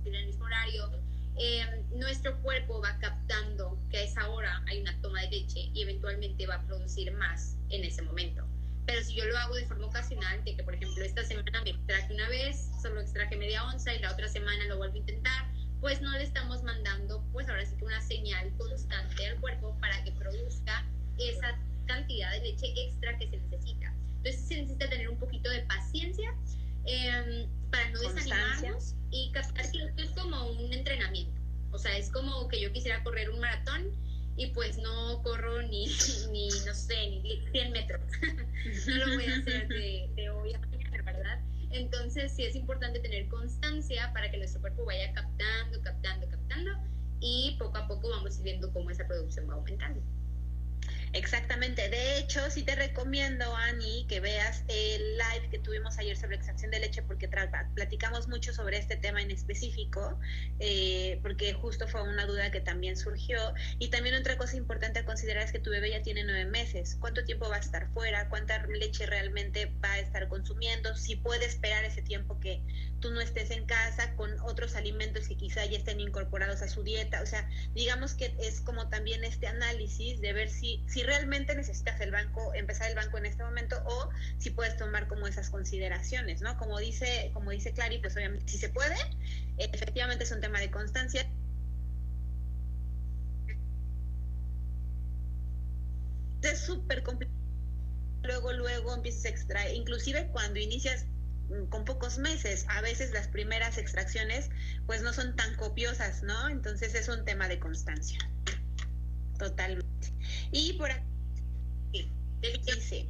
en 0.06 0.14
el 0.14 0.26
mismo 0.26 0.46
horario, 0.46 0.90
eh, 1.36 1.84
nuestro 1.92 2.40
cuerpo 2.42 2.80
va 2.80 2.98
captando 2.98 3.78
que 3.90 3.98
a 3.98 4.02
esa 4.02 4.28
hora 4.28 4.62
hay 4.66 4.80
una 4.80 5.00
toma 5.00 5.20
de 5.22 5.30
leche 5.30 5.70
y 5.72 5.82
eventualmente 5.82 6.46
va 6.46 6.56
a 6.56 6.66
producir 6.66 7.12
más 7.12 7.56
en 7.70 7.84
ese 7.84 8.02
momento. 8.02 8.46
Pero 8.86 9.02
si 9.04 9.14
yo 9.14 9.24
lo 9.24 9.36
hago 9.38 9.54
de 9.54 9.66
forma 9.66 9.86
ocasional, 9.86 10.42
de 10.44 10.56
que 10.56 10.62
por 10.62 10.74
ejemplo 10.74 11.04
esta 11.04 11.24
semana 11.24 11.62
me 11.62 11.70
extraje 11.70 12.12
una 12.12 12.28
vez, 12.28 12.70
solo 12.82 13.00
extraje 13.00 13.36
media 13.36 13.64
onza 13.64 13.94
y 13.94 14.00
la 14.00 14.12
otra 14.12 14.28
semana 14.28 14.64
lo 14.66 14.78
vuelvo 14.78 14.94
a 14.94 14.98
intentar, 14.98 15.46
pues 15.80 16.00
no 16.00 16.10
le 16.12 16.24
estamos 16.24 16.62
mandando, 16.62 17.24
pues 17.32 17.48
ahora 17.48 17.64
sí 17.64 17.76
que 17.76 17.84
una 17.84 18.00
señal 18.02 18.52
constante 18.58 19.26
al 19.26 19.40
cuerpo 19.40 19.76
para 19.80 20.02
que 20.04 20.12
produzca 20.12 20.84
esa 21.18 21.56
cantidad 21.86 22.32
de 22.32 22.40
leche 22.40 22.66
extra 22.76 23.16
que 23.18 23.28
se 23.28 23.36
necesita. 23.38 23.94
Entonces 24.16 24.46
se 24.46 24.56
necesita 24.56 24.88
tener 24.88 25.08
un 25.08 25.18
poquito 25.18 25.48
de 25.50 25.60
paciencia 25.62 26.34
eh, 26.86 27.46
para 27.70 27.90
no 27.90 28.00
desanimarnos 28.00 28.94
y 29.10 29.30
captar 29.32 29.70
que 29.70 29.84
esto 29.84 30.02
es 30.02 30.10
como 30.10 30.50
un 30.50 30.72
entrenamiento. 30.72 31.40
O 31.72 31.78
sea, 31.78 31.96
es 31.96 32.10
como 32.10 32.48
que 32.48 32.60
yo 32.60 32.72
quisiera 32.72 33.02
correr 33.02 33.30
un 33.30 33.40
maratón 33.40 33.92
y 34.36 34.48
pues 34.48 34.78
no 34.78 35.22
corro 35.22 35.62
ni, 35.62 35.86
ni 36.32 36.48
no 36.48 36.74
sé, 36.74 37.20
ni 37.22 37.40
100 37.52 37.72
metros. 37.72 38.00
no 38.86 39.06
lo 39.06 39.14
voy 39.14 39.26
a 39.26 39.36
hacer 39.36 39.68
de, 39.68 40.10
de 40.14 40.30
hoy 40.30 40.54
a 40.54 40.58
mañana, 40.58 41.02
¿verdad? 41.02 41.40
Entonces 41.70 42.32
sí 42.32 42.44
es 42.44 42.56
importante 42.56 42.98
tener 43.00 43.28
constancia 43.28 44.12
para 44.12 44.30
que 44.30 44.38
nuestro 44.38 44.60
cuerpo 44.60 44.84
vaya 44.84 45.12
captando, 45.12 45.80
captando, 45.82 46.28
captando 46.28 46.70
y 47.20 47.56
poco 47.58 47.78
a 47.78 47.86
poco 47.86 48.08
vamos 48.08 48.42
viendo 48.42 48.72
cómo 48.72 48.90
esa 48.90 49.06
producción 49.06 49.48
va 49.48 49.54
aumentando. 49.54 50.00
Exactamente. 51.12 51.88
De 51.88 52.18
hecho, 52.18 52.48
sí 52.50 52.62
te 52.62 52.76
recomiendo, 52.76 53.56
Ani, 53.56 54.06
que 54.08 54.20
veas 54.20 54.62
el 54.68 55.18
live 55.18 55.48
que 55.50 55.58
tuvimos 55.58 55.98
ayer 55.98 56.16
sobre 56.16 56.36
extracción 56.36 56.70
de 56.70 56.78
leche, 56.78 57.02
porque 57.02 57.28
platicamos 57.74 58.28
mucho 58.28 58.52
sobre 58.52 58.78
este 58.78 58.96
tema 58.96 59.20
en 59.20 59.32
específico, 59.32 60.20
eh, 60.60 61.18
porque 61.22 61.52
justo 61.52 61.88
fue 61.88 62.02
una 62.02 62.26
duda 62.26 62.52
que 62.52 62.60
también 62.60 62.96
surgió. 62.96 63.54
Y 63.80 63.88
también 63.88 64.14
otra 64.14 64.38
cosa 64.38 64.56
importante 64.56 65.00
a 65.00 65.04
considerar 65.04 65.44
es 65.44 65.50
que 65.50 65.58
tu 65.58 65.70
bebé 65.70 65.90
ya 65.90 66.02
tiene 66.02 66.22
nueve 66.22 66.44
meses. 66.44 66.96
¿Cuánto 67.00 67.24
tiempo 67.24 67.48
va 67.48 67.56
a 67.56 67.60
estar 67.60 67.88
fuera? 67.92 68.28
¿Cuánta 68.28 68.64
leche 68.68 69.04
realmente 69.06 69.66
va 69.82 69.92
a 69.94 69.98
estar 69.98 70.28
consumiendo? 70.28 70.94
Si 70.94 71.16
puede 71.16 71.44
esperar 71.44 71.84
ese 71.84 72.02
tiempo 72.02 72.38
que 72.38 72.62
tú 73.00 73.10
no 73.10 73.20
estés 73.20 73.50
en 73.50 73.66
casa 73.66 74.14
con 74.14 74.38
otros 74.40 74.76
alimentos 74.76 75.26
que 75.26 75.36
quizá 75.36 75.64
ya 75.64 75.78
estén 75.78 76.00
incorporados 76.00 76.62
a 76.62 76.68
su 76.68 76.82
dieta. 76.82 77.22
O 77.22 77.26
sea, 77.26 77.48
digamos 77.74 78.14
que 78.14 78.34
es 78.38 78.60
como 78.60 78.88
también 78.88 79.24
este 79.24 79.46
análisis 79.46 80.20
de 80.20 80.32
ver 80.32 80.50
si, 80.50 80.84
si 80.86 80.99
realmente 81.02 81.54
necesitas 81.54 82.00
el 82.00 82.10
banco, 82.10 82.54
empezar 82.54 82.88
el 82.88 82.96
banco 82.96 83.18
en 83.18 83.26
este 83.26 83.42
momento 83.42 83.76
o 83.84 84.10
si 84.38 84.50
puedes 84.50 84.76
tomar 84.76 85.08
como 85.08 85.26
esas 85.26 85.50
consideraciones, 85.50 86.40
¿no? 86.42 86.56
Como 86.58 86.78
dice, 86.78 87.30
como 87.34 87.50
dice 87.50 87.72
Clary, 87.72 87.98
pues 87.98 88.16
obviamente 88.16 88.48
si 88.48 88.58
se 88.58 88.68
puede, 88.68 88.96
efectivamente 89.58 90.24
es 90.24 90.32
un 90.32 90.40
tema 90.40 90.60
de 90.60 90.70
constancia. 90.70 91.26
Es 96.42 96.60
súper 96.60 97.02
complicado. 97.02 97.38
Luego, 98.22 98.52
luego 98.52 98.94
empiezas 98.94 99.24
a 99.26 99.28
extraer, 99.28 99.74
inclusive 99.74 100.28
cuando 100.28 100.58
inicias 100.58 101.06
con 101.68 101.84
pocos 101.84 102.18
meses. 102.18 102.64
A 102.68 102.80
veces 102.80 103.12
las 103.12 103.28
primeras 103.28 103.78
extracciones 103.78 104.50
pues 104.86 105.02
no 105.02 105.12
son 105.12 105.36
tan 105.36 105.54
copiosas, 105.56 106.22
¿no? 106.22 106.48
Entonces 106.48 106.94
es 106.94 107.08
un 107.08 107.24
tema 107.24 107.48
de 107.48 107.58
constancia. 107.58 108.18
Totalmente. 109.38 109.89
Y 110.52 110.72
por 110.74 110.90
aquí 110.90 112.10
dice, 112.40 113.08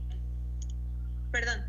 perdón. 1.31 1.65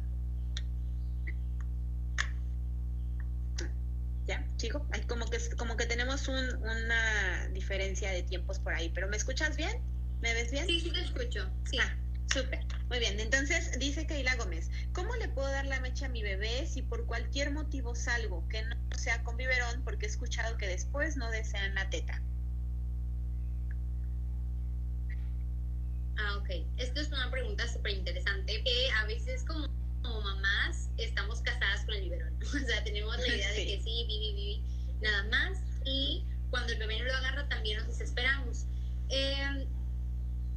¿Ya, 4.28 4.46
chico? 4.58 4.86
Hay 4.92 5.02
como 5.02 5.26
que 5.30 5.40
como 5.58 5.78
que 5.78 5.86
tenemos 5.86 6.28
una 6.28 7.48
diferencia 7.54 8.12
de 8.12 8.24
tiempos 8.24 8.60
por 8.60 8.74
ahí, 8.74 8.90
pero 8.94 9.08
¿me 9.08 9.18
escuchas 9.18 9.58
bien? 9.58 9.82
¿Me 10.22 10.34
ves 10.34 10.52
bien? 10.52 10.68
Sí, 10.68 10.80
sí 10.80 10.92
te 10.92 11.02
escucho. 11.02 11.50
Sí. 11.70 11.78
Ah, 11.82 11.98
Súper, 12.34 12.66
muy 12.88 13.00
bien. 13.00 13.20
Entonces 13.20 13.78
dice 13.78 14.08
Keila 14.08 14.36
Gómez, 14.38 14.70
¿cómo 14.94 15.14
le 15.18 15.28
puedo 15.28 15.50
dar 15.50 15.66
la 15.66 15.82
mecha 15.82 16.06
a 16.06 16.10
mi 16.10 16.24
bebé 16.24 16.66
si 16.66 16.82
por 16.82 17.06
cualquier 17.06 17.52
motivo 17.52 17.94
salgo 17.94 18.48
que 18.48 18.64
no 18.64 18.78
sea 18.98 19.22
con 19.24 19.36
biberón 19.36 19.84
porque 19.84 20.06
he 20.06 20.10
escuchado 20.10 20.56
que 20.58 20.68
después 20.68 21.18
no 21.18 21.30
desean 21.30 21.76
la 21.76 21.90
teta? 21.90 22.22
Ah, 26.24 26.38
ok. 26.38 26.50
Esto 26.78 27.02
es 27.02 27.08
una 27.08 27.30
pregunta 27.32 27.68
súper 27.68 27.94
interesante 27.94 28.64
que 28.64 28.92
a 28.92 29.06
veces 29.06 29.44
como, 29.46 29.68
como, 30.02 30.22
mamás 30.22 30.90
estamos 30.98 31.42
casadas 31.42 31.86
con 31.86 31.96
el 31.96 32.04
biberón. 32.04 32.38
O 32.46 32.66
sea, 32.66 32.84
tenemos 32.84 33.18
la 33.18 33.28
idea 33.28 33.52
de 33.52 33.66
que 33.66 33.82
sí, 33.82 34.06
vivi, 34.08 34.34
vivi, 34.34 34.64
nada 35.02 35.24
más. 35.26 35.60
Y 35.86 36.24
cuando 36.50 36.74
el 36.74 36.80
bebé 36.80 37.00
no 37.00 37.06
lo 37.06 37.14
agarra 37.14 37.48
también 37.50 37.78
nos 37.80 37.88
desesperamos. 37.88 38.66
Eh, 39.10 39.68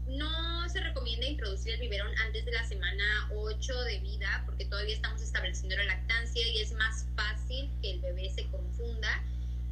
no 0.06 0.68
se 0.68 0.80
recomienda 0.80 1.26
introducir 1.26 1.74
el 1.74 1.80
biberón 1.80 2.12
antes 2.18 2.44
de 2.44 2.52
la 2.52 2.64
semana 2.66 3.30
8 3.34 3.82
de 3.84 4.00
vida 4.00 4.42
porque 4.44 4.66
todavía 4.66 4.94
estamos 4.94 5.22
estableciendo 5.22 5.76
la 5.76 5.84
lactancia 5.84 6.46
y 6.46 6.60
es 6.60 6.72
más 6.72 7.06
fácil 7.16 7.70
que 7.80 7.92
el 7.92 8.00
bebé 8.00 8.30
se 8.34 8.46
confunda. 8.48 9.22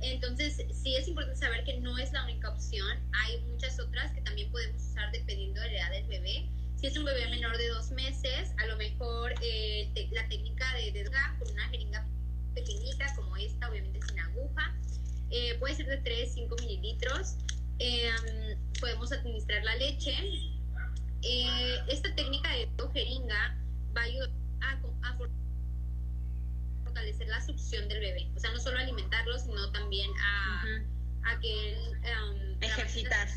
Entonces, 0.02 0.60
sí 0.72 0.96
es 0.96 1.06
importante 1.06 1.38
saber 1.38 1.64
que 1.64 1.78
no 1.78 1.96
es 1.96 2.12
la 2.12 2.24
única 2.24 2.50
opción. 2.50 2.98
Hay 3.12 3.40
muchas 3.42 3.78
otras 3.78 4.12
que 4.12 4.20
también 4.22 4.50
podemos 4.50 4.82
usar 4.82 5.10
dependiendo 5.12 5.60
de 5.60 5.70
la 5.70 5.78
edad 5.78 5.90
del 5.92 6.06
bebé. 6.08 6.48
Si 6.76 6.88
es 6.88 6.96
un 6.96 7.04
bebé 7.04 7.28
menor 7.28 7.56
de 7.56 7.68
dos 7.68 7.92
meses, 7.92 8.50
a 8.58 8.66
lo 8.66 8.76
mejor 8.76 9.32
eh, 9.40 9.88
la 10.10 10.28
técnica 10.28 10.74
de 10.74 10.90
desga 10.90 11.36
con 11.38 11.52
una 11.52 11.68
jeringa 11.68 12.04
pequeñita 12.54 13.14
como 13.14 13.36
esta, 13.36 13.70
obviamente 13.70 14.00
sin 14.08 14.18
aguja, 14.18 14.74
eh, 15.30 15.56
puede 15.60 15.76
ser 15.76 15.86
de 15.86 15.98
3, 15.98 16.34
5 16.34 16.56
mililitros. 16.56 17.36
Em, 17.78 18.58
podemos 18.80 19.12
administrar 19.12 19.62
la 19.62 19.76
leche. 19.76 20.12
Eh, 21.22 21.78
esta 21.88 22.12
técnica 22.16 22.50
de 22.50 22.68
jeringa 22.92 23.56
va 23.96 24.00
a 24.00 24.04
ayudar 24.04 24.30
a, 24.60 25.18
la 27.26 27.40
succión 27.40 27.88
del 27.88 28.00
bebé. 28.00 28.28
O 28.36 28.40
sea, 28.40 28.50
no 28.50 28.60
solo 28.60 28.78
alimentarlo, 28.78 29.38
sino 29.38 29.70
también 29.72 30.10
a, 30.20 30.64
a 31.24 31.40
que 31.40 31.72
él 31.72 31.78
um, 32.22 32.62
ejercitar 32.62 33.28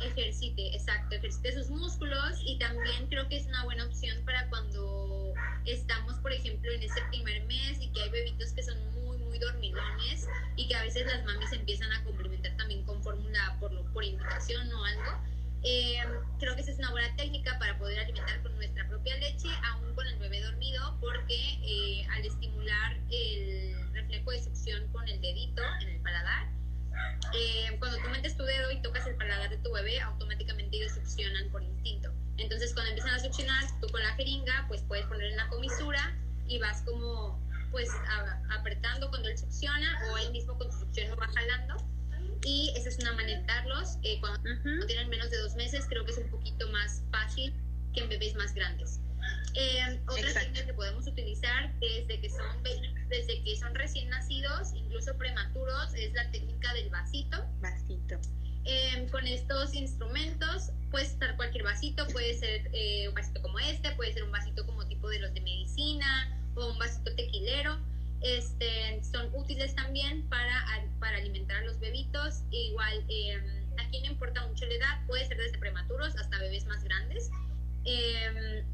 ejercite, 0.00 0.74
exacto, 0.74 1.14
ejercite 1.14 1.52
sus 1.52 1.70
músculos 1.70 2.40
y 2.44 2.58
también 2.58 3.06
creo 3.08 3.28
que 3.28 3.36
es 3.36 3.46
una 3.46 3.64
buena 3.64 3.84
opción 3.86 4.24
para 4.24 4.48
cuando 4.48 5.32
estamos, 5.66 6.18
por 6.18 6.32
ejemplo, 6.32 6.70
en 6.72 6.82
ese 6.82 7.00
primer 7.10 7.44
mes 7.44 7.80
y 7.80 7.88
que 7.92 8.02
hay 8.02 8.10
bebitos 8.10 8.52
que 8.52 8.62
son 8.62 8.76
muy, 8.94 9.18
muy 9.18 9.38
dormilones 9.38 10.28
y 10.56 10.66
que 10.68 10.74
a 10.74 10.82
veces 10.82 11.06
las 11.06 11.24
mamis 11.24 11.52
empiezan 11.52 11.92
a 11.92 12.02
complementar 12.04 12.56
también 12.56 12.84
con 12.84 13.02
fórmula 13.02 13.56
por, 13.60 13.92
por 13.92 14.04
indicación 14.04 14.72
o 14.72 14.84
algo. 14.84 15.34
Eh, 15.62 15.96
creo 16.38 16.54
que 16.54 16.60
esa 16.60 16.72
es 16.72 16.78
una 16.78 16.90
buena 16.90 17.14
técnica 17.16 17.58
para 17.58 17.78
poder 17.78 17.98
alimentar 17.98 18.42
con 18.42 18.54
nuestra 18.56 18.86
propia 18.86 19.16
leche, 19.16 19.48
aún 19.64 19.94
con 19.94 20.06
el 20.06 20.18
bebé 20.18 20.42
dormido, 20.42 20.98
porque 21.00 21.58
eh, 21.62 22.06
al 22.10 22.24
bebé, 29.74 30.00
automáticamente 30.00 30.76
ellos 30.76 30.92
succionan 30.92 31.50
por 31.50 31.62
instinto. 31.62 32.10
Entonces, 32.38 32.72
cuando 32.72 32.90
empiezan 32.90 33.14
a 33.14 33.18
succionar, 33.20 33.64
tú 33.80 33.88
con 33.88 34.02
la 34.02 34.14
jeringa, 34.14 34.64
pues 34.68 34.82
puedes 34.82 35.06
poner 35.06 35.30
en 35.30 35.36
la 35.36 35.48
comisura 35.48 36.16
y 36.48 36.58
vas 36.58 36.82
como, 36.82 37.38
pues, 37.70 37.90
apretando 38.50 39.08
cuando 39.10 39.28
él 39.28 39.38
succiona 39.38 40.00
o 40.10 40.18
él 40.18 40.32
mismo 40.32 40.56
con 40.56 40.72
su 40.72 40.80
succión 40.80 41.10
lo 41.10 41.16
va 41.16 41.28
jalando. 41.28 41.76
Y 42.44 42.72
esa 42.76 42.88
es 42.88 42.98
una 42.98 43.12
manera 43.12 43.40
de 43.40 43.46
darlos. 43.46 43.98
Eh, 44.02 44.18
cuando 44.20 44.40
tienen 44.86 45.08
menos 45.08 45.30
de 45.30 45.38
dos 45.38 45.54
meses, 45.54 45.86
creo 45.88 46.04
que 46.04 46.12
es 46.12 46.18
un 46.18 46.28
poquito 46.28 46.68
más 46.70 47.02
fácil 47.10 47.54
que 47.94 48.00
en 48.00 48.08
bebés 48.08 48.34
más 48.34 48.54
grandes. 48.54 49.00
Eh, 49.54 50.00
otra 50.08 50.32
técnica 50.32 50.66
que 50.66 50.74
podemos 50.74 51.06
utilizar 51.06 51.72
desde 51.78 52.20
que 52.20 52.28
son 52.28 52.62
desde 53.08 53.42
que 53.44 53.56
son 53.56 53.74
recién 53.74 54.08
nacidos, 54.08 54.72
incluso 54.74 55.16
prematuros, 55.16 55.94
es 55.94 56.12
la 56.12 56.28
técnica 56.30 56.74
del 56.74 56.90
vasito. 56.90 57.44
Vasito. 57.60 58.18
Eh, 58.66 59.06
con 59.10 59.26
estos 59.26 59.74
instrumentos 59.74 60.70
puede 60.90 61.04
estar 61.04 61.36
cualquier 61.36 61.64
vasito, 61.64 62.06
puede 62.08 62.34
ser 62.34 62.70
eh, 62.72 63.08
un 63.08 63.14
vasito 63.14 63.42
como 63.42 63.58
este, 63.58 63.90
puede 63.92 64.12
ser 64.12 64.24
un 64.24 64.32
vasito 64.32 64.64
como 64.64 64.86
tipo 64.86 65.08
de 65.08 65.18
los 65.18 65.34
de 65.34 65.40
medicina 65.40 66.38
o 66.54 66.68
un 66.68 66.78
vasito 66.78 67.14
tequilero. 67.14 67.78
Este, 68.20 69.02
son 69.02 69.28
útiles 69.34 69.74
también 69.74 70.22
para, 70.30 70.64
para 70.98 71.18
alimentar 71.18 71.58
a 71.58 71.64
los 71.66 71.78
bebitos. 71.78 72.42
Igual, 72.50 73.04
eh, 73.08 73.38
aquí 73.78 74.00
no 74.00 74.06
importa 74.06 74.46
mucho 74.46 74.64
la 74.66 74.74
edad, 74.74 75.06
puede 75.06 75.26
ser 75.26 75.36
desde 75.36 75.58
prematuros 75.58 76.16
hasta 76.16 76.38
bebés 76.38 76.64
más 76.66 76.82
grandes. 76.84 77.30
Eh, 77.84 78.64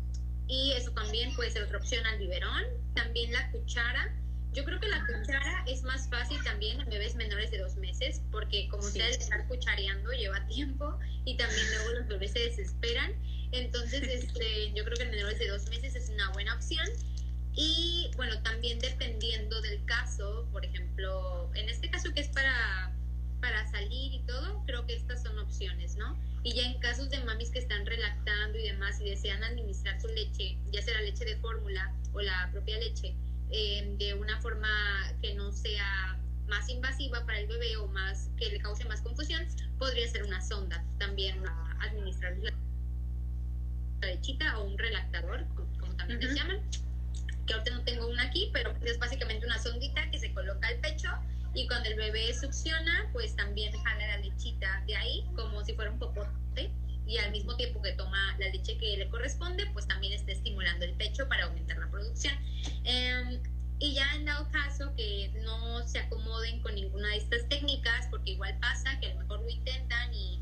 y 0.46 0.72
eso 0.72 0.92
también 0.92 1.34
puede 1.34 1.50
ser 1.50 1.64
otra 1.64 1.78
opción 1.78 2.06
al 2.06 2.18
biberón. 2.18 2.64
También 2.94 3.32
la 3.32 3.50
cuchara. 3.50 4.14
Yo 4.52 4.64
creo 4.64 4.80
que 4.80 4.88
la 4.88 5.06
cuchara 5.06 5.64
es 5.68 5.82
más 5.84 6.08
fácil 6.08 6.42
también 6.42 6.80
en 6.80 6.90
bebés 6.90 7.14
menores 7.14 7.52
de 7.52 7.58
dos 7.58 7.76
meses, 7.76 8.20
porque 8.32 8.68
como 8.68 8.82
sí. 8.82 8.88
ustedes 8.88 9.18
estar 9.18 9.46
cuchareando 9.46 10.10
lleva 10.12 10.44
tiempo 10.48 10.98
y 11.24 11.36
también 11.36 11.64
luego 11.70 12.00
los 12.00 12.08
bebés 12.08 12.32
se 12.32 12.40
desesperan. 12.40 13.12
Entonces, 13.52 14.02
este, 14.08 14.72
yo 14.74 14.84
creo 14.84 14.96
que 14.96 15.04
en 15.04 15.10
menores 15.10 15.38
de 15.38 15.48
dos 15.48 15.68
meses 15.68 15.94
es 15.94 16.08
una 16.08 16.30
buena 16.32 16.54
opción. 16.54 16.86
Y 17.54 18.10
bueno, 18.16 18.40
también 18.42 18.78
dependiendo 18.80 19.60
del 19.60 19.84
caso, 19.84 20.48
por 20.52 20.64
ejemplo, 20.64 21.50
en 21.54 21.68
este 21.68 21.90
caso 21.90 22.12
que 22.12 22.20
es 22.22 22.28
para, 22.28 22.92
para 23.40 23.70
salir 23.70 24.14
y 24.14 24.20
todo, 24.20 24.64
creo 24.66 24.84
que 24.86 24.94
estas 24.94 25.22
son 25.22 25.38
opciones, 25.38 25.96
¿no? 25.96 26.18
Y 26.42 26.54
ya 26.54 26.62
en 26.62 26.78
casos 26.80 27.10
de 27.10 27.22
mamis 27.24 27.50
que 27.50 27.58
están 27.58 27.84
relactando 27.86 28.58
y 28.58 28.62
demás 28.62 29.00
y 29.00 29.10
desean 29.10 29.44
administrar 29.44 30.00
su 30.00 30.08
leche, 30.08 30.56
ya 30.72 30.80
sea 30.80 30.94
la 30.94 31.02
leche 31.02 31.24
de 31.24 31.36
fórmula 31.36 31.94
o 32.12 32.20
la 32.20 32.48
propia 32.50 32.78
leche, 32.78 33.14
eh, 33.52 33.94
de 33.98 34.14
una 34.14 34.40
forma 34.40 34.68
que 35.22 35.34
no 35.34 35.52
sea 35.52 36.18
más 36.48 36.68
invasiva 36.68 37.24
para 37.26 37.38
el 37.38 37.46
bebé 37.46 37.76
o 37.76 37.86
más 37.88 38.30
que 38.36 38.50
le 38.50 38.58
cause 38.60 38.84
más 38.86 39.00
confusión, 39.02 39.46
podría 39.78 40.08
ser 40.08 40.24
una 40.24 40.40
sonda 40.40 40.84
también 40.98 41.42
administrar 41.80 42.36
la 42.38 42.52
lechita 44.06 44.58
o 44.58 44.64
un 44.64 44.78
relactador, 44.78 45.46
como, 45.54 45.94
también 45.96 46.18
uh 46.18 46.22
-huh. 46.22 46.26
les 46.26 46.34
llaman. 46.34 46.60
Que 47.46 47.54
ahorita 47.54 47.70
no 47.76 47.84
tengo 47.84 48.06
una 48.08 48.24
aquí, 48.24 48.50
pero 48.52 48.74
es 48.84 48.98
básicamente 48.98 49.46
una 49.46 49.58
sondita 49.58 50.10
que 50.10 50.18
se 50.18 50.32
coloca 50.32 50.68
al 50.68 50.78
pecho 50.80 51.08
y 51.54 51.66
cuando 51.66 51.88
el 51.88 51.96
bebé 51.96 52.32
succiona, 52.32 53.08
pues 53.12 53.34
también 53.34 53.72
jala 53.72 54.06
la 54.06 54.18
lechita 54.18 54.82
de 54.86 54.96
ahí 54.96 55.24
como 55.34 55.64
si 55.64 55.74
fuera 55.74 55.90
un 55.90 55.98
popote 55.98 56.70
y 57.10 57.18
al 57.18 57.32
mismo 57.32 57.56
tiempo 57.56 57.82
que 57.82 57.92
toma 57.92 58.36
la 58.38 58.48
leche 58.48 58.78
que 58.78 58.96
le 58.96 59.08
corresponde, 59.08 59.66
pues 59.72 59.88
también 59.88 60.12
está 60.12 60.30
estimulando 60.30 60.84
el 60.84 60.94
pecho 60.94 61.28
para 61.28 61.44
aumentar 61.44 61.76
la 61.78 61.90
producción. 61.90 62.32
Eh, 62.84 63.40
y 63.80 63.94
ya 63.94 64.14
en 64.14 64.26
dado 64.26 64.48
caso 64.50 64.94
que 64.94 65.32
no 65.42 65.86
se 65.88 65.98
acomoden 65.98 66.60
con 66.60 66.74
ninguna 66.74 67.08
de 67.08 67.16
estas 67.16 67.48
técnicas, 67.48 68.06
porque 68.10 68.32
igual 68.32 68.56
pasa 68.60 69.00
que 69.00 69.08
a 69.08 69.14
lo 69.14 69.20
mejor 69.20 69.40
lo 69.40 69.48
intentan 69.48 70.14
y, 70.14 70.38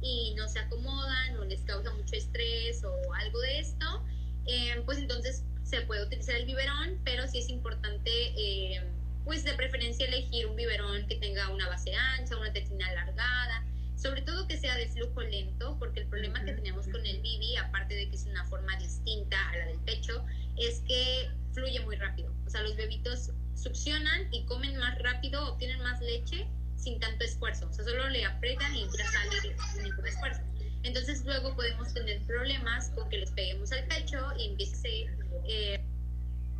y 0.00 0.34
no 0.36 0.48
se 0.48 0.58
acomodan 0.60 1.36
o 1.36 1.44
les 1.44 1.60
causa 1.62 1.92
mucho 1.92 2.16
estrés 2.16 2.82
o 2.82 3.14
algo 3.14 3.38
de 3.40 3.58
esto, 3.58 4.04
eh, 4.46 4.82
pues 4.86 4.98
entonces 4.98 5.44
se 5.64 5.82
puede 5.82 6.06
utilizar 6.06 6.36
el 6.36 6.46
biberón, 6.46 6.98
pero 7.04 7.28
sí 7.28 7.38
es 7.38 7.50
importante... 7.50 8.10
Eh, 8.10 8.80
pues 9.26 9.42
de 9.42 9.54
preferencia 9.54 10.06
elegir 10.06 10.46
un 10.46 10.54
biberón 10.54 11.04
que 11.08 11.16
tenga 11.16 11.50
una 11.50 11.68
base 11.68 11.92
ancha, 11.92 12.36
una 12.36 12.52
tetina 12.52 12.86
alargada, 12.86 13.65
sobre 13.96 14.22
todo 14.22 14.46
que 14.46 14.58
sea 14.58 14.76
de 14.76 14.88
flujo 14.88 15.22
lento, 15.22 15.76
porque 15.78 16.00
el 16.00 16.06
problema 16.06 16.44
que 16.44 16.52
tenemos 16.52 16.86
con 16.86 17.04
el 17.04 17.20
bibi, 17.20 17.56
aparte 17.56 17.94
de 17.94 18.08
que 18.08 18.16
es 18.16 18.26
una 18.26 18.44
forma 18.44 18.76
distinta 18.76 19.36
a 19.50 19.56
la 19.56 19.66
del 19.66 19.80
pecho, 19.80 20.24
es 20.56 20.80
que 20.86 21.30
fluye 21.52 21.80
muy 21.80 21.96
rápido. 21.96 22.32
O 22.46 22.50
sea, 22.50 22.62
los 22.62 22.76
bebitos 22.76 23.32
succionan 23.54 24.28
y 24.32 24.44
comen 24.44 24.76
más 24.76 24.98
rápido, 24.98 25.52
obtienen 25.52 25.80
más 25.80 26.00
leche 26.00 26.46
sin 26.76 27.00
tanto 27.00 27.24
esfuerzo. 27.24 27.68
O 27.68 27.72
sea, 27.72 27.84
solo 27.84 28.08
le 28.10 28.24
apretan 28.24 28.74
y 28.76 28.84
ya 28.84 29.10
sale 29.10 29.56
sin 29.72 29.82
ningún 29.84 30.06
esfuerzo. 30.06 30.42
Entonces 30.82 31.24
luego 31.24 31.56
podemos 31.56 31.92
tener 31.92 32.22
problemas 32.26 32.90
con 32.90 33.08
que 33.08 33.18
les 33.18 33.30
peguemos 33.32 33.72
al 33.72 33.84
pecho 33.86 34.18
y 34.38 34.50
empiece 34.50 35.06
eh, 35.48 35.80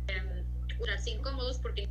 eh, 0.07 0.43
curarse 0.77 1.11
incómodos 1.11 1.59
porque 1.59 1.87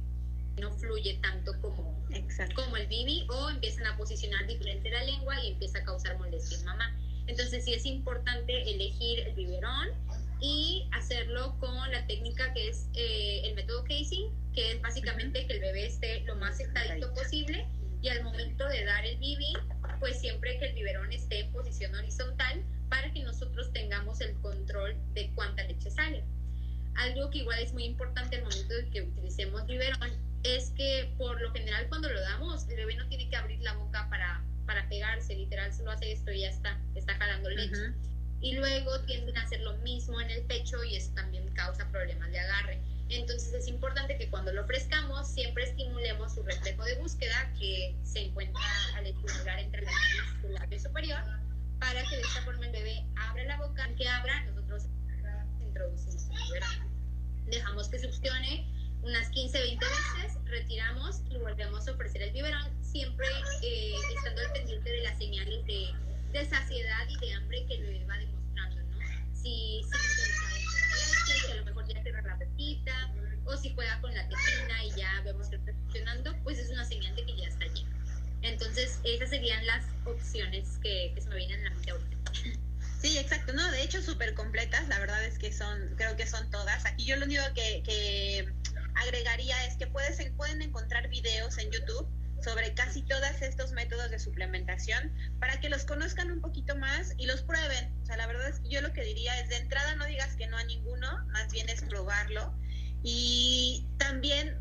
no 0.61 0.73
fluye 0.73 1.19
tanto 1.23 1.53
como, 1.61 2.07
como 2.55 2.77
el 2.77 2.87
bibi 2.87 3.27
o 3.29 3.51
empiezan 3.51 3.87
a 3.87 3.97
posicionar 3.97 4.47
diferente 4.47 4.91
la 4.91 5.05
lengua 5.05 5.43
y 5.45 5.53
empieza 5.53 5.79
a 5.79 5.85
causar 5.85 6.19
molestia 6.19 6.59
en 6.59 6.65
mamá. 6.65 6.97
Entonces 7.27 7.65
sí 7.65 7.75
es 7.75 7.85
importante 7.85 8.71
elegir 8.71 9.21
el 9.21 9.35
biberón 9.35 9.89
y 10.41 10.89
hacerlo 10.93 11.57
con 11.59 11.91
la 11.91 12.07
técnica 12.07 12.53
que 12.53 12.69
es 12.69 12.89
eh, 12.95 13.43
el 13.45 13.55
método 13.55 13.83
casing, 13.85 14.31
que 14.55 14.73
es 14.73 14.81
básicamente 14.81 15.47
que 15.47 15.55
el 15.55 15.61
bebé 15.61 15.87
esté 15.87 16.21
lo 16.21 16.37
más 16.37 16.57
sentadito 16.59 17.13
posible 17.15 17.67
y 18.03 18.09
al 18.09 18.23
momento 18.23 18.69
de 18.69 18.85
dar 18.85 19.05
el 19.05 19.17
bibi, 19.19 19.53
pues 19.99 20.21
siempre 20.21 20.59
que 20.59 20.67
el 20.67 20.75
biberón 20.75 21.13
esté 21.13 21.41
en 21.41 21.53
posición 21.53 21.95
horizontal 21.95 22.63
para 22.89 23.13
que 23.13 23.23
nosotros 23.23 23.73
tengamos 23.73 24.21
el 24.21 24.35
control 24.41 24.97
de 25.15 25.31
cuánta 25.35 25.65
leche 25.65 25.91
sale. 25.91 26.23
Algo 26.95 27.31
que 27.31 27.39
igual 27.39 27.59
es 27.59 27.73
muy 27.73 27.85
importante 27.85 28.37
al 28.37 28.45
momento 28.45 28.75
de 28.75 28.89
que 28.91 29.03
utilicemos 29.03 29.67
biberón 29.67 30.26
es 30.43 30.71
que 30.71 31.13
por 31.19 31.41
lo 31.41 31.53
general 31.53 31.87
cuando 31.89 32.09
lo 32.09 32.21
damos, 32.21 32.69
el 32.69 32.77
bebé 32.77 32.97
no 32.97 33.09
tiene 33.09 33.29
que 33.29 33.37
abrir 33.37 33.61
la 33.61 33.75
boca 33.75 34.09
para, 34.09 34.43
para 34.67 34.89
pegarse, 34.89 35.35
literal, 35.35 35.73
solo 35.73 35.91
hace 35.91 36.13
esto 36.13 36.31
y 36.33 36.41
ya 36.41 36.51
está, 36.51 36.81
está 36.95 37.15
jalando 37.17 37.51
leche. 37.51 37.75
Uh 37.75 37.91
-huh. 37.91 37.95
Y 38.41 38.55
luego 38.55 39.01
tienden 39.01 39.37
a 39.39 39.43
hacer 39.43 39.61
lo 39.61 39.77
mismo 39.79 40.21
en 40.21 40.31
el 40.31 40.43
pecho 40.43 40.83
y 40.85 40.97
eso 40.97 41.13
también 41.15 41.49
causa 41.55 41.91
problemas 41.91 42.31
de 42.31 42.39
agarre. 42.39 42.81
Entonces 43.09 43.55
es 43.55 43.69
importante 43.69 44.19
que 44.19 44.29
cuando 44.29 44.53
lo 44.53 44.63
ofrezcamos 44.63 45.29
siempre 45.29 45.65
estimulemos 45.65 46.35
su 46.35 46.43
reflejo 46.43 46.85
de 46.85 46.97
búsqueda 46.97 47.53
que 47.59 47.95
se 48.03 48.21
encuentra 48.21 48.63
al 48.97 49.07
estimular 49.07 49.61
entre 49.61 49.83
la 49.83 49.93
nariz 49.93 50.43
y 50.43 50.47
el 50.47 50.55
labio 50.55 50.81
superior 50.81 51.21
para 51.79 52.03
que 52.03 52.17
de 52.17 52.23
esta 52.23 52.43
forma 52.43 52.67
el 52.67 52.73
bebé 52.73 53.05
abra 53.17 53.45
la 53.45 53.57
boca, 53.59 53.89
que 53.97 54.09
abra, 54.09 54.45
nosotros 54.45 54.87
introducimos 55.61 56.29
el 56.55 57.51
Dejamos 57.51 57.89
que 57.89 58.01
succione 58.01 58.67
unas 59.07 59.29
15, 59.31 59.59
20 59.59 59.85
veces, 59.85 60.39
retiramos 60.47 61.23
y 61.31 61.37
volvemos 61.39 61.87
a 61.87 61.93
ofrecer 61.93 62.23
el 62.23 62.33
biberón, 62.33 62.69
siempre 62.85 63.27
eh, 63.63 63.95
estando 64.17 64.41
al 64.41 64.53
pendiente 64.53 64.91
de 64.91 65.03
las 65.03 65.17
señales 65.17 65.65
de, 65.67 65.93
de, 66.33 66.47
saciedad 66.47 67.09
y 67.09 67.17
de 67.19 67.33
hambre 67.35 67.65
que 67.67 67.75
el 67.75 67.83
bebé 67.83 68.05
va 68.05 68.19
demostrando, 68.19 68.83
¿no? 68.83 68.99
Si, 69.33 69.81
si, 69.85 71.41
si 71.41 71.53
a 71.53 71.55
lo 71.55 71.65
mejor 71.65 71.87
ya 71.87 72.03
cierra 72.03 72.23
la 72.23 72.35
boquita, 72.35 73.15
o 73.45 73.57
si 73.57 73.73
juega 73.75 74.01
con 74.01 74.13
la 74.13 74.29
tequina 74.29 74.85
y 74.85 74.91
ya 74.99 75.23
vemos 75.25 75.49
que 75.49 75.57
está 75.57 75.73
funcionando, 75.73 76.37
pues 76.43 76.59
es 76.59 76.71
una 76.71 76.85
señal 76.85 77.15
de 77.15 77.25
que 77.25 77.37
ya 77.37 77.47
está 77.47 77.65
lleno. 77.67 77.91
Entonces, 78.43 78.99
esas 79.05 79.31
serían 79.31 79.65
las 79.67 79.85
opciones 80.05 80.79
que, 80.83 81.13
que 81.15 81.21
se 81.21 81.29
me 81.29 81.37
vienen 81.37 81.61
a 81.61 81.71
la 81.71 81.71
mente 81.71 81.91
ahorita. 81.93 82.17
Sí, 83.01 83.19
exacto, 83.19 83.53
no, 83.53 83.71
de 83.71 83.83
hecho 83.83 84.03
súper 84.03 84.35
completas, 84.35 84.89
la 84.89 84.99
verdad 84.99 85.25
es 85.25 85.39
que 85.39 85.53
son, 85.53 85.95
creo 85.97 86.17
que 86.17 86.27
son 86.27 86.51
todas. 86.51 86.85
Aquí 86.87 87.05
yo 87.05 87.17
lo 87.17 87.27
único 87.27 87.43
que, 87.55 87.83
que 87.85 88.49
agregaría 88.97 89.65
es 89.67 89.77
que 89.77 89.87
puedes, 89.87 90.19
pueden 90.33 90.63
encontrar 90.63 91.09
videos 91.09 91.59
en 91.59 91.71
YouTube 91.71 92.09
sobre 92.43 92.75
casi 92.75 93.03
todos 93.03 93.41
estos 93.41 93.73
métodos 93.73 94.11
de 94.11 94.19
suplementación 94.19 95.13
para 95.41 95.59
que 95.61 95.69
los 95.69 95.85
conozcan 95.85 96.31
un 96.31 96.41
poquito 96.41 96.77
más 96.77 97.15
y 97.17 97.27
los 97.27 97.43
prueben. 97.43 97.95
O 98.03 98.07
sea, 98.07 98.17
la 98.17 98.27
verdad 98.27 98.49
es 98.49 98.61
que 98.61 98.69
yo 98.69 98.81
lo 98.83 98.93
que 98.93 99.03
diría 99.03 99.39
es 99.41 99.49
de 99.49 99.57
entrada 99.57 99.95
no 99.97 100.05
digas 100.05 100.37
que 100.37 100.47
no 100.47 100.57
a 100.57 100.65
ninguno, 100.65 101.27
más 101.29 101.51
bien 101.53 101.69
es 101.69 101.83
probarlo. 101.83 102.55
Y 103.03 103.87
también 103.99 104.59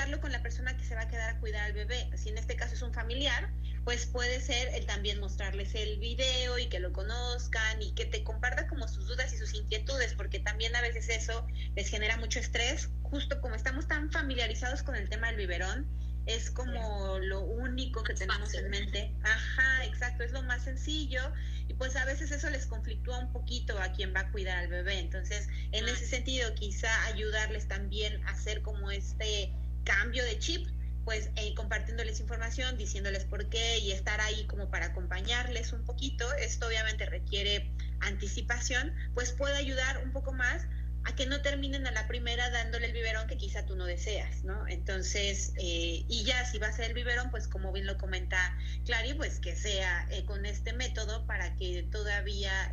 hablarlo 0.00 0.20
con 0.22 0.32
la 0.32 0.42
persona 0.42 0.76
que 0.76 0.84
se 0.84 0.94
va 0.94 1.02
a 1.02 1.08
quedar 1.08 1.36
a 1.36 1.40
cuidar 1.40 1.66
al 1.66 1.72
bebé. 1.74 2.08
Si 2.16 2.30
en 2.30 2.38
este 2.38 2.56
caso 2.56 2.74
es 2.74 2.82
un 2.82 2.94
familiar, 2.94 3.50
pues 3.84 4.06
puede 4.06 4.40
ser 4.40 4.74
el 4.74 4.86
también 4.86 5.20
mostrarles 5.20 5.74
el 5.74 5.98
video 5.98 6.58
y 6.58 6.68
que 6.68 6.80
lo 6.80 6.92
conozcan 6.92 7.82
y 7.82 7.92
que 7.92 8.06
te 8.06 8.24
comparta 8.24 8.66
como 8.66 8.88
sus 8.88 9.06
dudas 9.06 9.32
y 9.34 9.38
sus 9.38 9.54
inquietudes, 9.54 10.14
porque 10.14 10.38
también 10.38 10.74
a 10.74 10.80
veces 10.80 11.08
eso 11.10 11.46
les 11.76 11.88
genera 11.88 12.16
mucho 12.16 12.38
estrés, 12.38 12.88
justo 13.10 13.40
como 13.40 13.54
estamos 13.54 13.86
tan 13.86 14.10
familiarizados 14.10 14.82
con 14.82 14.94
el 14.94 15.08
tema 15.08 15.28
del 15.28 15.36
biberón, 15.36 15.86
es 16.26 16.50
como 16.50 17.18
lo 17.18 17.40
único 17.40 18.02
que 18.02 18.14
tenemos 18.14 18.54
en 18.54 18.70
mente. 18.70 19.12
Ajá, 19.22 19.84
exacto, 19.84 20.22
es 20.22 20.32
lo 20.32 20.42
más 20.42 20.62
sencillo 20.62 21.20
y 21.66 21.74
pues 21.74 21.96
a 21.96 22.04
veces 22.04 22.30
eso 22.30 22.50
les 22.50 22.66
conflictúa 22.66 23.18
un 23.18 23.32
poquito 23.32 23.78
a 23.80 23.92
quien 23.92 24.14
va 24.14 24.20
a 24.20 24.30
cuidar 24.30 24.58
al 24.58 24.68
bebé. 24.68 24.98
Entonces, 24.98 25.48
en 25.72 25.88
ese 25.88 26.06
sentido, 26.06 26.54
quizá 26.54 27.04
ayudarles 27.06 27.66
también 27.68 28.24
a 28.26 28.30
hacer 28.30 28.62
como 28.62 28.90
este 28.90 29.52
cambio 29.84 30.24
de 30.24 30.38
chip 30.38 30.68
pues 31.04 31.30
eh, 31.36 31.54
compartiéndoles 31.54 32.20
información, 32.20 32.76
diciéndoles 32.76 33.24
por 33.24 33.48
qué 33.48 33.78
y 33.78 33.92
estar 33.92 34.20
ahí 34.20 34.46
como 34.46 34.70
para 34.70 34.86
acompañarles 34.86 35.72
un 35.72 35.84
poquito. 35.84 36.30
Esto 36.34 36.66
obviamente 36.66 37.06
requiere 37.06 37.70
anticipación, 38.00 38.94
pues 39.14 39.32
puede 39.32 39.56
ayudar 39.56 40.04
un 40.04 40.12
poco 40.12 40.32
más 40.32 40.66
a 41.04 41.14
que 41.14 41.26
no 41.26 41.40
terminen 41.40 41.86
a 41.86 41.92
la 41.92 42.06
primera 42.06 42.50
dándole 42.50 42.86
el 42.86 42.92
biberón 42.92 43.26
que 43.26 43.36
quizá 43.36 43.64
tú 43.64 43.74
no 43.74 43.86
deseas, 43.86 44.44
¿no? 44.44 44.68
Entonces, 44.68 45.52
eh, 45.56 46.04
y 46.08 46.24
ya 46.24 46.44
si 46.44 46.58
va 46.58 46.68
a 46.68 46.72
ser 46.72 46.86
el 46.86 46.94
biberón, 46.94 47.30
pues 47.30 47.48
como 47.48 47.72
bien 47.72 47.86
lo 47.86 47.96
comenta 47.96 48.56
Clary, 48.84 49.14
pues 49.14 49.40
que 49.40 49.56
sea 49.56 50.06
eh, 50.10 50.24
con 50.24 50.44
este 50.44 50.72
método 50.72 51.26
para 51.26 51.56
que 51.56 51.84
todavía 51.90 52.72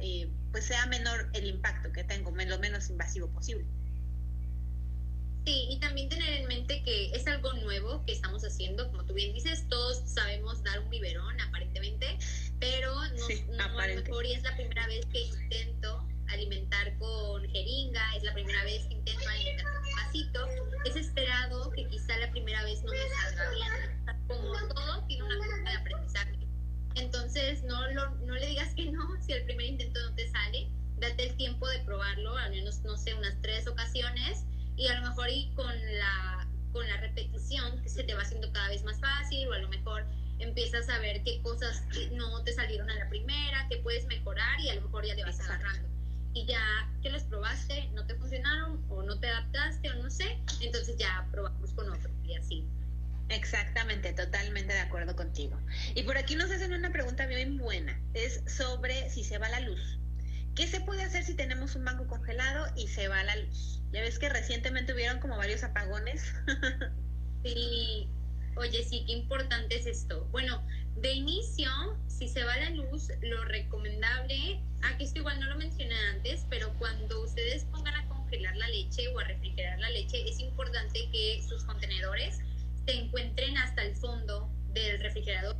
pues 0.52 0.66
sea 0.66 0.86
menor 0.88 1.30
el 1.34 1.46
impacto 1.46 1.92
que 1.92 2.04
tengo, 2.04 2.32
lo 2.32 2.60
menos 2.60 2.90
invasivo 2.90 3.28
posible. 3.30 3.66
Sí, 5.46 5.68
y 5.70 5.80
también 5.80 6.10
tener 6.10 6.28
en 6.34 6.48
mente 6.48 6.84
que 6.84 7.12
es 7.12 7.26
algo 7.26 7.54
nuevo 7.54 8.04
que 8.06 8.12
estamos 8.12 8.44
haciendo, 8.44 8.90
como 8.92 9.06
tú 9.06 9.14
bien 9.14 9.34
dices, 9.34 9.66
todos 9.70 10.02
sabemos 10.06 10.62
dar 10.64 10.82
un 10.82 10.90
biberón 10.90 11.40
aparentemente, 11.40 12.18
pero 12.60 12.94
no, 12.94 13.28
no 13.56 13.80
a 13.80 13.88
lo 13.88 14.02
mejor 14.02 14.26
y 14.26 14.34
es 14.34 14.44
la 14.44 14.54
primera 14.58 14.86
vez 14.88 15.06
que 15.06 15.22
intento 15.22 16.06
alimentar 16.30 16.98
con 16.98 17.48
jeringa, 17.50 18.16
es 18.16 18.24
la 18.24 18.34
primera 18.34 18.64
vez 18.64 18.86
que 18.88 18.96
intento 18.96 19.30
alimentar 19.30 19.66
con 19.66 19.92
vasito, 19.96 20.48
es 20.86 20.96
esperado 20.96 21.72
que 21.72 21.88
quizá 21.88 22.18
la 22.20 22.32
primera 22.32 22.64
vez 22.64 22.84
no 22.84 22.92
me 22.92 23.10
salga 23.10 23.50
bien, 23.52 24.18
como 24.28 24.54
todo 24.74 25.06
tiene 25.08 25.24
una 25.24 25.38
curva 25.38 25.72
de 25.72 25.78
aprendizaje. 25.78 26.48
Entonces, 26.96 27.64
no, 27.64 27.92
lo, 27.92 28.10
no 28.26 28.34
le 28.36 28.48
digas 28.48 28.74
que 28.76 28.92
no 28.92 29.22
si 29.22 29.34
el 29.34 29.44
primer 29.44 29.68
intento 29.68 30.00
no 30.02 30.16
te 30.16 30.28
sale, 30.30 30.70
date 30.98 31.30
el 31.30 31.38
tiempo 31.38 31.68
de 31.68 31.80
probarlo, 31.80 32.36
al 32.38 32.52
menos, 32.52 32.80
no 32.84 32.98
sé, 32.98 33.14
unas 33.14 33.40
tres 33.42 33.68
ocasiones 33.68 34.46
y 34.76 34.88
a 34.88 35.00
lo 35.00 35.10
mejor 35.10 35.30
y 35.30 35.52
con 35.56 35.74
la, 35.98 36.48
con 36.72 36.88
la 36.88 36.98
repetición 36.98 37.82
que 37.82 37.90
se 37.90 38.04
te 38.04 38.14
va 38.14 38.22
haciendo 38.22 38.52
cada 38.52 38.70
vez 38.70 38.84
más 38.84 39.00
fácil 39.00 39.48
o 39.48 39.54
a 39.54 39.60
lo 39.60 39.70
mejor 39.70 40.06
empiezas 40.40 40.90
a 40.90 41.00
ver 41.00 41.24
qué 41.24 41.42
cosas 41.42 41.84
no 42.12 42.44
te 42.44 42.54
salieron 42.54 42.90
a 42.90 42.96
la 42.96 43.10
primera, 43.10 43.68
que 43.70 43.78
puedes 43.78 44.06
mejorar 44.06 44.60
y 44.60 44.70
a 44.70 44.76
lo 44.76 44.82
mejor 44.82 45.06
ya 45.06 45.16
te 45.16 45.24
vas 45.24 45.40
agarrando. 45.40 45.97
Y 46.38 46.46
ya 46.46 46.88
que 47.02 47.10
los 47.10 47.24
probaste, 47.24 47.90
no 47.96 48.06
te 48.06 48.14
funcionaron 48.14 48.86
o 48.90 49.02
no 49.02 49.20
te 49.20 49.28
adaptaste 49.28 49.90
o 49.90 49.96
no 50.04 50.10
sé, 50.12 50.38
entonces 50.62 50.96
ya 50.96 51.28
probamos 51.32 51.74
con 51.74 51.90
otro 51.92 52.12
y 52.24 52.36
así. 52.36 52.64
Exactamente, 53.30 54.14
totalmente 54.14 54.72
de 54.72 54.82
acuerdo 54.82 55.16
contigo. 55.16 55.60
Y 55.96 56.04
por 56.04 56.16
aquí 56.16 56.36
nos 56.36 56.52
hacen 56.52 56.74
una 56.74 56.92
pregunta 56.92 57.26
bien 57.26 57.58
buena, 57.58 58.00
es 58.14 58.44
sobre 58.46 59.10
si 59.10 59.24
se 59.24 59.40
va 59.40 59.50
la 59.50 59.62
luz. 59.62 59.98
¿Qué 60.54 60.68
se 60.68 60.80
puede 60.80 61.02
hacer 61.02 61.24
si 61.24 61.34
tenemos 61.34 61.76
un 61.76 61.86
banco 61.86 62.06
congelado 62.06 62.68
y 62.76 62.88
se 62.88 63.08
va 63.08 63.24
la 63.24 63.36
luz? 63.36 63.82
Ya 63.92 64.02
ves 64.02 64.20
que 64.20 64.30
recientemente 64.30 64.94
hubieron 64.94 65.20
como 65.20 65.38
varios 65.38 65.64
apagones. 65.64 66.34
sí, 67.44 68.08
oye, 68.56 68.84
sí, 68.84 69.06
qué 69.08 69.14
importante 69.14 69.76
es 69.76 69.88
esto. 69.88 70.26
Bueno, 70.26 70.64
de 71.02 71.14
inicio, 71.14 71.70
si 72.08 72.28
se 72.28 72.44
va 72.44 72.58
la 72.58 72.72
luz, 72.72 73.10
lo 73.22 73.44
recomendable, 73.46 74.60
aquí 74.84 75.04
esto 75.04 75.20
igual 75.20 75.40
no 75.40 75.48
lo 75.48 75.56
mencioné 75.56 75.96
antes, 76.12 76.46
pero 76.50 76.74
cuando 76.80 77.24
ustedes 77.24 77.66
pongan 77.66 77.96
a 77.96 78.08
congelar 78.08 78.56
la 78.58 78.68
leche 78.70 79.08
o 79.10 79.20
a 79.20 79.24
refrigerar 79.24 79.80
la 79.80 79.90
leche, 79.92 80.28
es 80.28 80.40
importante 80.40 81.08
que 81.12 81.42
sus 81.48 81.64
contenedores 81.66 82.40
se 82.86 82.94
encuentren 82.94 83.58
hasta 83.58 83.84
el 83.84 83.96
fondo 83.96 84.50
del 84.74 85.00
refrigerador. 85.00 85.56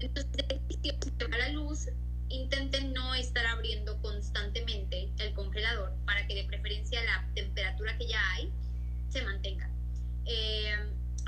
Entonces, 0.00 0.60
si 0.68 0.90
se 0.90 1.26
va 1.26 1.38
la 1.38 1.48
luz, 1.50 1.88
intenten 2.28 2.92
no 2.92 3.14
estar 3.14 3.46
abriendo 3.46 4.00
constantemente 4.02 5.08
el 5.18 5.32
congelador 5.32 5.92
para 6.04 6.26
que 6.26 6.34
de 6.34 6.44
preferencia 6.44 7.02
la 7.04 7.26
temperatura 7.34 7.96
que 7.96 8.06
ya 8.06 8.20
hay 8.32 8.52
se 9.08 9.22
mantenga. 9.22 9.70
Eh, 10.26 10.76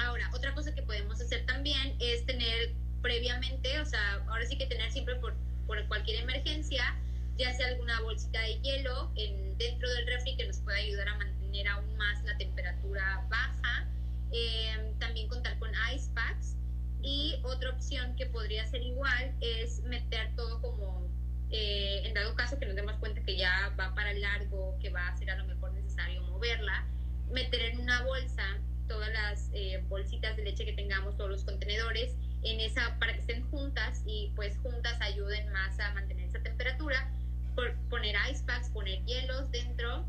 ahora, 0.00 0.30
otra 0.34 0.54
cosa 0.54 0.74
que 0.74 0.82
podemos 0.82 1.20
hacer 1.20 1.44
también 1.46 1.96
es 2.00 2.24
tener 2.26 2.72
previamente, 3.02 3.80
o 3.80 3.84
sea, 3.84 4.22
ahora 4.28 4.46
sí 4.46 4.56
que 4.58 4.66
tener 4.66 4.90
siempre 4.92 5.16
por, 5.16 5.34
por 5.66 5.86
cualquier 5.88 6.22
emergencia, 6.22 6.96
ya 7.36 7.52
sea 7.54 7.68
alguna 7.68 8.00
bolsita 8.02 8.40
de 8.40 8.60
hielo 8.60 9.10
en, 9.16 9.56
dentro 9.56 9.88
del 9.90 10.06
refri 10.06 10.36
que 10.36 10.46
nos 10.46 10.58
pueda 10.58 10.78
ayudar 10.78 11.08
a 11.08 11.16
mantener 11.16 11.68
aún 11.68 11.96
más 11.96 12.22
la 12.24 12.36
temperatura 12.36 13.24
baja. 13.28 13.86
Eh, 14.32 14.94
también 15.00 15.28
contar 15.28 15.58
con 15.58 15.70
ice 15.92 16.08
packs 16.14 16.54
y 17.02 17.40
otra 17.42 17.70
opción 17.70 18.14
que 18.16 18.26
podría 18.26 18.64
ser 18.66 18.82
igual 18.82 19.34
es 19.40 19.82
meter 19.82 20.34
todo 20.36 20.60
como, 20.60 21.08
eh, 21.50 22.02
en 22.04 22.14
dado 22.14 22.34
caso 22.36 22.58
que 22.58 22.66
nos 22.66 22.76
demos 22.76 22.94
cuenta 22.96 23.22
que 23.22 23.36
ya 23.36 23.74
va 23.78 23.94
para 23.94 24.12
largo, 24.12 24.78
que 24.80 24.90
va 24.90 25.08
a 25.08 25.16
ser 25.16 25.30
a 25.30 25.36
lo 25.36 25.46
mejor 25.46 25.72
necesario 25.72 26.22
moverla, 26.22 26.86
meter 27.32 27.60
en 27.60 27.80
una 27.80 28.02
bolsa 28.04 28.58
todas 28.90 29.12
las 29.12 29.50
eh, 29.54 29.82
bolsitas 29.88 30.36
de 30.36 30.42
leche 30.42 30.64
que 30.64 30.72
tengamos, 30.72 31.16
todos 31.16 31.30
los 31.30 31.44
contenedores, 31.44 32.16
en 32.42 32.58
esa 32.60 32.98
para 32.98 33.12
que 33.14 33.20
estén 33.20 33.48
juntas 33.48 34.02
y 34.04 34.32
pues 34.34 34.58
juntas 34.58 35.00
ayuden 35.00 35.50
más 35.52 35.78
a 35.78 35.94
mantener 35.94 36.26
esa 36.26 36.42
temperatura, 36.42 37.08
por 37.54 37.72
poner 37.88 38.16
ice 38.30 38.42
packs, 38.44 38.68
poner 38.70 39.02
hielos 39.04 39.48
dentro 39.52 40.04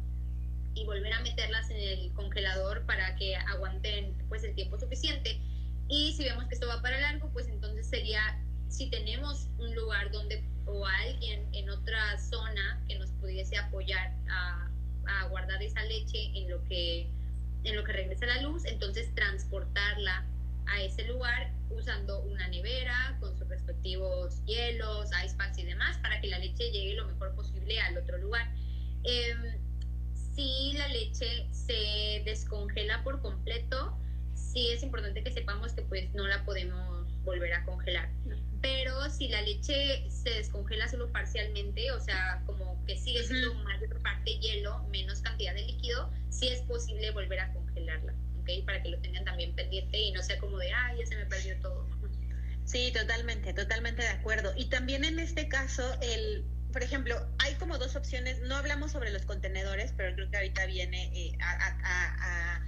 y 0.73 0.83
volver 0.85 1.13
a 1.13 1.21
meterlas 1.21 1.69
en 1.69 1.77
el 1.77 2.11
congelador 2.13 2.83
para 2.87 3.15
que 3.17 3.35
aguanten 3.35 4.15
pues 4.29 4.43
el 4.43 4.55
tiempo 4.55 4.79
suficiente. 4.79 5.39
Y 5.87 6.13
si 6.13 6.23
vemos 6.23 6.45
que 6.45 6.55
esto 6.55 6.67
va 6.67 6.81
para 6.81 6.99
largo, 6.99 7.29
pues 7.33 7.47
entonces 7.49 7.87
sería, 7.87 8.41
si 8.67 8.89
tenemos 8.89 9.47
un 9.59 9.75
lugar 9.75 10.11
donde 10.11 10.43
o 10.65 10.85
alguien 10.85 11.47
en 11.53 11.69
otra 11.69 12.17
zona 12.17 12.81
que 12.87 12.97
nos 12.97 13.11
pudiese 13.11 13.57
apoyar 13.57 14.15
a, 14.29 14.71
a 15.05 15.27
guardar 15.27 15.61
esa 15.61 15.83
leche 15.83 16.31
en 16.35 16.49
lo 16.49 16.63
que 16.63 17.09
en 17.63 17.75
lo 17.75 17.83
que 17.83 17.93
regresa 17.93 18.25
la 18.25 18.41
luz, 18.41 18.65
entonces 18.65 19.13
transportarla 19.15 20.25
a 20.67 20.81
ese 20.81 21.05
lugar 21.05 21.51
usando 21.69 22.21
una 22.23 22.47
nevera 22.47 23.17
con 23.19 23.37
sus 23.37 23.47
respectivos 23.47 24.43
hielos, 24.45 25.09
ice 25.25 25.35
packs 25.35 25.57
y 25.57 25.65
demás 25.65 25.97
para 25.97 26.19
que 26.21 26.27
la 26.27 26.39
leche 26.39 26.71
llegue 26.71 26.95
lo 26.95 27.05
mejor 27.07 27.33
posible 27.35 27.79
al 27.79 27.97
otro 27.97 28.17
lugar. 28.17 28.47
Em, 29.03 29.57
si 30.35 30.73
la 30.73 30.87
leche 30.87 31.47
se 31.51 32.21
descongela 32.25 33.03
por 33.03 33.21
completo, 33.21 33.97
sí 34.51 34.69
es 34.71 34.83
importante 34.83 35.23
que 35.23 35.31
sepamos 35.31 35.73
que 35.73 35.81
pues 35.83 36.13
no 36.13 36.27
la 36.27 36.43
podemos 36.45 37.07
volver 37.23 37.53
a 37.53 37.63
congelar. 37.65 38.09
Pero 38.61 39.09
si 39.09 39.27
la 39.27 39.41
leche 39.41 40.09
se 40.09 40.29
descongela 40.29 40.87
solo 40.87 41.11
parcialmente, 41.11 41.91
o 41.91 41.99
sea, 41.99 42.43
como 42.45 42.83
que 42.85 42.97
sigue 42.97 43.23
siendo 43.23 43.53
mayor 43.55 44.01
parte 44.01 44.37
hielo, 44.39 44.83
menos 44.89 45.21
cantidad 45.21 45.53
de 45.53 45.63
líquido, 45.63 46.11
sí 46.29 46.49
es 46.49 46.61
posible 46.61 47.09
volver 47.11 47.39
a 47.39 47.53
congelarla, 47.53 48.13
¿ok? 48.39 48.65
Para 48.65 48.83
que 48.83 48.89
lo 48.89 48.99
tengan 48.99 49.25
también 49.25 49.55
pendiente 49.55 49.97
y 49.97 50.11
no 50.11 50.21
sea 50.21 50.37
como 50.37 50.57
de, 50.57 50.71
ah, 50.71 50.93
ya 50.97 51.05
se 51.05 51.15
me 51.15 51.25
perdió 51.25 51.59
todo. 51.61 51.87
Sí, 52.65 52.91
totalmente, 52.93 53.53
totalmente 53.53 54.03
de 54.03 54.09
acuerdo. 54.09 54.53
Y 54.55 54.65
también 54.65 55.03
en 55.05 55.19
este 55.19 55.47
caso, 55.47 55.83
el, 56.01 56.45
por 56.71 56.83
ejemplo, 56.83 57.27
hay 57.39 57.55
como 57.55 57.79
dos 57.79 57.95
opciones, 57.95 58.41
no 58.41 58.55
hablamos 58.55 58.91
sobre 58.91 59.11
los 59.11 59.25
contenedores, 59.25 59.91
pero 59.97 60.13
creo 60.13 60.29
que 60.29 60.37
ahorita 60.37 60.65
viene 60.67 61.11
eh, 61.15 61.37
a, 61.41 61.51
a 61.51 62.55
a 62.55 62.65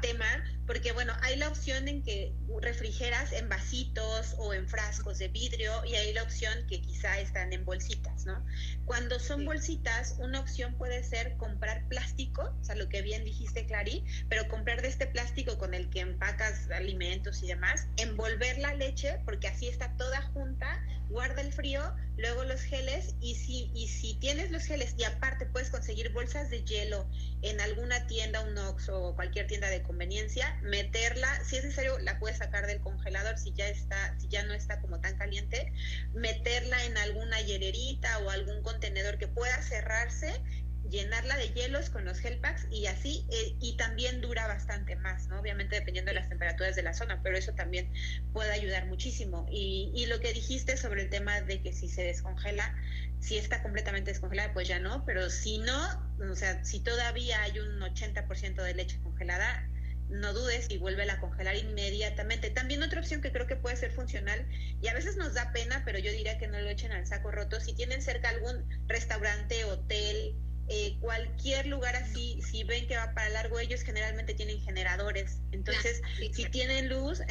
tema, 0.00 0.44
porque 0.66 0.92
bueno, 0.92 1.12
hay 1.22 1.36
la 1.36 1.48
opción 1.48 1.88
en 1.88 2.02
que 2.02 2.34
refrigeras 2.60 3.32
en 3.32 3.48
vasitos 3.48 4.34
o 4.38 4.52
en 4.52 4.68
frascos 4.68 5.18
de 5.18 5.28
vidrio 5.28 5.72
y 5.86 5.94
hay 5.94 6.12
la 6.12 6.22
opción 6.22 6.52
que 6.68 6.80
quizá 6.80 7.18
están 7.18 7.52
en 7.52 7.64
bolsitas, 7.64 8.26
¿no? 8.26 8.44
Cuando 8.84 9.18
son 9.18 9.44
bolsitas, 9.44 10.16
una 10.18 10.40
opción 10.40 10.74
puede 10.74 11.02
ser 11.02 11.36
comprar 11.36 11.86
plástico, 11.88 12.54
o 12.60 12.64
sea, 12.64 12.74
lo 12.74 12.88
que 12.88 13.02
bien 13.02 13.24
dijiste, 13.24 13.66
Clary, 13.66 14.04
pero 14.28 14.48
comprar 14.48 14.82
de 14.82 14.88
este 14.88 15.06
plástico 15.06 15.58
con 15.58 15.74
el 15.74 15.88
que 15.90 16.00
empacas 16.00 16.70
alimentos 16.70 17.42
y 17.42 17.46
demás, 17.46 17.86
envolver 17.96 18.58
la 18.58 18.74
leche, 18.74 19.20
porque 19.24 19.48
así 19.48 19.68
está 19.68 19.96
toda 19.96 20.22
junta, 20.22 20.82
guarda 21.08 21.40
el 21.40 21.52
frío, 21.52 21.82
luego 22.16 22.44
los 22.44 22.60
geles 22.60 23.14
y 23.20 23.34
si, 23.34 23.70
y 23.74 23.88
si 23.88 24.14
tienes 24.14 24.50
los 24.50 24.64
geles 24.64 24.94
y 24.98 25.04
aparte 25.04 25.46
puedes 25.46 25.70
conseguir 25.70 26.12
bolsas 26.12 26.50
de 26.50 26.64
hielo 26.64 27.08
en 27.42 27.60
alguna 27.60 28.06
tienda, 28.06 28.40
un 28.42 28.58
Ox 28.58 28.88
o 28.88 29.14
cualquier 29.14 29.46
tienda 29.46 29.68
de 29.68 29.82
conveniencia, 29.82 30.58
meterla, 30.62 31.28
si 31.44 31.56
es 31.56 31.64
necesario 31.64 31.98
la 32.00 32.18
puedes 32.18 32.38
sacar 32.38 32.66
del 32.66 32.80
congelador 32.80 33.38
si 33.38 33.52
ya 33.52 33.68
está, 33.68 34.18
si 34.18 34.28
ya 34.28 34.42
no 34.44 34.54
está 34.54 34.80
como 34.80 35.00
tan 35.00 35.16
caliente, 35.16 35.72
meterla 36.12 36.84
en 36.84 36.98
alguna 36.98 37.40
hiererita 37.40 38.18
o 38.18 38.30
algún 38.30 38.62
contenedor 38.62 39.18
que 39.18 39.28
pueda 39.28 39.62
cerrarse 39.62 40.42
llenarla 40.88 41.36
de 41.36 41.48
hielos 41.50 41.90
con 41.90 42.04
los 42.04 42.18
gel 42.18 42.38
packs 42.38 42.66
y 42.70 42.86
así, 42.86 43.26
eh, 43.30 43.56
y 43.60 43.76
también 43.76 44.20
dura 44.20 44.46
bastante 44.46 44.96
más, 44.96 45.28
¿no? 45.28 45.40
Obviamente 45.40 45.76
dependiendo 45.76 46.10
de 46.10 46.14
las 46.14 46.28
temperaturas 46.28 46.76
de 46.76 46.82
la 46.82 46.94
zona, 46.94 47.20
pero 47.22 47.36
eso 47.36 47.52
también 47.52 47.92
puede 48.32 48.50
ayudar 48.52 48.86
muchísimo. 48.86 49.46
Y, 49.50 49.92
y 49.94 50.06
lo 50.06 50.20
que 50.20 50.32
dijiste 50.32 50.76
sobre 50.76 51.02
el 51.02 51.10
tema 51.10 51.40
de 51.40 51.60
que 51.60 51.72
si 51.72 51.88
se 51.88 52.02
descongela, 52.02 52.74
si 53.20 53.36
está 53.36 53.62
completamente 53.62 54.10
descongelada, 54.10 54.52
pues 54.52 54.68
ya 54.68 54.78
no, 54.78 55.04
pero 55.04 55.28
si 55.30 55.58
no, 55.58 56.10
o 56.30 56.34
sea, 56.34 56.64
si 56.64 56.80
todavía 56.80 57.42
hay 57.42 57.58
un 57.58 57.80
80% 57.80 58.62
de 58.62 58.74
leche 58.74 59.00
congelada, 59.02 59.68
no 60.08 60.32
dudes 60.32 60.68
y 60.70 60.78
vuelve 60.78 61.08
a 61.10 61.20
congelar 61.20 61.56
inmediatamente. 61.56 62.50
También 62.50 62.82
otra 62.82 63.00
opción 63.00 63.20
que 63.20 63.32
creo 63.32 63.46
que 63.46 63.56
puede 63.56 63.76
ser 63.76 63.92
funcional 63.92 64.46
y 64.80 64.88
a 64.88 64.94
veces 64.94 65.16
nos 65.16 65.34
da 65.34 65.52
pena, 65.52 65.82
pero 65.84 65.98
yo 65.98 66.10
diría 66.10 66.38
que 66.38 66.48
no 66.48 66.58
lo 66.58 66.68
echen 66.68 66.92
al 66.92 67.06
saco 67.06 67.30
roto. 67.30 67.60
Si 67.60 67.74
tienen 67.74 68.00
cerca 68.00 68.30
algún 68.30 68.64
restaurante, 68.86 69.64
hotel, 69.64 70.34
eh, 70.68 70.96
cualquier 71.00 71.66
lugar 71.66 71.96
así, 71.96 72.40
si 72.42 72.64
ven 72.64 72.86
que 72.86 72.96
va 72.96 73.12
para 73.14 73.28
largo, 73.30 73.58
ellos 73.58 73.82
generalmente 73.82 74.34
tienen 74.34 74.60
generadores. 74.60 75.40
Entonces, 75.52 76.02
si 76.32 76.44
tienen 76.46 76.88
luz, 76.88 77.22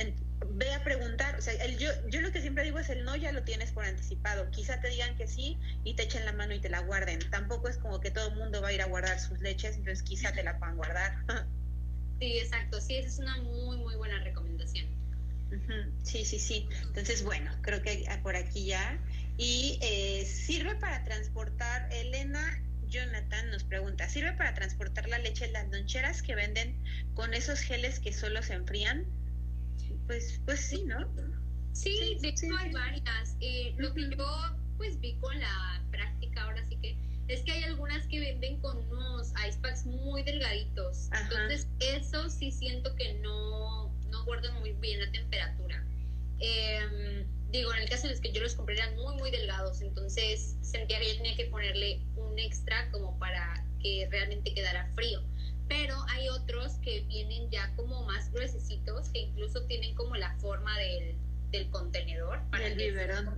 ve 0.49 0.73
a 0.73 0.83
preguntar. 0.83 1.35
O 1.37 1.41
sea, 1.41 1.53
el, 1.63 1.77
yo, 1.77 1.89
yo 2.09 2.21
lo 2.21 2.31
que 2.31 2.41
siempre 2.41 2.63
digo 2.63 2.79
es 2.79 2.89
el 2.89 3.03
no 3.03 3.15
ya 3.15 3.31
lo 3.31 3.43
tienes 3.43 3.71
por 3.71 3.85
anticipado. 3.85 4.49
Quizá 4.51 4.79
te 4.81 4.89
digan 4.89 5.15
que 5.17 5.27
sí 5.27 5.57
y 5.83 5.95
te 5.95 6.03
echen 6.03 6.25
la 6.25 6.33
mano 6.33 6.53
y 6.53 6.59
te 6.59 6.69
la 6.69 6.79
guarden. 6.79 7.19
Tampoco 7.29 7.69
es 7.69 7.77
como 7.77 7.99
que 7.99 8.11
todo 8.11 8.29
el 8.29 8.35
mundo 8.35 8.61
va 8.61 8.69
a 8.69 8.73
ir 8.73 8.81
a 8.81 8.85
guardar 8.85 9.19
sus 9.19 9.39
leches, 9.39 9.75
entonces 9.75 10.03
quizá 10.03 10.31
te 10.31 10.43
la 10.43 10.57
puedan 10.57 10.77
guardar. 10.77 11.15
Sí, 12.19 12.39
exacto. 12.39 12.81
Sí, 12.81 12.95
esa 12.95 13.09
es 13.09 13.19
una 13.19 13.37
muy, 13.43 13.77
muy 13.77 13.95
buena 13.95 14.19
recomendación. 14.23 14.87
Sí, 16.01 16.25
sí, 16.25 16.39
sí. 16.39 16.67
Entonces, 16.87 17.23
bueno, 17.23 17.51
creo 17.61 17.79
que 17.83 18.05
por 18.23 18.35
aquí 18.35 18.65
ya. 18.65 18.99
Y 19.37 19.77
eh, 19.83 20.25
sirve 20.25 20.73
para 20.77 21.03
transportar, 21.03 21.87
Elena 21.93 22.59
Jonathan 22.89 23.51
nos 23.51 23.63
pregunta, 23.63 24.07
¿sirve 24.09 24.33
para 24.33 24.53
transportar 24.53 25.07
la 25.07 25.19
leche 25.19 25.45
en 25.45 25.53
las 25.53 25.67
loncheras 25.69 26.21
que 26.21 26.35
venden 26.35 26.81
con 27.13 27.33
esos 27.33 27.59
geles 27.59 27.99
que 27.99 28.13
solo 28.13 28.41
se 28.43 28.53
enfrían? 28.53 29.05
Pues, 30.05 30.41
pues 30.45 30.59
sí, 30.61 30.83
¿no? 30.85 31.07
Sí, 31.73 32.17
de 32.21 32.29
hecho 32.29 32.45
hay 32.57 32.71
varias. 32.71 33.35
Eh, 33.39 33.73
lo 33.77 33.93
que 33.93 34.09
yo 34.09 34.57
pues 34.77 34.99
vi 34.99 35.15
con 35.19 35.37
la 35.39 35.83
práctica 35.91 36.43
ahora 36.43 36.63
sí 36.65 36.77
que 36.77 36.97
es 37.27 37.41
que 37.41 37.51
hay 37.51 37.63
algunas 37.63 38.05
que 38.07 38.19
venden 38.19 38.59
con 38.61 38.77
unos 38.89 39.33
ice 39.47 39.59
packs 39.59 39.85
muy 39.85 40.23
delgaditos. 40.23 41.09
Entonces, 41.11 41.67
eso 41.79 42.29
sí 42.29 42.51
siento 42.51 42.95
que 42.95 43.15
no, 43.15 43.93
no 44.09 44.25
guardan 44.25 44.57
muy 44.59 44.71
bien 44.73 45.01
la 45.01 45.11
temperatura. 45.11 45.83
Em, 46.39 47.27
digo, 47.51 47.73
en 47.73 47.83
el 47.83 47.89
caso 47.89 48.03
de 48.03 48.09
los 48.13 48.21
que 48.21 48.31
yo 48.31 48.41
los 48.41 48.55
compré 48.55 48.75
eran 48.75 48.95
muy, 48.95 49.15
muy 49.15 49.31
delgados, 49.31 49.81
entonces 49.81 50.57
sentía 50.61 50.99
que 50.99 51.09
yo 51.09 51.15
tenía 51.17 51.35
que 51.35 51.45
ponerle 51.45 52.01
un 52.15 52.37
extra 52.39 52.89
como 52.91 53.17
para 53.19 53.65
que 53.81 54.07
realmente 54.11 54.53
quedara 54.53 54.91
frío. 54.95 55.21
Pero 55.67 55.95
hay 56.09 56.29
otros 56.29 56.73
que 56.83 57.01
vienen 57.01 57.49
ya 57.49 57.73
como 57.75 58.03
más 58.03 58.31
gruesecitos, 58.31 59.09
que 59.09 59.19
incluso 59.19 59.63
tienen 59.65 59.95
como 59.95 60.15
la 60.15 60.33
forma 60.37 60.77
del, 60.79 61.15
del 61.51 61.69
contenedor 61.69 62.39
para 62.51 62.67
el 62.67 62.75
biberón. 62.75 63.35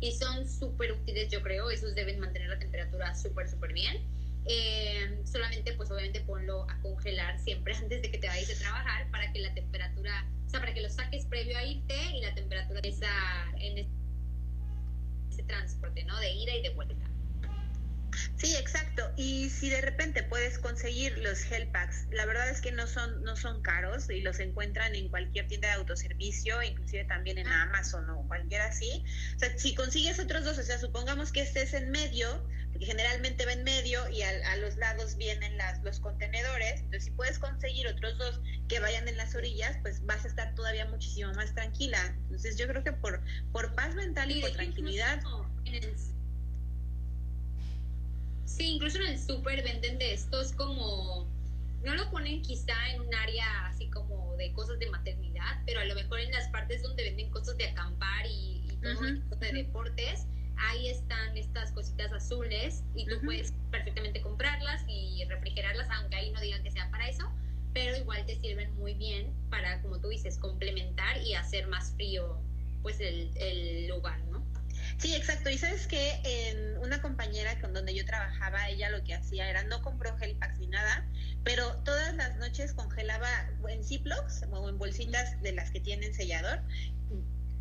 Y 0.00 0.12
son 0.12 0.48
súper 0.48 0.92
útiles, 0.92 1.30
yo 1.30 1.42
creo. 1.42 1.70
Esos 1.70 1.94
deben 1.94 2.18
mantener 2.18 2.48
la 2.48 2.58
temperatura 2.58 3.14
súper, 3.14 3.48
súper 3.48 3.72
bien. 3.72 4.02
Eh, 4.46 5.22
solamente, 5.24 5.72
pues 5.74 5.90
obviamente 5.90 6.20
ponlo 6.22 6.68
a 6.68 6.80
congelar 6.80 7.38
siempre 7.38 7.74
antes 7.76 8.02
de 8.02 8.10
que 8.10 8.18
te 8.18 8.26
vayas 8.26 8.50
a 8.50 8.58
trabajar 8.58 9.10
para 9.10 9.32
que 9.32 9.40
la 9.40 9.54
temperatura, 9.54 10.26
o 10.46 10.50
sea, 10.50 10.60
para 10.60 10.74
que 10.74 10.82
lo 10.82 10.90
saques 10.90 11.26
previo 11.26 11.56
a 11.56 11.64
irte 11.64 11.94
y 12.14 12.20
la 12.20 12.34
temperatura 12.34 12.80
esa 12.82 13.10
en 13.58 13.86
ese 15.30 15.42
transporte, 15.44 16.04
¿no? 16.04 16.18
De 16.18 16.32
ida 16.32 16.54
y 16.56 16.62
de 16.62 16.70
vuelta. 16.70 17.11
Sí, 18.36 18.54
exacto. 18.56 19.10
Y 19.16 19.50
si 19.50 19.70
de 19.70 19.80
repente 19.80 20.22
puedes 20.22 20.58
conseguir 20.58 21.16
los 21.18 21.40
gel 21.40 21.68
packs, 21.68 22.06
la 22.10 22.26
verdad 22.26 22.48
es 22.50 22.60
que 22.60 22.72
no 22.72 22.86
son, 22.86 23.22
no 23.22 23.36
son 23.36 23.62
caros 23.62 24.10
y 24.10 24.20
los 24.20 24.40
encuentran 24.40 24.94
en 24.94 25.08
cualquier 25.08 25.46
tienda 25.48 25.68
de 25.68 25.74
autoservicio, 25.74 26.62
inclusive 26.62 27.04
también 27.04 27.38
en 27.38 27.46
ah. 27.46 27.62
Amazon 27.62 28.08
o 28.10 28.26
cualquiera 28.26 28.66
así. 28.66 29.04
O 29.36 29.38
sea, 29.38 29.56
si 29.56 29.74
consigues 29.74 30.18
otros 30.18 30.44
dos, 30.44 30.58
o 30.58 30.62
sea, 30.62 30.78
supongamos 30.78 31.32
que 31.32 31.42
estés 31.42 31.74
en 31.74 31.90
medio, 31.90 32.46
porque 32.70 32.86
generalmente 32.86 33.44
va 33.46 33.52
en 33.52 33.64
medio 33.64 34.08
y 34.08 34.22
a, 34.22 34.56
los 34.56 34.76
lados 34.76 35.16
vienen 35.16 35.56
las, 35.56 35.82
los 35.82 36.00
contenedores, 36.00 36.80
entonces 36.80 37.04
si 37.04 37.10
puedes 37.10 37.38
conseguir 37.38 37.86
otros 37.88 38.16
dos 38.18 38.40
que 38.68 38.80
vayan 38.80 39.08
en 39.08 39.16
las 39.16 39.34
orillas, 39.34 39.76
pues 39.82 40.04
vas 40.04 40.24
a 40.24 40.28
estar 40.28 40.54
todavía 40.54 40.86
muchísimo 40.86 41.32
más 41.34 41.54
tranquila. 41.54 42.14
Entonces 42.24 42.56
yo 42.56 42.66
creo 42.66 42.82
que 42.82 42.92
por, 42.92 43.22
por 43.52 43.74
paz 43.74 43.94
mental 43.94 44.30
y, 44.30 44.40
por 44.40 44.52
tranquilidad... 44.52 45.22
Sí, 48.56 48.74
incluso 48.74 48.98
en 48.98 49.06
el 49.06 49.18
súper 49.18 49.62
venden 49.62 49.98
de 49.98 50.12
estos 50.12 50.52
como, 50.52 51.26
no 51.82 51.94
lo 51.94 52.10
ponen 52.10 52.42
quizá 52.42 52.74
en 52.90 53.00
un 53.00 53.14
área 53.14 53.66
así 53.66 53.88
como 53.88 54.36
de 54.36 54.52
cosas 54.52 54.78
de 54.78 54.90
maternidad, 54.90 55.62
pero 55.64 55.80
a 55.80 55.86
lo 55.86 55.94
mejor 55.94 56.20
en 56.20 56.30
las 56.32 56.48
partes 56.48 56.82
donde 56.82 57.02
venden 57.02 57.30
cosas 57.30 57.56
de 57.56 57.64
acampar 57.64 58.26
y, 58.26 58.60
todo 58.82 59.40
de 59.40 59.52
deportes, 59.52 60.26
ahí 60.58 60.88
están 60.88 61.36
estas 61.36 61.72
cositas 61.72 62.12
azules 62.12 62.82
y 62.94 63.06
tú 63.06 63.14
puedes 63.24 63.54
perfectamente 63.70 64.20
comprarlas 64.20 64.82
y 64.86 65.24
refrigerarlas, 65.24 65.88
aunque 65.90 66.16
ahí 66.16 66.30
no 66.30 66.40
digan 66.40 66.62
que 66.62 66.70
sea 66.70 66.90
para 66.90 67.08
eso, 67.08 67.32
pero 67.72 67.96
igual 67.96 68.26
te 68.26 68.38
sirven 68.38 68.74
muy 68.76 68.92
bien 68.94 69.32
para, 69.48 69.80
como 69.80 69.98
tú 69.98 70.08
dices, 70.08 70.36
complementar 70.36 71.22
y 71.22 71.34
hacer 71.34 71.68
más 71.68 71.92
frío 71.94 72.38
pues 72.82 73.00
el, 73.00 73.30
el 73.36 73.88
lugar, 73.88 74.20
¿no? 74.26 74.44
Sí, 74.98 75.14
exacto. 75.14 75.50
Y 75.50 75.58
sabes 75.58 75.86
que 75.86 76.20
en 76.24 76.78
trabajaba, 78.22 78.68
ella 78.68 78.90
lo 78.90 79.02
que 79.04 79.14
hacía 79.14 79.48
era 79.48 79.62
no 79.64 79.82
compró 79.82 80.16
gel 80.18 80.36
packs 80.36 80.58
ni 80.58 80.66
nada, 80.68 81.04
pero 81.44 81.76
todas 81.84 82.14
las 82.14 82.36
noches 82.36 82.72
congelaba 82.72 83.28
en 83.68 83.82
Ziplocs 83.82 84.44
o 84.50 84.68
en 84.68 84.78
bolsitas 84.78 85.40
de 85.42 85.52
las 85.52 85.70
que 85.70 85.80
tienen 85.80 86.14
sellador 86.14 86.60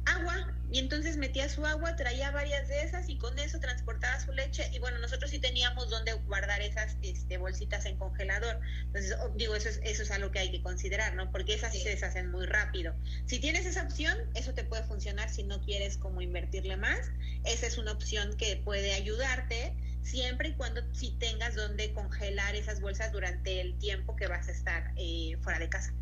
agua 0.06 0.48
y 0.72 0.80
entonces 0.80 1.18
metía 1.18 1.50
su 1.50 1.66
agua, 1.66 1.98
traía 1.98 2.32
varias 2.32 2.70
de 2.70 2.82
esas 2.84 3.10
y 3.10 3.18
con 3.18 3.38
eso 3.38 3.60
transportaba 3.60 4.18
su 4.22 4.32
leche 4.32 4.70
y 4.74 4.80
bueno, 4.80 5.00
nosotros 5.00 5.30
sí 5.30 5.40
teníamos 5.40 5.90
donde 5.90 6.14
guardar 6.14 6.62
esas 6.62 6.96
este, 7.02 7.38
bolsitas 7.38 7.86
en 7.86 7.98
congelador. 7.98 8.58
Entonces, 8.86 9.18
oh, 9.22 9.30
digo, 9.36 9.54
eso 9.54 9.68
es, 9.68 9.82
eso 9.84 10.04
es 10.04 10.12
algo 10.12 10.32
que 10.32 10.40
hay 10.40 10.50
que 10.50 10.62
considerar, 10.62 11.14
¿no? 11.16 11.30
Porque 11.30 11.56
esas 11.56 11.74
sí. 11.74 11.82
se 11.82 11.90
deshacen 11.90 12.32
muy 12.32 12.46
rápido. 12.46 12.96
Si 13.26 13.40
tienes 13.40 13.66
esa 13.66 13.84
opción, 13.84 14.18
eso 14.34 14.54
te 14.54 14.64
puede 14.64 14.84
funcionar 14.84 15.30
si 15.30 15.44
no 15.44 15.62
quieres 15.62 15.98
como 15.98 16.22
invertirle 16.22 16.78
más. 16.78 17.12
Esa 17.44 17.68
es 17.68 17.78
una 17.78 17.92
opción 17.92 18.38
que 18.38 18.56
puede 18.56 18.94
ayudarte 18.94 19.76
siempre 20.04 20.50
y 20.50 20.54
cuando 20.54 20.82
si 20.94 21.12
tengas 21.18 21.56
donde 21.56 21.94
congelar 21.94 22.56
esas 22.56 22.80
bolsas 22.80 23.12
durante 23.12 23.60
el 23.60 23.78
tiempo 23.78 24.16
que 24.16 24.28
vas 24.28 24.48
a 24.48 24.52
estar 24.52 24.94
eh, 24.96 25.38
fuera 25.42 25.60
de 25.60 25.70
casa 25.70 25.94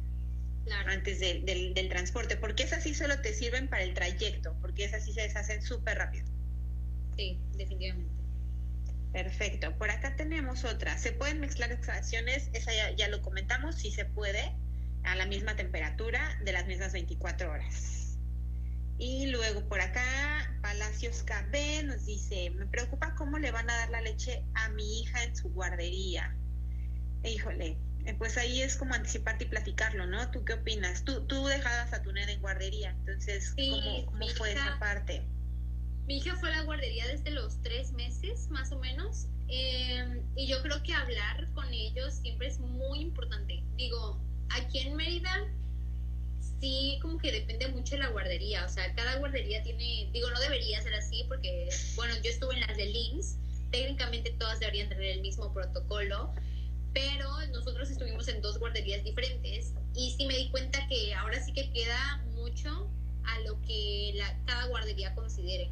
antes 0.88 1.20
del, 1.20 1.45
del, 1.45 1.89
transporte, 1.89 2.38
porque 2.38 2.64
esas 2.64 2.84
sí 2.84 2.93
solo 2.93 3.20
te 3.22 3.34
sirven 3.34 3.68
para 3.68 3.84
el 3.84 3.93
trayecto, 3.93 4.55
porque 4.62 4.86
esas 4.86 5.03
sí 5.03 5.14
se 5.14 5.22
deshacen 5.22 5.62
súper 5.62 5.97
rápido. 5.97 6.26
Sí, 7.16 7.39
definitivamente. 7.57 8.14
Perfecto. 9.12 9.76
Por 9.78 9.89
acá 9.89 10.16
tenemos 10.16 10.64
otra. 10.64 10.97
¿Se 10.97 11.12
pueden 11.12 11.39
mezclar 11.39 11.72
extracciones? 11.72 12.49
Esa 12.53 12.72
ya, 12.74 12.91
ya, 12.91 13.07
lo 13.07 13.22
comentamos, 13.22 13.76
sí 13.76 13.91
se 13.91 14.05
puede, 14.05 14.55
a 15.03 15.16
la 15.16 15.26
misma 15.26 15.55
temperatura 15.55 16.38
de 16.43 16.51
las 16.51 16.68
mismas 16.68 16.93
24 16.93 17.51
horas. 17.51 18.18
Y 18.99 19.28
luego 19.28 19.68
por 19.68 19.80
acá, 19.80 20.53
Palacios 20.62 21.24
KB 21.24 21.86
nos 21.86 22.05
dice, 22.05 22.51
me 22.51 22.66
preocupa 22.66 23.16
cómo 23.16 23.39
le 23.39 23.49
van 23.49 23.70
a 23.70 23.76
dar 23.78 23.89
la 23.89 24.01
leche 24.01 24.43
a 24.53 24.70
mi 24.70 25.01
hija 25.01 25.24
en 25.24 25.36
su 25.36 25.49
guardería. 25.49 26.36
Híjole, 27.24 27.78
pues 28.18 28.38
ahí 28.38 28.62
es 28.62 28.76
como 28.76 28.93
anticiparte 28.93 29.45
y 29.45 29.47
platicarlo, 29.47 30.06
¿no? 30.06 30.30
¿Tú 30.32 30.43
qué 30.43 30.54
opinas? 30.54 31.04
Tú, 31.06 31.26
tú 31.28 31.45
dejabas 31.45 31.93
a 31.93 32.02
tu 32.02 32.12
nena 32.12 32.32
en 32.32 32.41
guardería, 32.41 32.91
entonces, 32.91 33.56
¿cómo, 34.06 34.28
fue 34.36 34.54
esa 34.54 34.78
parte? 34.80 35.22
Mi 36.08 36.18
hija 36.18 36.36
fue 36.38 36.50
a 36.50 36.58
la 36.58 36.64
guardería 36.64 37.08
desde 37.08 37.30
los 37.32 37.62
tres 37.62 37.91
meses, 37.91 38.50
más 38.50 38.72
o 38.72 38.80
menos, 38.80 39.28
em, 39.47 40.22
y 40.36 40.47
yo 40.47 40.62
creo 40.64 40.82
que 40.82 40.93
hablar 40.93 41.47
con 41.54 41.72
ellos 41.72 42.16
siempre 42.16 42.47
es 42.47 42.60
muy 42.60 43.00
importante. 43.00 43.62
Digo, 43.76 44.20
aquí 44.50 44.80
en 44.80 44.95
Mérida 44.95 45.47
sí 46.60 46.97
como 47.02 47.18
que 47.20 47.32
depende 47.32 47.68
mucho 47.70 47.95
de 47.95 48.02
la 48.02 48.10
guardería, 48.10 48.66
o 48.66 48.70
sea, 48.70 48.93
cada 48.95 49.18
guardería 49.18 49.62
tiene, 49.64 50.10
digo, 50.12 50.30
no 50.32 50.39
debería 50.39 50.82
ser 50.82 50.93
así 50.95 51.26
porque, 51.28 51.70
bueno, 51.95 52.16
yo 52.24 52.32
estuve 52.32 52.56
en 52.56 52.62
las 52.62 52.76
de 52.76 52.88
LINS, 52.88 53.38
técnicamente 53.72 54.32
todas 54.32 54.60
deberían 54.60 54.89
tener 54.89 55.06
el 55.06 55.22
mismo 55.22 55.54
protocolo, 55.54 56.34
pero 56.94 57.30
nosotros 57.48 57.90
estuvimos 57.90 58.28
en 58.28 58.42
dos 58.42 58.60
guarderías 58.60 59.04
diferentes 59.04 59.74
y 59.96 60.12
sí 60.12 60.26
me 60.26 60.36
di 60.36 60.50
cuenta 60.50 60.88
que 60.88 61.14
ahora 61.14 61.44
sí 61.44 61.54
que 61.54 61.72
queda 61.72 62.24
mucho 62.36 62.90
a 63.24 63.40
lo 63.42 63.62
que 63.62 64.14
la, 64.16 64.38
cada 64.46 64.68
guardería 64.68 65.14
considere. 65.16 65.72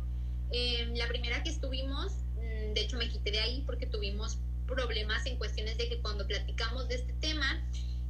Eh, 0.51 0.91
la 0.95 1.07
primera 1.07 1.43
que 1.43 1.49
estuvimos, 1.49 2.13
mm, 2.35 2.73
de 2.73 2.81
hecho 2.81 2.97
me 2.97 3.09
quité 3.09 3.31
de 3.31 3.39
ahí 3.39 3.63
porque 3.65 3.85
tuvimos 3.87 4.39
problemas 4.67 5.25
en 5.25 5.37
cuestiones 5.37 5.77
de 5.77 5.89
que 5.89 6.01
cuando 6.01 6.27
platicamos 6.27 6.87
de 6.87 6.95
este 6.95 7.13
tema, 7.13 7.63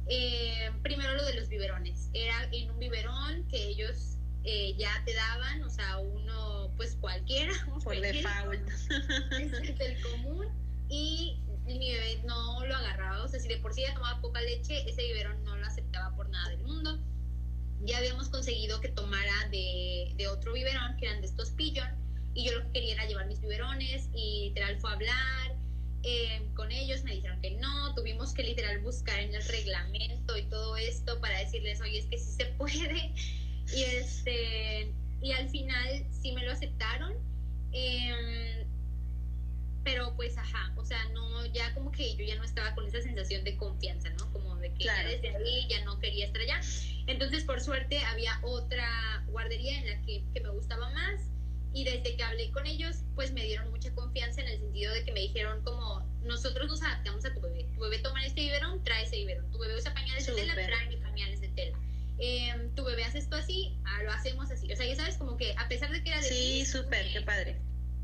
eh, 0.08 0.70
primero 0.82 1.14
lo 1.14 1.24
de 1.24 1.34
los 1.34 1.48
biberones, 1.48 2.08
era 2.12 2.48
en 2.52 2.70
un 2.70 2.78
biberón 2.78 3.46
que 3.48 3.68
ellos 3.68 4.16
eh, 4.44 4.74
ya 4.78 4.90
te 5.04 5.14
daban, 5.14 5.62
o 5.62 5.70
sea, 5.70 5.98
uno 5.98 6.72
pues 6.76 6.96
cualquiera, 7.00 7.52
por 7.84 8.00
default, 8.00 8.68
es 9.40 9.80
el 9.80 10.02
común. 10.02 10.46
Y 10.90 11.38
si 13.38 13.48
de 13.48 13.58
por 13.58 13.74
sí 13.74 13.82
ya 13.82 13.94
tomaba 13.94 14.20
poca 14.20 14.40
leche, 14.40 14.88
ese 14.88 15.02
biberón 15.02 15.44
no 15.44 15.56
lo 15.56 15.66
aceptaba 15.66 16.14
por 16.16 16.28
nada 16.28 16.50
del 16.50 16.62
mundo. 16.62 16.98
Ya 17.82 17.98
habíamos 17.98 18.28
conseguido 18.28 18.80
que 18.80 18.88
tomara 18.88 19.48
de, 19.50 20.12
de 20.16 20.28
otro 20.28 20.52
biberón, 20.52 20.96
que 20.96 21.06
eran 21.06 21.20
de 21.20 21.26
estos 21.26 21.50
pillon, 21.50 21.88
y 22.34 22.46
yo 22.46 22.58
lo 22.58 22.64
que 22.66 22.72
quería 22.72 22.94
era 22.94 23.06
llevar 23.06 23.26
mis 23.26 23.40
biberones 23.40 24.08
y 24.14 24.48
literal 24.48 24.78
fue 24.80 24.90
a 24.90 24.92
hablar 24.94 25.56
eh, 26.04 26.48
con 26.54 26.70
ellos, 26.70 27.02
me 27.04 27.12
dijeron 27.12 27.40
que 27.40 27.52
no, 27.52 27.94
tuvimos 27.94 28.32
que 28.32 28.42
literal 28.42 28.78
buscar 28.80 29.18
en 29.18 29.34
el 29.34 29.44
reglamento 29.44 30.36
y 30.36 30.42
todo 30.44 30.76
esto 30.76 31.20
para 31.20 31.38
decirles, 31.38 31.80
oye, 31.80 31.98
es 31.98 32.06
que 32.06 32.18
sí 32.18 32.32
se 32.32 32.46
puede. 32.46 33.12
Y, 33.70 33.82
este, 33.82 34.94
y 35.20 35.32
al 35.32 35.50
final 35.50 36.06
sí 36.10 36.32
me 36.32 36.42
lo 36.42 36.52
aceptaron. 36.52 37.12
Em, 37.72 38.57
pero 39.88 40.14
pues 40.16 40.36
ajá, 40.36 40.70
o 40.76 40.84
sea, 40.84 41.02
no, 41.14 41.46
ya 41.46 41.72
como 41.72 41.90
que 41.90 42.14
yo 42.14 42.22
ya 42.22 42.36
no 42.36 42.44
estaba 42.44 42.74
con 42.74 42.86
esa 42.86 43.00
sensación 43.00 43.42
de 43.42 43.56
confianza, 43.56 44.10
¿no? 44.10 44.30
Como 44.32 44.54
de 44.56 44.70
que 44.74 44.84
ya 44.84 45.02
desde 45.02 45.34
ahí 45.34 45.66
ya 45.66 45.82
no 45.84 45.98
quería 45.98 46.26
estar 46.26 46.42
allá. 46.42 46.60
Entonces, 47.06 47.42
por 47.44 47.62
suerte, 47.62 47.98
había 48.04 48.38
otra 48.42 49.24
guardería 49.28 49.78
en 49.78 49.86
la 49.86 50.02
que, 50.02 50.24
que 50.34 50.40
me 50.40 50.50
gustaba 50.50 50.90
más 50.90 51.30
y 51.72 51.84
desde 51.84 52.16
que 52.16 52.22
hablé 52.22 52.50
con 52.50 52.66
ellos, 52.66 52.96
pues 53.14 53.32
me 53.32 53.44
dieron 53.44 53.70
mucha 53.70 53.90
confianza 53.94 54.42
en 54.42 54.48
el 54.48 54.58
sentido 54.58 54.92
de 54.92 55.04
que 55.04 55.12
me 55.12 55.20
dijeron 55.20 55.62
como, 55.64 56.06
nosotros 56.22 56.68
nos 56.68 56.82
adaptamos 56.82 57.24
a 57.24 57.32
tu 57.32 57.40
bebé. 57.40 57.66
Tu 57.74 57.80
bebé 57.80 57.98
toma 58.00 58.26
este 58.26 58.42
biberón, 58.42 58.84
trae 58.84 59.04
ese 59.04 59.16
biberón. 59.16 59.50
Tu 59.50 59.58
bebé 59.58 59.74
usa 59.74 59.94
pañales 59.94 60.26
de 60.26 60.34
tela, 60.34 60.54
trae 60.54 60.98
pañales 60.98 61.40
de 61.40 61.48
tela. 61.48 61.78
Eh, 62.18 62.70
tu 62.74 62.84
bebé 62.84 63.04
hace 63.04 63.18
esto 63.18 63.36
así, 63.36 63.74
ah, 63.86 64.02
lo 64.02 64.12
hacemos 64.12 64.50
así. 64.50 64.70
O 64.70 64.76
sea, 64.76 64.84
ya 64.84 64.96
sabes, 64.96 65.16
como 65.16 65.38
que 65.38 65.54
a 65.56 65.66
pesar 65.66 65.90
de 65.92 66.02
que 66.02 66.10
era 66.10 66.20
de... 66.20 66.28
Sí, 66.28 66.66
súper, 66.66 67.10
qué 67.10 67.22
padre. 67.22 67.58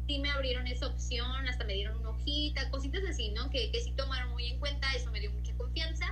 Sí 0.07 0.19
me 0.19 0.31
abrieron 0.31 0.67
esa 0.67 0.87
opción, 0.87 1.49
hasta 1.49 1.65
me 1.65 1.75
dieron 1.75 1.99
una 1.99 2.11
hojita, 2.11 2.71
cositas 2.71 3.03
así, 3.09 3.31
¿no? 3.31 3.51
Que, 3.51 3.71
que 3.71 3.81
sí 3.81 3.93
tomaron 3.93 4.31
muy 4.33 4.47
en 4.47 4.59
cuenta, 4.59 4.93
eso 4.95 5.11
me 5.11 5.21
dio 5.21 5.31
mucha 5.33 5.55
confianza. 5.57 6.07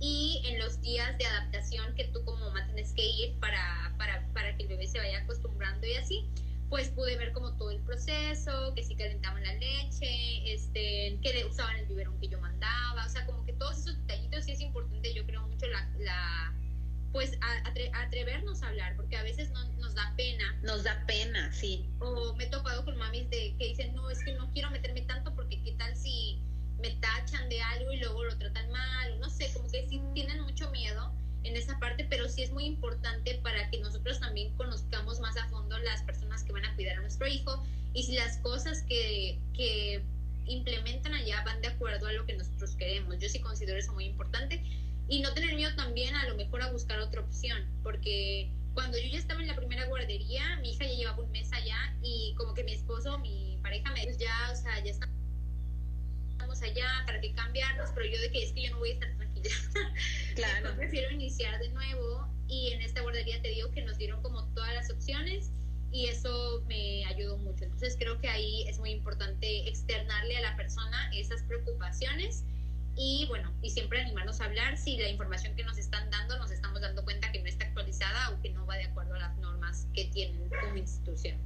Y 0.00 0.42
en 0.46 0.58
los 0.58 0.80
días 0.80 1.16
de 1.18 1.26
adaptación 1.26 1.94
que 1.94 2.04
tú 2.04 2.24
como 2.24 2.38
mamá 2.46 2.64
tienes 2.66 2.92
que 2.92 3.04
ir 3.04 3.34
para, 3.40 3.92
para, 3.96 4.26
para 4.32 4.56
que 4.56 4.62
el 4.62 4.68
bebé 4.68 4.86
se 4.86 4.98
vaya 4.98 5.18
acostumbrando 5.18 5.86
y 5.86 5.94
así, 5.94 6.24
pues 6.68 6.88
pude 6.90 7.16
ver 7.16 7.32
como 7.32 7.52
todo 7.54 7.70
el 7.70 7.80
proceso, 7.80 8.74
que 8.74 8.84
si 8.84 8.94
calentaban 8.94 9.42
la 9.42 9.54
leche, 9.54 10.52
este, 10.52 11.18
que 11.22 11.44
usaban 11.48 11.76
el 11.78 11.86
biberón 11.86 12.18
que 12.20 12.28
yo 12.28 12.38
mandaba, 12.40 13.06
o 13.06 13.08
sea, 13.08 13.24
como 13.26 13.44
que 13.44 13.54
todos 13.54 13.78
esos 13.78 13.96
detallitos 14.06 14.44
sí 14.44 14.52
es 14.52 14.60
importante, 14.60 15.14
yo 15.14 15.24
creo 15.24 15.46
mucho 15.46 15.66
la, 15.66 15.88
la 15.98 16.54
pues 17.12 17.38
atrevernos 17.94 18.62
a 18.62 18.68
hablar, 18.68 18.96
porque 18.96 19.16
a 19.16 19.22
veces 19.22 19.50
no, 19.50 19.64
nos 19.74 19.94
da 19.94 20.12
pena. 20.16 20.58
Nos 20.62 20.84
da 20.84 21.04
pena, 21.06 21.52
sí. 21.52 21.88
O 22.00 22.34
me 22.34 22.44
he 22.44 22.46
topado 22.48 22.84
con 22.84 22.96
mamis 22.96 23.28
de 23.30 23.54
que 23.58 23.68
dicen, 23.68 23.94
no, 23.94 24.10
es 24.10 24.22
que 24.22 24.32
no 24.34 24.50
quiero 24.52 24.70
meterme 24.70 25.02
tanto 25.02 25.34
porque 25.34 25.62
qué 25.62 25.72
tal 25.72 25.96
si 25.96 26.38
me 26.80 26.90
tachan 26.96 27.48
de 27.48 27.60
algo 27.60 27.92
y 27.92 27.98
luego 27.98 28.24
lo 28.24 28.36
tratan 28.38 28.70
mal, 28.70 29.12
o 29.12 29.16
no 29.18 29.30
sé, 29.30 29.50
como 29.54 29.70
que 29.70 29.88
sí 29.88 30.00
tienen 30.14 30.40
mucho 30.42 30.70
miedo 30.70 31.12
en 31.44 31.56
esa 31.56 31.78
parte, 31.78 32.06
pero 32.08 32.28
sí 32.28 32.42
es 32.42 32.50
muy 32.50 32.66
importante 32.66 33.40
para 33.42 33.70
que 33.70 33.80
nosotros 33.80 34.20
también 34.20 34.54
conozcamos 34.56 35.20
más 35.20 35.36
a 35.36 35.48
fondo 35.48 35.78
las 35.78 36.02
personas 36.02 36.42
que 36.44 36.52
van 36.52 36.64
a 36.64 36.74
cuidar 36.74 36.98
a 36.98 37.00
nuestro 37.00 37.26
hijo 37.26 37.64
y 37.94 38.02
si 38.02 38.12
las 38.12 38.38
cosas 38.38 38.82
que, 38.82 39.38
que 39.54 40.02
implementan 40.46 41.14
allá 41.14 41.42
van 41.44 41.60
de 41.62 41.68
acuerdo 41.68 42.06
a 42.06 42.12
lo 42.12 42.26
que 42.26 42.36
nosotros 42.36 42.74
queremos. 42.76 43.18
Yo 43.18 43.28
sí 43.28 43.40
considero 43.40 43.78
eso 43.78 43.92
muy 43.92 44.04
importante 44.04 44.62
y 45.08 45.20
no 45.20 45.32
tener 45.32 45.54
miedo 45.54 45.74
también 45.74 46.14
a 46.14 46.26
lo 46.26 46.34
mejor 46.36 46.62
a 46.62 46.70
buscar 46.70 47.00
otra 47.00 47.22
opción, 47.22 47.66
porque 47.82 48.50
cuando 48.74 48.98
yo 48.98 49.08
ya 49.08 49.18
estaba 49.18 49.40
en 49.40 49.48
la 49.48 49.56
primera 49.56 49.86
guardería, 49.86 50.56
mi 50.60 50.70
hija 50.70 50.84
ya 50.84 50.92
llevaba 50.92 51.22
un 51.22 51.30
mes 51.32 51.52
allá 51.52 51.96
y 52.02 52.34
como 52.36 52.54
que 52.54 52.62
mi 52.62 52.72
esposo, 52.72 53.18
mi 53.18 53.58
pareja 53.62 53.90
me 53.92 54.06
dijo, 54.06 54.18
ya, 54.18 54.50
o 54.52 54.56
sea, 54.56 54.78
ya 54.84 54.92
estamos 54.92 56.62
allá, 56.62 56.86
¿para 57.06 57.20
qué 57.20 57.32
cambiarnos? 57.32 57.90
Pero 57.94 58.06
yo 58.06 58.20
de 58.20 58.30
que 58.30 58.44
es 58.44 58.52
que 58.52 58.62
yo 58.62 58.70
no 58.70 58.78
voy 58.78 58.90
a 58.90 58.92
estar 58.94 59.16
tranquila. 59.16 59.48
Claro. 60.34 60.76
prefiero 60.76 61.10
iniciar 61.10 61.58
de 61.58 61.68
nuevo 61.70 62.28
y 62.46 62.70
en 62.70 62.82
esta 62.82 63.02
guardería 63.02 63.42
te 63.42 63.48
digo 63.48 63.72
que 63.72 63.82
nos 63.82 63.98
dieron 63.98 64.22
como 64.22 64.44
todas 64.54 64.72
las 64.72 64.88
opciones 64.88 65.50
y 65.90 66.06
eso 66.06 66.62
me 66.68 67.04
ayudó 67.06 67.38
mucho. 67.38 67.64
Entonces 67.64 67.96
creo 67.98 68.20
que 68.20 68.28
ahí 68.28 68.68
es 68.68 68.78
muy 68.78 68.90
importante 68.90 69.68
externarle 69.68 70.36
a 70.36 70.42
la 70.42 70.56
persona 70.56 71.10
esas 71.12 71.42
preocupaciones 71.42 72.44
y 72.98 73.26
bueno, 73.28 73.54
y 73.62 73.70
siempre 73.70 74.00
animarnos 74.00 74.40
a 74.40 74.46
hablar 74.46 74.76
si 74.76 74.96
la 74.98 75.08
información 75.08 75.54
que 75.54 75.62
nos 75.62 75.78
están 75.78 76.10
dando 76.10 76.36
nos 76.36 76.50
estamos 76.50 76.80
dando 76.80 77.04
cuenta 77.04 77.30
que 77.30 77.40
no 77.40 77.46
está 77.46 77.64
actualizada 77.64 78.30
o 78.30 78.42
que 78.42 78.50
no 78.50 78.66
va 78.66 78.76
de 78.76 78.84
acuerdo 78.84 79.14
a 79.14 79.20
las 79.20 79.36
normas 79.38 79.86
que 79.94 80.06
tienen 80.06 80.50
como 80.50 80.76
institución. 80.76 81.38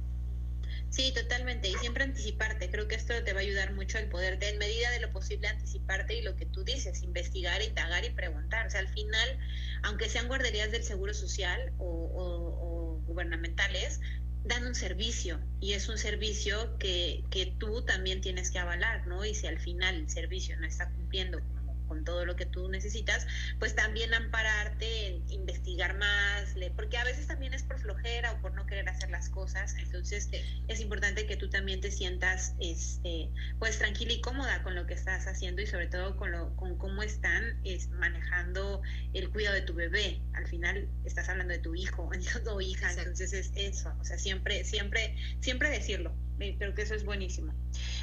Sí, 0.89 1.11
totalmente. 1.11 1.69
Y 1.69 1.73
siempre 1.75 2.03
anticiparte. 2.03 2.69
Creo 2.69 2.87
que 2.87 2.95
esto 2.95 3.13
te 3.23 3.33
va 3.33 3.39
a 3.39 3.41
ayudar 3.41 3.73
mucho 3.73 3.97
el 3.97 4.09
poder 4.09 4.37
de, 4.37 4.49
en 4.49 4.57
medida 4.59 4.91
de 4.91 4.99
lo 4.99 5.11
posible, 5.11 5.47
anticiparte 5.47 6.15
y 6.15 6.21
lo 6.21 6.35
que 6.35 6.45
tú 6.45 6.63
dices, 6.63 7.01
investigar, 7.01 7.61
indagar 7.61 8.05
y 8.05 8.11
preguntar. 8.11 8.67
O 8.67 8.69
sea, 8.69 8.79
al 8.79 8.89
final, 8.89 9.39
aunque 9.81 10.07
sean 10.07 10.27
guarderías 10.27 10.71
del 10.71 10.83
Seguro 10.83 11.13
Social 11.13 11.73
o, 11.79 11.85
o 11.85 13.01
gubernamentales, 13.05 14.01
dan 14.45 14.67
un 14.67 14.75
servicio 14.75 15.39
y 15.59 15.73
es 15.73 15.87
un 15.89 15.97
servicio 15.97 16.77
que, 16.77 17.23
que 17.29 17.45
tú 17.57 17.83
también 17.83 18.21
tienes 18.21 18.51
que 18.51 18.59
avalar, 18.59 19.07
¿no? 19.07 19.23
Y 19.23 19.33
si 19.35 19.47
al 19.47 19.59
final 19.59 19.95
el 19.95 20.09
servicio 20.09 20.57
no 20.59 20.67
está 20.67 20.89
cumpliendo 20.91 21.39
todo 22.03 22.25
lo 22.25 22.35
que 22.35 22.45
tú 22.45 22.69
necesitas, 22.69 23.25
pues 23.59 23.75
también 23.75 24.13
ampararte, 24.13 25.21
investigar 25.29 25.97
más, 25.97 26.55
porque 26.75 26.97
a 26.97 27.03
veces 27.03 27.27
también 27.27 27.53
es 27.53 27.63
por 27.63 27.79
flojera 27.79 28.33
o 28.33 28.41
por 28.41 28.53
no 28.53 28.65
querer 28.65 28.89
hacer 28.89 29.09
las 29.09 29.29
cosas, 29.29 29.75
entonces 29.77 30.29
es 30.67 30.79
importante 30.79 31.25
que 31.25 31.37
tú 31.37 31.49
también 31.49 31.81
te 31.81 31.91
sientas 31.91 32.55
este, 32.59 33.29
pues 33.59 33.77
tranquila 33.77 34.13
y 34.13 34.21
cómoda 34.21 34.63
con 34.63 34.75
lo 34.75 34.85
que 34.85 34.93
estás 34.93 35.27
haciendo 35.27 35.61
y 35.61 35.67
sobre 35.67 35.87
todo 35.87 36.17
con, 36.17 36.31
lo, 36.31 36.55
con 36.55 36.77
cómo 36.77 37.03
están 37.03 37.59
es, 37.63 37.89
manejando 37.89 38.81
el 39.13 39.29
cuidado 39.29 39.55
de 39.55 39.61
tu 39.61 39.73
bebé. 39.73 40.21
Al 40.33 40.47
final 40.47 40.87
estás 41.05 41.29
hablando 41.29 41.53
de 41.53 41.59
tu 41.59 41.75
hijo 41.75 42.09
o 42.47 42.61
hija, 42.61 42.91
entonces 42.91 43.33
es 43.33 43.51
eso, 43.55 43.93
o 43.99 44.03
sea, 44.03 44.17
siempre, 44.17 44.63
siempre, 44.63 45.15
siempre 45.39 45.69
decirlo. 45.69 46.15
Creo 46.37 46.73
que 46.73 46.81
eso 46.81 46.95
es 46.95 47.05
buenísimo. 47.05 47.53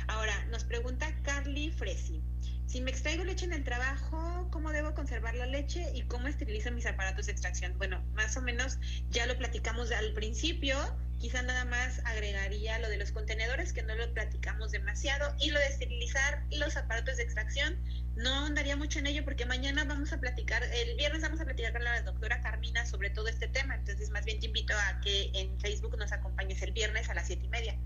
Ahora, 0.07 0.47
nos 0.47 0.65
pregunta 0.65 1.15
Carly 1.23 1.71
Fresi. 1.71 2.23
Si 2.71 2.81
me 2.81 2.93
extraigo 2.93 3.25
leche 3.25 3.47
en 3.47 3.53
el 3.53 3.65
trabajo, 3.65 4.47
¿cómo 4.53 4.71
debo 4.71 4.95
conservar 4.95 5.35
la 5.35 5.47
leche 5.47 5.91
y 5.93 6.03
cómo 6.03 6.29
esterilizo 6.29 6.71
mis 6.71 6.87
aparatos 6.87 7.27
de 7.27 7.33
extracción? 7.33 7.77
Bueno, 7.79 8.01
más 8.15 8.37
o 8.37 8.43
menos 8.43 8.79
ya 9.11 9.27
lo 9.27 9.37
platicamos 9.37 9.91
al 9.91 10.13
principio, 10.13 10.77
quizá 11.19 11.43
nada 11.43 11.65
más 11.65 12.01
agregaría 12.05 12.79
lo 12.79 12.89
de 12.89 12.97
los 12.97 13.11
contenedores, 13.11 13.73
que 13.73 13.83
no 13.83 13.97
lo 13.97 14.15
platicamos 14.15 14.71
demasiado, 14.71 15.35
y 15.41 15.51
lo 15.51 15.59
de 15.59 15.67
esterilizar 15.67 16.45
los 16.53 16.77
aparatos 16.77 17.17
de 17.17 17.25
extracción. 17.25 17.77
No 18.15 18.47
andaría 18.47 18.77
mucho 18.77 19.01
en 19.01 19.09
ello 19.09 19.25
porque 19.25 19.47
mañana 19.47 19.83
vamos 19.83 20.13
a 20.13 20.21
platicar, 20.21 20.63
el 20.63 20.97
viernes 20.97 21.23
vamos 21.23 21.41
a 21.41 21.45
platicar 21.45 21.73
con 21.73 21.83
la 21.83 22.01
doctora 22.03 22.41
Carmina 22.41 22.87
sobre 22.87 23.11
todo 23.11 23.27
este 23.27 23.49
tema, 23.49 23.75
entonces 23.75 24.11
más 24.11 24.25
bien 24.25 24.39
te 24.39 24.47
invito 24.47 24.75
a 24.79 25.01
que 25.01 25.33
en 25.35 25.59
Facebook 25.59 25.99
nos 25.99 26.13
acompañes 26.13 26.63
el 26.63 26.71
viernes 26.71 27.09
a 27.09 27.15
las 27.15 27.27
siete 27.27 27.47
y 27.47 27.49
media. 27.49 27.77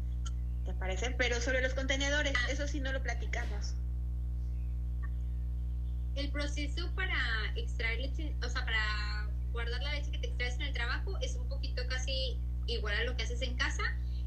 ¿Te 0.66 0.74
parece? 0.74 1.11
Pero 1.12 1.41
sobre 1.41 1.62
los 1.62 1.72
contenedores, 1.72 2.35
eso 2.51 2.68
sí 2.68 2.80
no 2.80 2.93
lo 2.93 3.03
platicamos. 3.03 3.76
El 6.17 6.31
proceso 6.31 6.91
para 6.95 7.17
extraer 7.57 8.01
leche, 8.01 8.35
o 8.45 8.49
sea, 8.49 8.65
para 8.65 9.29
guardar 9.53 9.83
la 9.83 9.95
leche 9.95 10.11
que 10.12 10.19
te 10.19 10.27
extraes 10.29 10.55
en 10.57 10.62
el 10.62 10.73
trabajo 10.73 11.19
es 11.21 11.35
un 11.35 11.49
poquito 11.49 11.83
casi 11.89 12.39
igual 12.67 12.95
a 12.95 13.05
lo 13.05 13.17
que 13.17 13.25
haces 13.25 13.43
en 13.43 13.57
casa. 13.57 13.83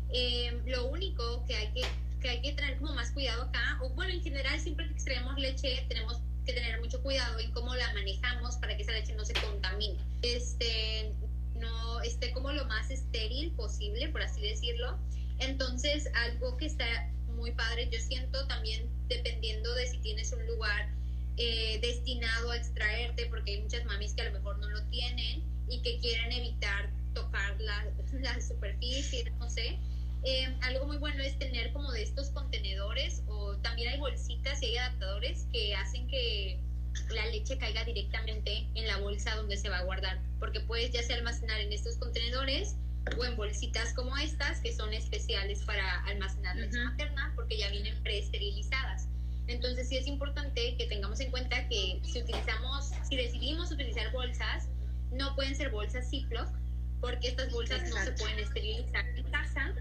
Eh, 0.09 0.61
lo 0.65 0.87
único 0.87 1.45
que 1.45 1.55
hay 1.55 1.67
que, 1.73 1.81
que 2.21 2.29
hay 2.29 2.41
que 2.41 2.53
tener 2.53 2.77
como 2.77 2.93
más 2.93 3.11
cuidado 3.11 3.43
acá, 3.43 3.79
o 3.81 3.89
bueno, 3.89 4.13
en 4.13 4.21
general 4.21 4.59
siempre 4.59 4.87
que 4.87 4.93
extraemos 4.93 5.37
leche 5.37 5.85
tenemos 5.89 6.19
que 6.45 6.53
tener 6.53 6.79
mucho 6.79 7.01
cuidado 7.03 7.39
en 7.39 7.51
cómo 7.51 7.75
la 7.75 7.93
manejamos 7.93 8.55
para 8.57 8.75
que 8.75 8.83
esa 8.83 8.93
leche 8.93 9.13
no 9.15 9.25
se 9.25 9.33
contamine. 9.33 9.97
Este, 10.21 11.11
no 11.55 12.01
esté 12.01 12.31
como 12.31 12.51
lo 12.51 12.65
más 12.65 12.89
estéril 12.89 13.51
posible, 13.51 14.09
por 14.09 14.21
así 14.21 14.41
decirlo. 14.41 14.97
Entonces, 15.39 16.09
algo 16.15 16.57
que 16.57 16.65
está 16.65 16.85
muy 17.35 17.51
padre, 17.51 17.89
yo 17.91 17.99
siento 17.99 18.47
también 18.47 18.89
dependiendo 19.07 19.73
de 19.75 19.87
si 19.87 19.97
tienes 19.99 20.31
un 20.33 20.45
lugar 20.47 20.89
eh, 21.37 21.79
destinado 21.81 22.51
a 22.51 22.57
extraerte, 22.57 23.27
porque 23.27 23.51
hay 23.51 23.61
muchas 23.61 23.85
mamis 23.85 24.13
que 24.13 24.21
a 24.21 24.25
lo 24.25 24.31
mejor 24.31 24.57
no 24.59 24.69
lo 24.69 24.83
tienen 24.89 25.43
y 25.69 25.81
que 25.81 25.99
quieren 25.99 26.31
evitar 26.31 26.89
tocar 27.13 27.59
la, 27.61 27.85
la 28.13 28.41
superficie, 28.41 29.29
no 29.39 29.49
sé. 29.49 29.79
Eh, 30.23 30.47
algo 30.61 30.85
muy 30.85 30.97
bueno 30.97 31.21
es 31.23 31.37
tener 31.37 31.71
como 31.73 31.91
de 31.91 32.03
estos 32.03 32.31
contenedores 32.31 33.21
o 33.27 33.55
también 33.57 33.89
hay 33.89 33.99
bolsitas 33.99 34.61
y 34.63 34.67
hay 34.67 34.77
adaptadores 34.77 35.45
que 35.51 35.75
hacen 35.75 36.07
que 36.07 36.59
la 37.11 37.25
leche 37.27 37.57
caiga 37.57 37.83
directamente 37.83 38.67
en 38.73 38.87
la 38.87 38.97
bolsa 38.97 39.35
donde 39.35 39.57
se 39.57 39.69
va 39.69 39.77
a 39.77 39.83
guardar, 39.83 40.19
porque 40.39 40.59
puedes 40.61 40.91
ya 40.91 41.03
sea 41.03 41.17
almacenar 41.17 41.61
en 41.61 41.71
estos 41.71 41.97
contenedores 41.97 42.75
o 43.17 43.23
en 43.23 43.37
bolsitas 43.37 43.93
como 43.93 44.17
estas 44.17 44.59
que 44.61 44.73
son 44.73 44.93
especiales 44.93 45.63
para 45.63 46.03
almacenar 46.05 46.55
leche 46.55 46.79
materna 46.83 47.31
porque 47.35 47.57
ya 47.57 47.69
vienen 47.69 48.01
preesterilizadas. 48.03 49.06
Entonces 49.47 49.87
sí 49.87 49.97
es 49.97 50.07
importante 50.07 50.75
que 50.77 50.87
tengamos 50.87 51.19
en 51.19 51.31
cuenta 51.31 51.67
que 51.69 51.99
si 52.03 52.21
utilizamos, 52.21 52.91
si 53.09 53.15
decidimos 53.15 53.71
utilizar 53.71 54.11
bolsas, 54.11 54.69
no 55.11 55.35
pueden 55.35 55.55
ser 55.55 55.69
bolsas 55.71 56.09
Ziploc, 56.09 56.47
porque 56.99 57.29
estas 57.29 57.51
bolsas 57.51 57.89
no 57.89 57.95
se 58.03 58.11
pueden 58.13 58.39
esterilizar 58.39 59.05
en 59.15 59.23
casa. 59.31 59.73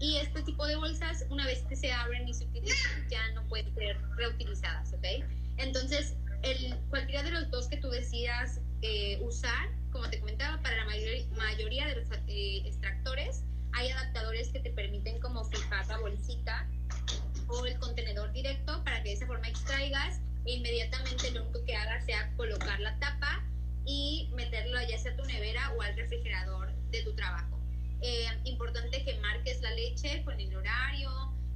Y 0.00 0.16
este 0.16 0.42
tipo 0.42 0.66
de 0.66 0.74
bolsas, 0.74 1.24
una 1.30 1.46
vez 1.46 1.62
que 1.68 1.76
se 1.76 1.92
abren 1.92 2.28
y 2.28 2.34
se 2.34 2.44
utilizan, 2.44 3.08
ya 3.08 3.30
no 3.32 3.46
pueden 3.46 3.72
ser 3.74 3.96
reutilizadas, 4.16 4.92
¿ok? 4.92 5.24
Entonces, 5.58 6.16
el, 6.42 6.74
cualquiera 6.90 7.22
de 7.22 7.30
los 7.30 7.50
dos 7.50 7.68
que 7.68 7.76
tú 7.76 7.88
decidas 7.88 8.60
eh, 8.80 9.20
usar, 9.22 9.68
como 9.92 10.10
te 10.10 10.18
comentaba, 10.18 10.60
para 10.60 10.76
la 10.76 10.84
mayoría 10.86 11.86
de 11.86 11.96
los 11.96 12.10
eh, 12.26 12.62
extractores 12.64 13.44
hay 13.72 13.90
adaptadores 13.90 14.50
que 14.50 14.60
te 14.60 14.70
permiten 14.70 15.18
como 15.20 15.44
fijar 15.44 15.86
la 15.86 15.98
bolsita 15.98 16.68
o 17.52 17.66
el 17.66 17.78
contenedor 17.78 18.32
directo 18.32 18.82
para 18.84 19.02
que 19.02 19.10
de 19.10 19.14
esa 19.14 19.26
forma 19.26 19.46
extraigas 19.48 20.20
e 20.46 20.54
inmediatamente 20.54 21.30
lo 21.32 21.42
único 21.42 21.64
que 21.64 21.76
hagas 21.76 22.04
sea 22.06 22.32
colocar 22.36 22.80
la 22.80 22.98
tapa 22.98 23.44
y 23.84 24.30
meterlo 24.34 24.80
ya 24.88 24.98
sea 24.98 25.12
a 25.12 25.16
tu 25.16 25.24
nevera 25.24 25.72
o 25.76 25.82
al 25.82 25.94
refrigerador 25.96 26.72
de 26.90 27.02
tu 27.02 27.14
trabajo. 27.14 27.60
Eh, 28.00 28.26
importante 28.44 29.04
que 29.04 29.14
marques 29.20 29.60
la 29.60 29.70
leche 29.74 30.24
con 30.24 30.40
el 30.40 30.54
horario, 30.56 31.10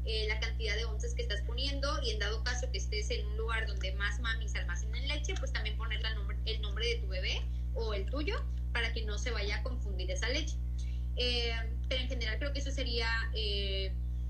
eh, 0.04 0.26
la 0.28 0.38
cantidad 0.38 0.76
de 0.76 0.84
onzas 0.84 1.14
que 1.14 1.22
estás 1.22 1.40
poniendo 1.42 2.00
y 2.02 2.10
en 2.10 2.18
dado 2.18 2.44
caso 2.44 2.70
que 2.70 2.78
estés 2.78 3.10
en 3.10 3.26
un 3.26 3.36
lugar 3.38 3.66
donde 3.66 3.92
más 3.94 4.20
mamis 4.20 4.54
almacenan 4.54 5.08
leche, 5.08 5.34
pues 5.38 5.52
también 5.52 5.76
poner 5.76 6.00
el 6.44 6.60
nombre 6.60 6.86
de 6.86 6.94
tu 6.96 7.08
bebé 7.08 7.42
o 7.74 7.94
el 7.94 8.06
tuyo 8.10 8.36
para 8.72 8.92
que 8.92 9.02
no 9.02 9.18
se 9.18 9.30
vaya 9.30 9.56
a 9.56 9.62
confundir 9.62 10.10
esa 10.10 10.28
leche. 10.28 10.56
Eh, 11.16 11.52
pero 11.88 12.02
en 12.02 12.08
general 12.08 12.38
creo 12.38 12.52
que 12.52 12.58
eso 12.58 12.70
sería 12.70 13.08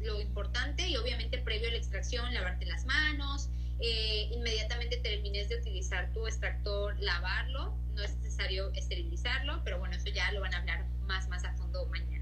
lo 0.01 0.21
importante 0.21 0.89
y 0.89 0.97
obviamente 0.97 1.39
previo 1.39 1.69
a 1.69 1.73
la 1.73 1.79
extracción 1.79 2.33
lavarte 2.33 2.67
las 2.67 2.85
manos, 2.85 3.49
inmediatamente 3.81 4.97
termines 4.99 5.49
de 5.49 5.57
utilizar 5.57 6.13
tu 6.13 6.27
extractor, 6.27 6.99
lavarlo, 7.01 7.77
no 7.95 8.03
es 8.03 8.15
necesario 8.17 8.73
esterilizarlo, 8.75 9.63
pero 9.65 9.79
bueno, 9.79 9.97
eso 9.97 10.09
ya 10.09 10.31
lo 10.33 10.41
van 10.41 10.55
a 10.55 10.59
hablar 10.59 10.87
más, 11.07 11.29
más 11.29 11.45
a 11.45 11.53
fondo 11.55 11.87
mañana. 11.87 12.17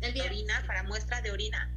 de 0.00 0.22
orina, 0.22 0.62
para 0.66 0.82
muestra 0.82 1.20
de 1.22 1.30
orina. 1.30 1.70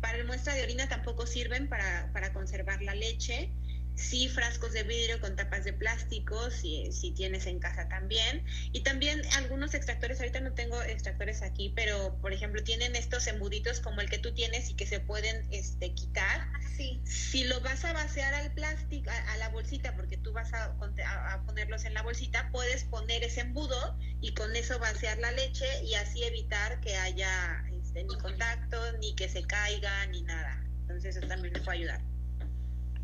Para 0.00 0.24
muestra 0.24 0.54
de 0.54 0.64
orina 0.64 0.88
tampoco 0.88 1.26
sirven 1.26 1.68
para, 1.68 2.10
para 2.12 2.32
conservar 2.32 2.82
la 2.82 2.94
leche 2.94 3.50
sí 3.94 4.28
frascos 4.28 4.72
de 4.72 4.82
vidrio 4.82 5.20
con 5.20 5.36
tapas 5.36 5.64
de 5.64 5.72
plástico, 5.72 6.50
si, 6.50 6.90
si 6.92 7.12
tienes 7.12 7.46
en 7.46 7.58
casa 7.58 7.88
también. 7.88 8.44
Y 8.72 8.82
también 8.82 9.22
algunos 9.36 9.74
extractores, 9.74 10.18
ahorita 10.20 10.40
no 10.40 10.52
tengo 10.52 10.80
extractores 10.82 11.42
aquí, 11.42 11.72
pero 11.74 12.18
por 12.20 12.32
ejemplo 12.32 12.62
tienen 12.62 12.96
estos 12.96 13.26
embuditos 13.26 13.80
como 13.80 14.00
el 14.00 14.08
que 14.08 14.18
tú 14.18 14.32
tienes 14.34 14.70
y 14.70 14.74
que 14.74 14.86
se 14.86 15.00
pueden 15.00 15.46
este, 15.50 15.92
quitar. 15.94 16.48
Ah, 16.52 16.60
sí. 16.76 17.00
Si 17.04 17.44
lo 17.44 17.60
vas 17.60 17.84
a 17.84 17.92
vaciar 17.92 18.34
al 18.34 18.52
plástico, 18.54 19.10
a, 19.10 19.36
la 19.36 19.48
bolsita, 19.50 19.94
porque 19.96 20.16
tú 20.16 20.32
vas 20.32 20.52
a, 20.52 20.74
a, 20.74 21.42
ponerlos 21.44 21.84
en 21.84 21.94
la 21.94 22.02
bolsita, 22.02 22.50
puedes 22.50 22.84
poner 22.84 23.22
ese 23.22 23.40
embudo 23.40 23.98
y 24.20 24.34
con 24.34 24.54
eso 24.56 24.78
vaciar 24.78 25.18
la 25.18 25.32
leche 25.32 25.66
y 25.84 25.94
así 25.94 26.22
evitar 26.24 26.80
que 26.80 26.96
haya 26.96 27.64
este, 27.72 28.04
ni 28.04 28.16
contacto, 28.18 28.98
ni 28.98 29.14
que 29.14 29.28
se 29.28 29.42
caiga, 29.44 30.06
ni 30.06 30.22
nada. 30.22 30.64
Entonces 30.82 31.16
eso 31.16 31.26
también 31.26 31.52
me 31.52 31.60
puede 31.60 31.78
ayudar. 31.78 32.00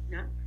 ¿No? 0.09 0.38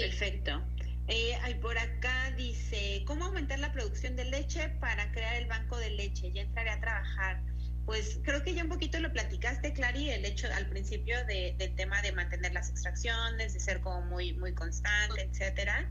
Perfecto. 0.00 0.62
Eh, 1.08 1.36
por 1.60 1.76
acá 1.76 2.30
dice, 2.36 3.02
¿cómo 3.04 3.24
aumentar 3.24 3.58
la 3.58 3.72
producción 3.72 4.14
de 4.14 4.24
leche 4.26 4.68
para 4.80 5.10
crear 5.10 5.34
el 5.36 5.46
banco 5.46 5.76
de 5.76 5.90
leche? 5.90 6.30
Ya 6.32 6.42
entraré 6.42 6.70
a 6.70 6.80
trabajar. 6.80 7.42
Pues 7.84 8.20
creo 8.22 8.44
que 8.44 8.54
ya 8.54 8.62
un 8.62 8.68
poquito 8.68 9.00
lo 9.00 9.12
platicaste, 9.12 9.72
Clary, 9.72 10.10
el 10.10 10.24
hecho 10.24 10.46
al 10.54 10.68
principio 10.68 11.16
de, 11.26 11.56
del 11.58 11.74
tema 11.74 12.00
de 12.02 12.12
mantener 12.12 12.52
las 12.52 12.70
extracciones, 12.70 13.54
de 13.54 13.58
ser 13.58 13.80
como 13.80 14.02
muy, 14.02 14.34
muy 14.34 14.54
constante, 14.54 15.22
etcétera. 15.22 15.90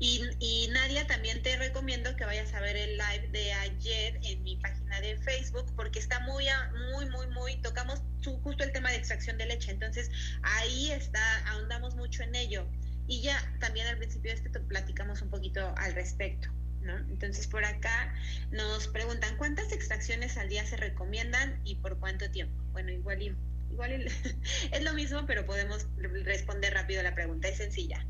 y, 0.00 0.22
y, 0.40 0.68
Nadia, 0.72 1.06
también 1.06 1.42
te 1.42 1.56
recomiendo 1.58 2.16
que 2.16 2.24
vayas 2.24 2.52
a 2.54 2.60
ver 2.60 2.76
el 2.76 2.98
live 2.98 3.28
de 3.30 3.52
ayer 3.52 4.18
en 4.24 4.42
mi 4.42 4.56
página 4.56 5.00
de 5.00 5.16
Facebook, 5.18 5.72
porque 5.76 6.00
está 6.00 6.18
muy, 6.20 6.46
muy, 6.92 7.08
muy, 7.10 7.28
muy, 7.28 7.62
tocamos 7.62 8.02
justo 8.42 8.64
el 8.64 8.72
tema 8.72 8.90
de 8.90 8.96
extracción 8.96 9.38
de 9.38 9.46
leche. 9.46 9.70
Entonces, 9.70 10.10
ahí 10.42 10.90
está, 10.90 11.22
ahondamos 11.50 11.94
mucho 11.94 12.24
en 12.24 12.34
ello. 12.34 12.66
Y 13.10 13.22
ya 13.22 13.36
también 13.58 13.88
al 13.88 13.98
principio 13.98 14.30
de 14.30 14.36
este 14.36 14.60
platicamos 14.60 15.20
un 15.20 15.30
poquito 15.30 15.74
al 15.76 15.94
respecto. 15.94 16.48
¿no? 16.80 16.96
Entonces 16.96 17.48
por 17.48 17.64
acá 17.64 18.14
nos 18.52 18.86
preguntan 18.86 19.36
cuántas 19.36 19.72
extracciones 19.72 20.38
al 20.38 20.48
día 20.48 20.64
se 20.64 20.76
recomiendan 20.76 21.60
y 21.64 21.74
por 21.74 21.98
cuánto 21.98 22.30
tiempo. 22.30 22.62
Bueno, 22.70 22.92
igual, 22.92 23.36
igual 23.72 24.06
es 24.72 24.82
lo 24.84 24.94
mismo, 24.94 25.26
pero 25.26 25.44
podemos 25.44 25.88
responder 26.24 26.72
rápido 26.72 27.02
la 27.02 27.12
pregunta, 27.12 27.48
es 27.48 27.56
sencilla. 27.56 28.06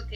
Ok, 0.00 0.12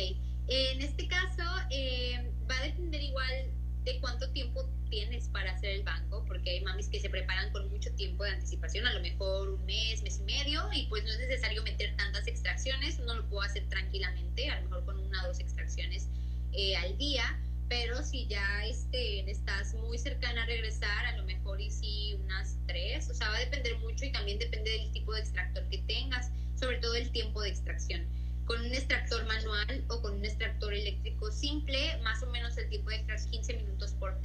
en 0.46 0.80
este 0.80 1.08
caso 1.08 1.42
eh, 1.70 2.30
va 2.48 2.56
a 2.56 2.62
depender 2.62 3.02
igual 3.02 3.50
de 3.84 4.00
cuánto 4.00 4.30
tiempo 4.30 4.68
tienes 4.88 5.28
para 5.28 5.52
hacer 5.52 5.70
el 5.70 5.82
banco, 5.82 6.24
porque 6.26 6.50
hay 6.50 6.60
mamis 6.62 6.88
que 6.88 7.00
se 7.00 7.10
preparan 7.10 7.50
con 7.52 7.68
mucho 7.70 7.92
tiempo 7.94 8.24
de 8.24 8.30
anticipación, 8.30 8.86
a 8.86 8.92
lo 8.92 9.00
mejor 9.00 9.50
un 9.50 9.64
mes, 9.66 10.02
mes 10.02 10.18
y 10.20 10.22
medio, 10.22 10.62
y 10.72 10.86
pues 10.86 11.04
no 11.04 11.10
es 11.10 11.18
necesario 11.18 11.62
meter 11.62 11.94
tantas 11.96 12.26
extracciones, 12.26 12.98
uno 12.98 13.14
lo 13.14 13.28
puedo 13.28 13.42
hacer 13.42 13.68
tranquilamente, 13.68 14.48
a 14.48 14.60
lo 14.60 14.68
mejor 14.68 14.84
con 14.86 15.00
una 15.00 15.24
o 15.24 15.28
dos 15.28 15.40
extracciones 15.40 16.08
eh, 16.52 16.76
al 16.76 16.96
día, 16.96 17.38
pero 17.68 18.02
si 18.02 18.26
ya 18.26 18.64
este, 18.66 19.28
estás 19.30 19.74
muy 19.74 19.98
cercana 19.98 20.44
a 20.44 20.46
regresar, 20.46 21.06
a 21.06 21.16
lo 21.16 21.24
mejor 21.24 21.60
y 21.60 21.70
sí 21.70 22.16
unas 22.22 22.56
tres, 22.66 23.10
o 23.10 23.14
sea, 23.14 23.28
va 23.28 23.36
a 23.36 23.40
depender 23.40 23.78
mucho 23.78 24.04
y 24.04 24.12
también 24.12 24.38
depende 24.38 24.70
del 24.70 24.92
tipo 24.92 25.12
de 25.12 25.20
extractor 25.20 25.68
que 25.68 25.78
tengas, 25.78 26.30
sobre 26.58 26.78
todo 26.78 26.94
el 26.94 27.10
tiempo 27.10 27.42
de 27.42 27.50
extracción 27.50 28.06
con 28.46 28.60
un 28.60 28.72
extractor 28.72 29.24
manual 29.26 29.84
o 29.88 30.02
con 30.02 30.14
un 30.14 30.24
extractor 30.24 30.74
eléctrico 30.74 31.30
simple, 31.30 31.98
más 32.02 32.22
o 32.22 32.26
menos 32.26 32.56
el 32.58 32.68
tiempo 32.68 32.90
de 32.90 32.96
extracción 32.96 33.32
15 33.32 33.54
minutos 33.54 33.92
por 33.92 34.18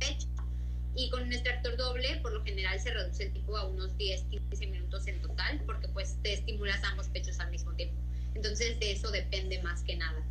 fecha. 0.00 0.28
Y 0.94 1.10
con 1.10 1.24
un 1.24 1.32
extractor 1.32 1.76
doble, 1.76 2.16
por 2.22 2.32
lo 2.32 2.42
general 2.42 2.80
se 2.80 2.90
reduce 2.90 3.24
el 3.24 3.32
tiempo 3.32 3.56
a 3.56 3.66
unos 3.66 3.96
10, 3.98 4.22
15 4.30 4.66
minutos 4.68 5.06
en 5.06 5.20
total, 5.20 5.60
porque 5.66 5.88
pues 5.88 6.16
te 6.22 6.32
estimulas 6.32 6.82
ambos 6.84 7.08
pechos 7.08 7.38
al 7.38 7.50
mismo 7.50 7.72
tiempo. 7.74 7.96
Entonces 8.34 8.80
de 8.80 8.92
eso 8.92 9.10
depende 9.10 9.62
más 9.62 9.82
que 9.82 9.96
nada. 9.96 10.24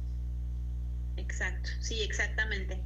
Exacto, 1.17 1.69
sí, 1.79 2.01
exactamente. 2.01 2.81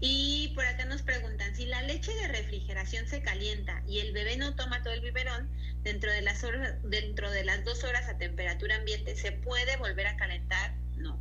Y 0.00 0.52
por 0.54 0.64
acá 0.64 0.84
nos 0.86 1.02
preguntan, 1.02 1.54
si 1.54 1.66
la 1.66 1.82
leche 1.82 2.12
de 2.14 2.28
refrigeración 2.28 3.06
se 3.06 3.22
calienta 3.22 3.82
y 3.86 4.00
el 4.00 4.12
bebé 4.12 4.36
no 4.36 4.54
toma 4.56 4.82
todo 4.82 4.94
el 4.94 5.00
biberón, 5.00 5.50
dentro 5.82 6.10
de 6.10 6.22
las, 6.22 6.42
horas, 6.44 6.76
dentro 6.82 7.30
de 7.30 7.44
las 7.44 7.64
dos 7.64 7.84
horas 7.84 8.08
a 8.08 8.16
temperatura 8.16 8.76
ambiente, 8.76 9.16
¿se 9.16 9.32
puede 9.32 9.76
volver 9.76 10.06
a 10.06 10.16
calentar? 10.16 10.74
No. 10.96 11.20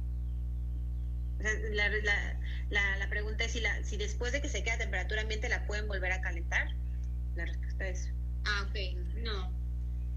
La, 1.40 1.90
la, 1.90 2.98
la, 2.98 3.10
pregunta 3.10 3.44
es 3.44 3.52
si, 3.52 3.60
la, 3.60 3.84
si 3.84 3.98
después 3.98 4.32
de 4.32 4.42
que 4.42 4.48
se 4.48 4.64
queda 4.64 4.76
a 4.76 4.78
temperatura 4.78 5.22
ambiente 5.22 5.50
la 5.50 5.68
pueden 5.68 5.88
volver 5.88 6.14
a 6.14 6.22
calentar. 6.22 6.70
La 7.36 7.46
respuesta 7.46 7.88
es... 7.88 8.10
Ah, 8.46 8.66
ok, 8.70 8.98
no. 9.18 9.63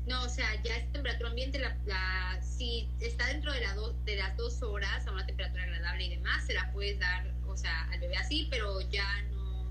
No, 0.06 0.22
o 0.22 0.28
sea, 0.28 0.46
ya 0.62 0.76
es 0.76 0.92
temperatura 0.92 1.30
ambiente, 1.30 1.58
la, 1.58 1.76
la, 1.84 2.40
si 2.40 2.88
está 3.00 3.26
dentro 3.26 3.52
de, 3.52 3.60
la 3.60 3.74
de 4.04 4.16
las 4.16 4.36
dos 4.36 4.62
horas 4.62 5.04
a 5.06 5.12
una 5.12 5.26
temperatura 5.26 5.64
agradable 5.64 6.04
y 6.04 6.10
demás, 6.10 6.46
se 6.46 6.54
la 6.54 6.70
puedes 6.72 6.98
dar, 7.00 7.26
o 7.46 7.56
sea, 7.56 7.88
al 7.90 7.98
bebé 7.98 8.16
así, 8.16 8.46
pero 8.48 8.80
ya 8.82 9.22
no, 9.32 9.68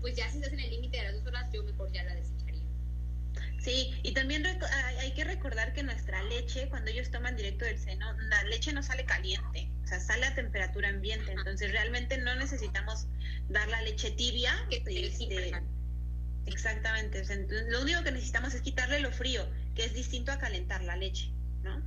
pues 0.00 0.14
ya 0.14 0.30
si 0.30 0.38
estás 0.38 0.52
en 0.52 0.60
el 0.60 0.70
límite 0.70 0.98
de 0.98 1.02
las 1.04 1.14
dos 1.14 1.26
horas, 1.26 1.50
yo 1.52 1.64
mejor 1.64 1.90
ya 1.90 2.04
la 2.04 2.14
desecharía. 2.14 2.62
Sí, 3.60 3.98
y 4.04 4.12
también 4.12 4.46
hay 5.00 5.12
que 5.14 5.24
recordar 5.24 5.72
que 5.72 5.82
nuestra 5.82 6.22
leche, 6.22 6.68
cuando 6.68 6.92
ellos 6.92 7.10
toman 7.10 7.36
directo 7.36 7.64
del 7.64 7.80
seno, 7.80 8.12
la 8.28 8.44
leche 8.44 8.72
no 8.72 8.84
sale 8.84 9.04
caliente, 9.04 9.68
o 9.82 9.88
sea, 9.88 9.98
sale 9.98 10.26
a 10.26 10.34
temperatura 10.36 10.90
ambiente, 10.90 11.32
entonces 11.32 11.72
realmente 11.72 12.18
no 12.18 12.36
necesitamos 12.36 13.06
dar 13.48 13.66
la 13.66 13.82
leche 13.82 14.12
tibia. 14.12 14.54
Que 14.70 14.76
este, 14.76 15.52
Exactamente. 16.46 17.22
lo 17.68 17.82
único 17.82 18.02
que 18.02 18.12
necesitamos 18.12 18.54
es 18.54 18.62
quitarle 18.62 19.00
lo 19.00 19.10
frío, 19.10 19.46
que 19.74 19.84
es 19.84 19.94
distinto 19.94 20.32
a 20.32 20.38
calentar 20.38 20.82
la 20.82 20.96
leche, 20.96 21.30
¿no? 21.62 21.82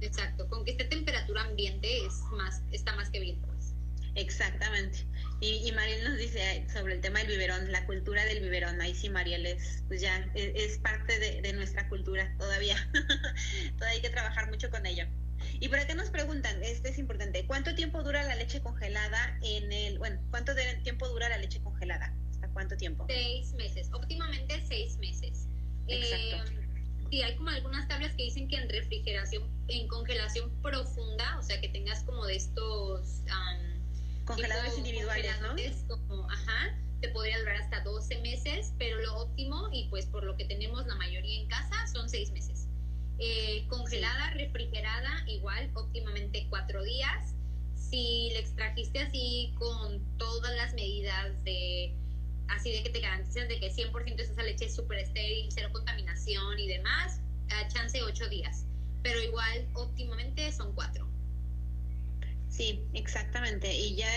Exacto. 0.00 0.48
Con 0.48 0.64
que 0.64 0.72
esté 0.72 0.84
temperatura 0.84 1.42
ambiente 1.42 2.04
es 2.04 2.20
más, 2.32 2.62
está 2.72 2.94
más 2.96 3.10
que 3.10 3.20
bien, 3.20 3.40
pues. 3.40 3.74
Exactamente. 4.16 5.06
Y, 5.40 5.68
y 5.68 5.72
Mariel 5.72 6.04
nos 6.04 6.16
dice 6.16 6.66
sobre 6.72 6.94
el 6.94 7.00
tema 7.00 7.20
del 7.20 7.28
biberón, 7.28 7.70
la 7.72 7.84
cultura 7.86 8.24
del 8.24 8.40
biberón. 8.40 8.80
Ahí 8.80 8.94
sí, 8.94 9.08
Mariel, 9.08 9.46
es, 9.46 9.82
pues 9.88 10.00
ya, 10.00 10.30
es, 10.34 10.78
parte 10.78 11.18
de, 11.18 11.52
nuestra 11.52 11.88
cultura 11.88 12.32
todavía. 12.38 12.76
todavía 13.78 13.96
hay 13.96 14.00
que 14.00 14.10
trabajar 14.10 14.48
mucho 14.50 14.70
con 14.70 14.86
ello. 14.86 15.06
Y 15.60 15.68
por 15.68 15.78
acá 15.78 15.94
nos 15.94 16.10
preguntan, 16.10 16.62
este 16.62 16.88
es 16.90 16.98
importante, 16.98 17.44
¿cuánto 17.46 17.74
tiempo 17.74 18.02
dura 18.02 18.22
la 18.22 18.34
leche 18.34 18.60
congelada 18.60 19.38
en 19.42 19.72
el, 19.72 19.98
bueno, 19.98 20.20
cuánto 20.30 20.54
tiempo 20.82 21.08
dura 21.08 21.28
la 21.28 21.38
leche 21.38 21.60
congelada? 21.60 22.14
Cuánto 22.54 22.76
tiempo? 22.76 23.04
Seis 23.08 23.52
meses, 23.54 23.90
óptimamente 23.92 24.64
seis 24.66 24.96
meses. 24.98 25.48
Exacto. 25.86 26.52
Eh, 26.52 26.68
sí, 27.10 27.22
hay 27.22 27.36
como 27.36 27.50
algunas 27.50 27.86
tablas 27.88 28.14
que 28.14 28.22
dicen 28.22 28.48
que 28.48 28.56
en 28.56 28.68
refrigeración, 28.70 29.42
en 29.68 29.86
congelación 29.88 30.50
profunda, 30.62 31.38
o 31.38 31.42
sea, 31.42 31.60
que 31.60 31.68
tengas 31.68 32.02
como 32.04 32.24
de 32.24 32.36
estos... 32.36 33.22
congeladores 34.24 34.78
individuales, 34.78 35.30
¿no? 35.42 35.98
Como, 36.08 36.30
ajá, 36.30 36.78
te 37.02 37.08
podría 37.10 37.38
durar 37.40 37.56
hasta 37.56 37.80
12 37.80 38.20
meses, 38.20 38.72
pero 38.78 38.98
lo 39.02 39.18
óptimo, 39.18 39.68
y 39.72 39.88
pues 39.88 40.06
por 40.06 40.24
lo 40.24 40.36
que 40.36 40.46
tenemos 40.46 40.86
la 40.86 40.94
mayoría 40.94 41.42
en 41.42 41.48
casa, 41.48 41.86
son 41.92 42.08
seis 42.08 42.30
meses. 42.30 42.68
Eh, 43.18 43.66
congelada, 43.68 44.30
refrigerada, 44.30 45.24
igual, 45.28 45.70
óptimamente 45.74 46.46
cuatro 46.48 46.82
días. 46.82 47.34
Si 47.74 48.30
le 48.32 48.40
extrajiste 48.40 49.00
así 49.00 49.54
con 49.58 50.02
todas 50.16 50.54
las 50.56 50.72
medidas 50.74 51.44
de 51.44 51.94
así 52.48 52.72
de 52.72 52.82
que 52.82 52.90
te 52.90 53.00
garantizas 53.00 53.48
de 53.48 53.60
que 53.60 53.72
100% 53.72 54.20
esa 54.20 54.42
leche 54.42 54.66
es 54.66 54.74
súper 54.74 54.98
estéril, 54.98 55.48
cero 55.52 55.68
contaminación 55.72 56.58
y 56.58 56.68
demás, 56.68 57.20
a 57.50 57.68
chance 57.68 58.02
8 58.02 58.28
días. 58.28 58.66
Pero 59.02 59.20
igual, 59.20 59.68
óptimamente 59.74 60.50
son 60.52 60.74
4. 60.74 61.06
Sí, 62.48 62.80
exactamente. 62.92 63.72
Y 63.74 63.96
ya 63.96 64.08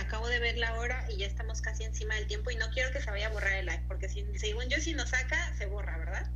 acabo 0.00 0.26
de 0.28 0.38
ver 0.38 0.56
la 0.56 0.74
hora 0.78 1.06
y 1.10 1.18
ya 1.18 1.26
estamos 1.26 1.60
casi 1.60 1.84
encima 1.84 2.14
del 2.14 2.26
tiempo 2.26 2.50
y 2.50 2.56
no 2.56 2.70
quiero 2.70 2.90
que 2.90 3.00
se 3.00 3.10
vaya 3.10 3.26
a 3.26 3.30
borrar 3.30 3.52
el 3.52 3.66
live, 3.66 3.84
porque 3.86 4.08
si, 4.08 4.24
según 4.36 4.68
yo 4.68 4.78
si 4.78 4.94
nos 4.94 5.10
saca, 5.10 5.54
se 5.56 5.66
borra, 5.66 5.98
¿verdad? 5.98 6.30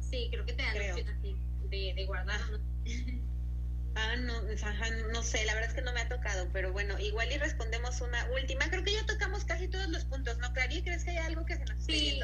Sí, 0.00 0.28
creo 0.30 0.44
que 0.44 0.54
te 0.54 0.62
da 0.62 0.74
la 0.74 0.94
opción 0.94 1.08
así 1.08 1.36
de, 1.68 1.94
de 1.94 2.06
guardar. 2.06 2.40
Ah, 3.98 4.14
no, 4.16 4.42
no 5.12 5.22
sé, 5.24 5.44
la 5.44 5.54
verdad 5.54 5.70
es 5.70 5.74
que 5.74 5.82
no 5.82 5.92
me 5.92 6.00
ha 6.00 6.08
tocado, 6.08 6.48
pero 6.52 6.72
bueno, 6.72 6.96
igual 7.00 7.32
y 7.32 7.38
respondemos 7.38 8.00
una 8.00 8.24
última. 8.30 8.70
Creo 8.70 8.84
que 8.84 8.92
ya 8.92 9.04
tocamos 9.06 9.44
casi 9.44 9.66
todos 9.66 9.88
los 9.88 10.04
puntos, 10.04 10.38
¿no, 10.38 10.52
Clary? 10.52 10.82
¿Crees 10.82 11.04
que 11.04 11.10
hay 11.10 11.16
algo 11.18 11.44
que 11.44 11.56
se 11.56 11.64
nos 11.64 11.80
esté 11.80 11.92
sí. 11.92 12.20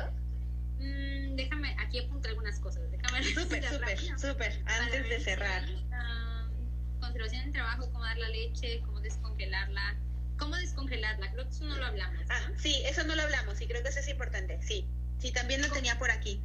Mm, 0.78 1.34
déjame, 1.34 1.76
aquí 1.80 1.98
apunto 1.98 2.28
algunas 2.28 2.60
cosas. 2.60 2.88
Déjame 2.92 3.24
súper, 3.24 3.64
súper, 3.64 3.98
súper, 4.18 4.62
antes 4.66 5.08
de 5.08 5.20
cerrar. 5.20 5.64
Uh, 5.64 7.00
conservación 7.00 7.42
en 7.42 7.52
trabajo, 7.52 7.90
cómo 7.90 8.04
dar 8.04 8.18
la 8.18 8.28
leche, 8.28 8.80
cómo 8.86 9.00
descongelarla. 9.00 9.96
¿Cómo 10.38 10.54
descongelarla? 10.56 11.32
Creo 11.32 11.44
que 11.44 11.50
eso 11.50 11.64
no 11.64 11.76
lo 11.76 11.86
hablamos. 11.86 12.20
Ah, 12.28 12.50
sí, 12.56 12.82
eso 12.86 13.02
no 13.02 13.16
lo 13.16 13.22
hablamos 13.22 13.60
y 13.60 13.66
creo 13.66 13.82
que 13.82 13.88
eso 13.88 13.98
es 13.98 14.08
importante, 14.08 14.60
sí. 14.62 14.86
Sí, 15.18 15.32
también 15.32 15.60
lo 15.60 15.70
tenía 15.70 15.98
por 15.98 16.10
aquí. 16.10 16.40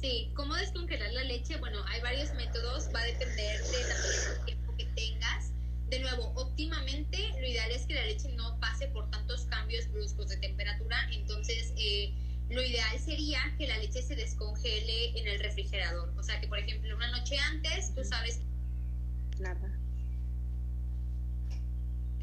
Sí, 0.00 0.32
¿cómo 0.34 0.54
descongelar 0.54 1.12
la 1.12 1.24
leche? 1.24 1.58
Bueno, 1.58 1.78
hay 1.86 2.00
varios 2.00 2.32
métodos, 2.32 2.88
va 2.94 3.00
a 3.00 3.04
depender 3.04 3.60
del 3.60 4.44
tiempo 4.46 4.74
que 4.74 4.86
tengas. 4.86 5.52
De 5.90 6.00
nuevo, 6.00 6.32
óptimamente, 6.36 7.18
lo 7.38 7.46
ideal 7.46 7.70
es 7.70 7.84
que 7.84 7.94
la 7.94 8.06
leche 8.06 8.32
no 8.32 8.58
pase 8.60 8.86
por 8.88 9.10
tantos 9.10 9.42
cambios 9.50 9.92
bruscos 9.92 10.28
de 10.28 10.38
temperatura, 10.38 10.96
entonces 11.12 11.74
eh, 11.76 12.14
lo 12.48 12.62
ideal 12.62 12.98
sería 12.98 13.40
que 13.58 13.66
la 13.66 13.76
leche 13.76 14.00
se 14.00 14.16
descongele 14.16 15.18
en 15.18 15.28
el 15.28 15.38
refrigerador. 15.38 16.14
O 16.16 16.22
sea, 16.22 16.40
que 16.40 16.48
por 16.48 16.58
ejemplo, 16.58 16.96
una 16.96 17.10
noche 17.10 17.36
antes, 17.36 17.94
tú 17.94 18.02
sabes... 18.02 18.40
Nada. 19.38 19.78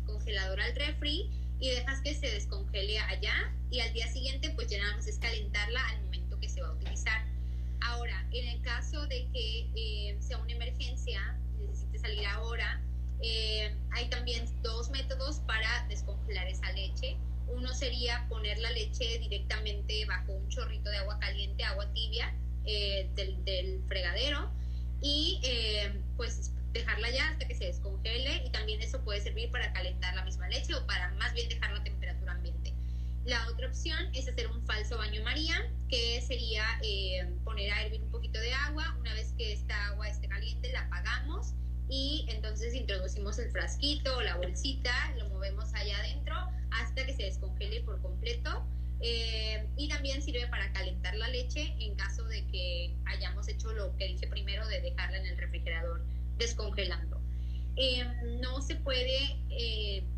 Congelador 0.08 0.62
al 0.62 0.76
refri 0.76 1.30
y 1.60 1.70
dejas 1.70 2.02
que 2.02 2.16
se 2.16 2.28
descongele 2.28 2.98
allá 2.98 3.54
y 3.70 3.82
al 3.82 3.94
día 3.94 4.12
siguiente 4.12 4.50
pues 4.52 4.68
ya 4.68 4.80
nada 4.80 4.96
más 4.96 5.06
es 5.06 5.20
calentarla 5.20 5.88
al 5.90 6.02
momento 6.02 6.40
que 6.40 6.50
se 6.50 6.62
va 6.62 6.70
a 6.70 6.74
utilizar. 6.74 7.37
Ahora, 7.82 8.28
en 8.32 8.48
el 8.48 8.62
caso 8.62 9.06
de 9.08 9.28
que 9.32 9.70
eh, 9.76 10.18
sea 10.20 10.38
una 10.38 10.54
emergencia, 10.54 11.40
necesite 11.60 12.00
salir 12.00 12.26
ahora, 12.26 12.82
eh, 13.22 13.76
hay 13.92 14.10
también 14.10 14.46
dos 14.62 14.90
métodos 14.90 15.40
para 15.42 15.86
descongelar 15.88 16.48
esa 16.48 16.72
leche. 16.72 17.18
Uno 17.48 17.74
sería 17.74 18.26
poner 18.30 18.58
la 18.60 18.72
leche 18.72 19.20
directamente 19.20 20.06
bajo 20.06 20.34
un 20.34 20.48
chorrito 20.50 20.90
de 20.90 20.98
agua 20.98 21.18
caliente, 21.20 21.64
agua 21.64 21.92
tibia 21.94 22.34
eh, 22.66 23.10
del, 23.16 23.84
fregadero 23.88 24.52
y 25.02 25.40
pues 26.18 26.52
dejarla 26.74 27.10
ya 27.12 27.30
hasta 27.30 27.48
que 27.48 27.56
se 27.56 27.66
descongele 27.66 28.44
y 28.46 28.50
también 28.50 28.82
eso 28.82 29.04
puede 29.04 29.22
servir 29.22 29.52
para 29.52 29.72
calentar 29.72 30.16
la 30.16 30.26
misma 30.26 30.50
leche 30.50 30.74
o 30.76 30.86
para 30.86 31.12
más 31.12 31.34
bien 31.34 31.48
dejarla 31.50 31.80
a 31.80 31.84
temperatura 31.84 32.32
ambiente. 32.34 32.77
La 33.28 33.46
otra 33.50 33.68
opción 33.68 33.98
es 34.14 34.26
hacer 34.30 34.48
un 34.48 34.66
falso 34.66 34.98
baño 34.98 35.22
María, 35.22 35.70
que 35.90 36.22
sería 36.22 36.64
eh, 36.82 37.30
poner 37.44 37.70
a 37.74 37.84
hervir 37.84 38.02
un 38.02 38.10
poquito 38.10 38.40
de 38.40 38.54
agua. 38.54 38.96
Una 39.02 39.14
vez 39.16 39.34
que 39.38 39.52
esta 39.52 39.88
agua 39.88 40.08
esté 40.08 40.30
caliente, 40.30 40.72
la 40.72 40.84
apagamos 40.84 41.52
y 41.90 42.26
entonces 42.30 42.74
introducimos 42.74 43.38
el 43.38 43.52
frasquito 43.52 44.16
o 44.16 44.22
la 44.22 44.38
bolsita, 44.38 44.94
lo 45.18 45.28
movemos 45.28 45.74
allá 45.74 45.98
adentro 45.98 46.36
hasta 46.72 47.06
que 47.06 47.14
se 47.14 47.24
descongele 47.24 47.82
por 47.82 48.02
completo. 48.02 48.66
Eh, 49.02 49.68
y 49.76 49.90
también 49.90 50.22
sirve 50.22 50.48
para 50.48 50.72
calentar 50.72 51.14
la 51.18 51.28
leche 51.28 51.76
en 51.82 51.98
caso 51.98 52.24
de 52.30 52.48
que 52.48 52.96
hayamos 53.08 53.50
hecho 53.50 53.74
lo 53.74 53.94
que 53.98 54.08
dije 54.08 54.28
primero 54.28 54.66
de 54.68 54.80
dejarla 54.80 55.18
en 55.18 55.26
el 55.26 55.38
refrigerador 55.38 56.02
descongelando. 56.38 57.20
Eh, 57.76 58.06
no 58.40 58.62
se 58.62 58.76
puede 58.76 59.36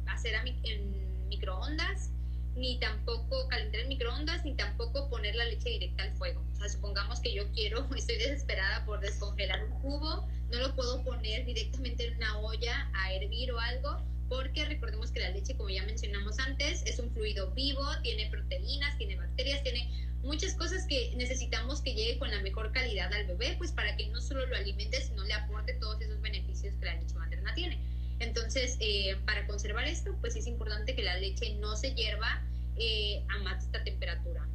hacer 0.05 0.36
en 0.45 1.28
microondas 1.28 2.12
ni 2.56 2.78
tampoco 2.80 3.47
calentar 3.47 3.82
el 3.82 3.88
microondas, 3.88 4.43
ni 4.43 4.54
tampoco 4.56 5.10
poner 5.10 5.36
la 5.36 5.45
leche 5.45 5.70
directa 5.70 6.04
al 6.04 6.14
fuego. 6.14 6.43
O 6.54 6.56
sea, 6.56 6.70
supongamos 6.70 7.20
que 7.20 7.34
yo 7.34 7.50
quiero, 7.54 7.88
estoy 7.95 8.18
desesperada 8.18 8.86
por 8.86 9.00
descongelar 9.00 9.64
un 9.64 9.72
jugo, 9.82 10.28
no 10.52 10.60
lo 10.60 10.76
puedo 10.76 11.04
poner 11.04 11.45
directamente 11.45 12.08
en 12.08 12.16
una 12.18 12.38
olla 12.39 12.89
a 12.93 13.14
hervir 13.14 13.52
o 13.52 13.60
algo, 13.60 14.02
porque 14.28 14.66
recordemos 14.66 15.12
que 15.12 15.20
la 15.20 15.30
leche, 15.30 15.56
como 15.56 15.70
ya 15.70 15.84
mencionamos 15.84 16.38
antes, 16.39 16.84
es 16.86 17.00
un 17.00 17.12
fluido 17.12 17.52
vivo, 17.52 17.84
tiene 18.04 18.30
proteínas, 18.30 18.97
tiene 18.97 19.16
bacterias, 19.16 19.64
tiene 19.64 19.89
muchas 20.22 20.54
cosas 20.54 20.86
que 20.86 21.14
necesitamos 21.16 21.82
que 21.82 21.93
llegue 21.93 22.20
con 22.20 22.30
la 22.30 22.41
mejor 22.41 22.72
calidad 22.72 23.12
al 23.14 23.26
bebé, 23.26 23.56
pues 23.58 23.72
para 23.72 23.95
que 23.95 24.08
no 24.08 24.22
solo 24.22 24.45
lo 24.45 24.56
alimente, 24.56 25.02
sino 25.02 25.24
le 25.24 25.34
aporte 25.34 25.74
todos 25.74 26.02
esos 26.02 26.22
beneficios 26.22 26.76
que 26.76 26.86
la 26.86 26.95
leche 26.95 27.16
materna 27.16 27.54
tiene. 27.56 27.80
Entonces, 28.20 28.78
eh, 28.80 29.17
para 29.26 29.47
conservar 29.47 29.86
esto, 29.86 30.15
pues 30.22 30.36
es 30.36 30.47
importante 30.47 30.95
que 30.95 31.03
la 31.03 31.17
leche 31.17 31.55
no 31.55 31.76
se 31.76 31.93
hierva 31.93 32.43
eh, 32.76 33.24
a 33.30 33.43
más 33.43 33.63
esta 33.63 33.84
temperatura. 33.84 34.45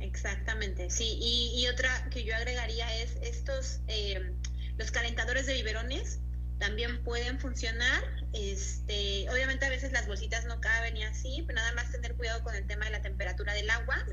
Exactamente, 0.00 0.90
sí. 0.90 1.18
Y, 1.20 1.66
otra 1.68 2.08
que 2.10 2.24
yo 2.24 2.36
agregaría 2.36 3.02
es 3.02 3.16
estos, 3.22 3.80
eh, 3.88 4.32
los 4.76 4.90
calentadores 4.90 5.46
de 5.46 5.54
biberones 5.54 6.20
también 6.58 7.02
pueden 7.02 7.40
funcionar. 7.40 8.04
Este, 8.32 9.28
obviamente 9.30 9.64
a 9.64 9.70
veces 9.70 9.92
las 9.92 10.06
bolsitas 10.06 10.44
no 10.44 10.60
caben 10.60 10.96
y 10.96 11.04
así, 11.04 11.42
pero 11.46 11.56
nada 11.56 11.72
más 11.72 11.90
tener 11.90 12.14
cuidado 12.14 12.42
con 12.42 12.54
el 12.54 12.66
tema 12.66 12.84
de 12.86 12.92
la 12.92 13.02
temperatura 13.02 13.54
del 13.54 13.70
agua. 13.70 14.04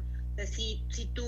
si, 0.52 0.86
si 0.90 1.06
tu 1.08 1.28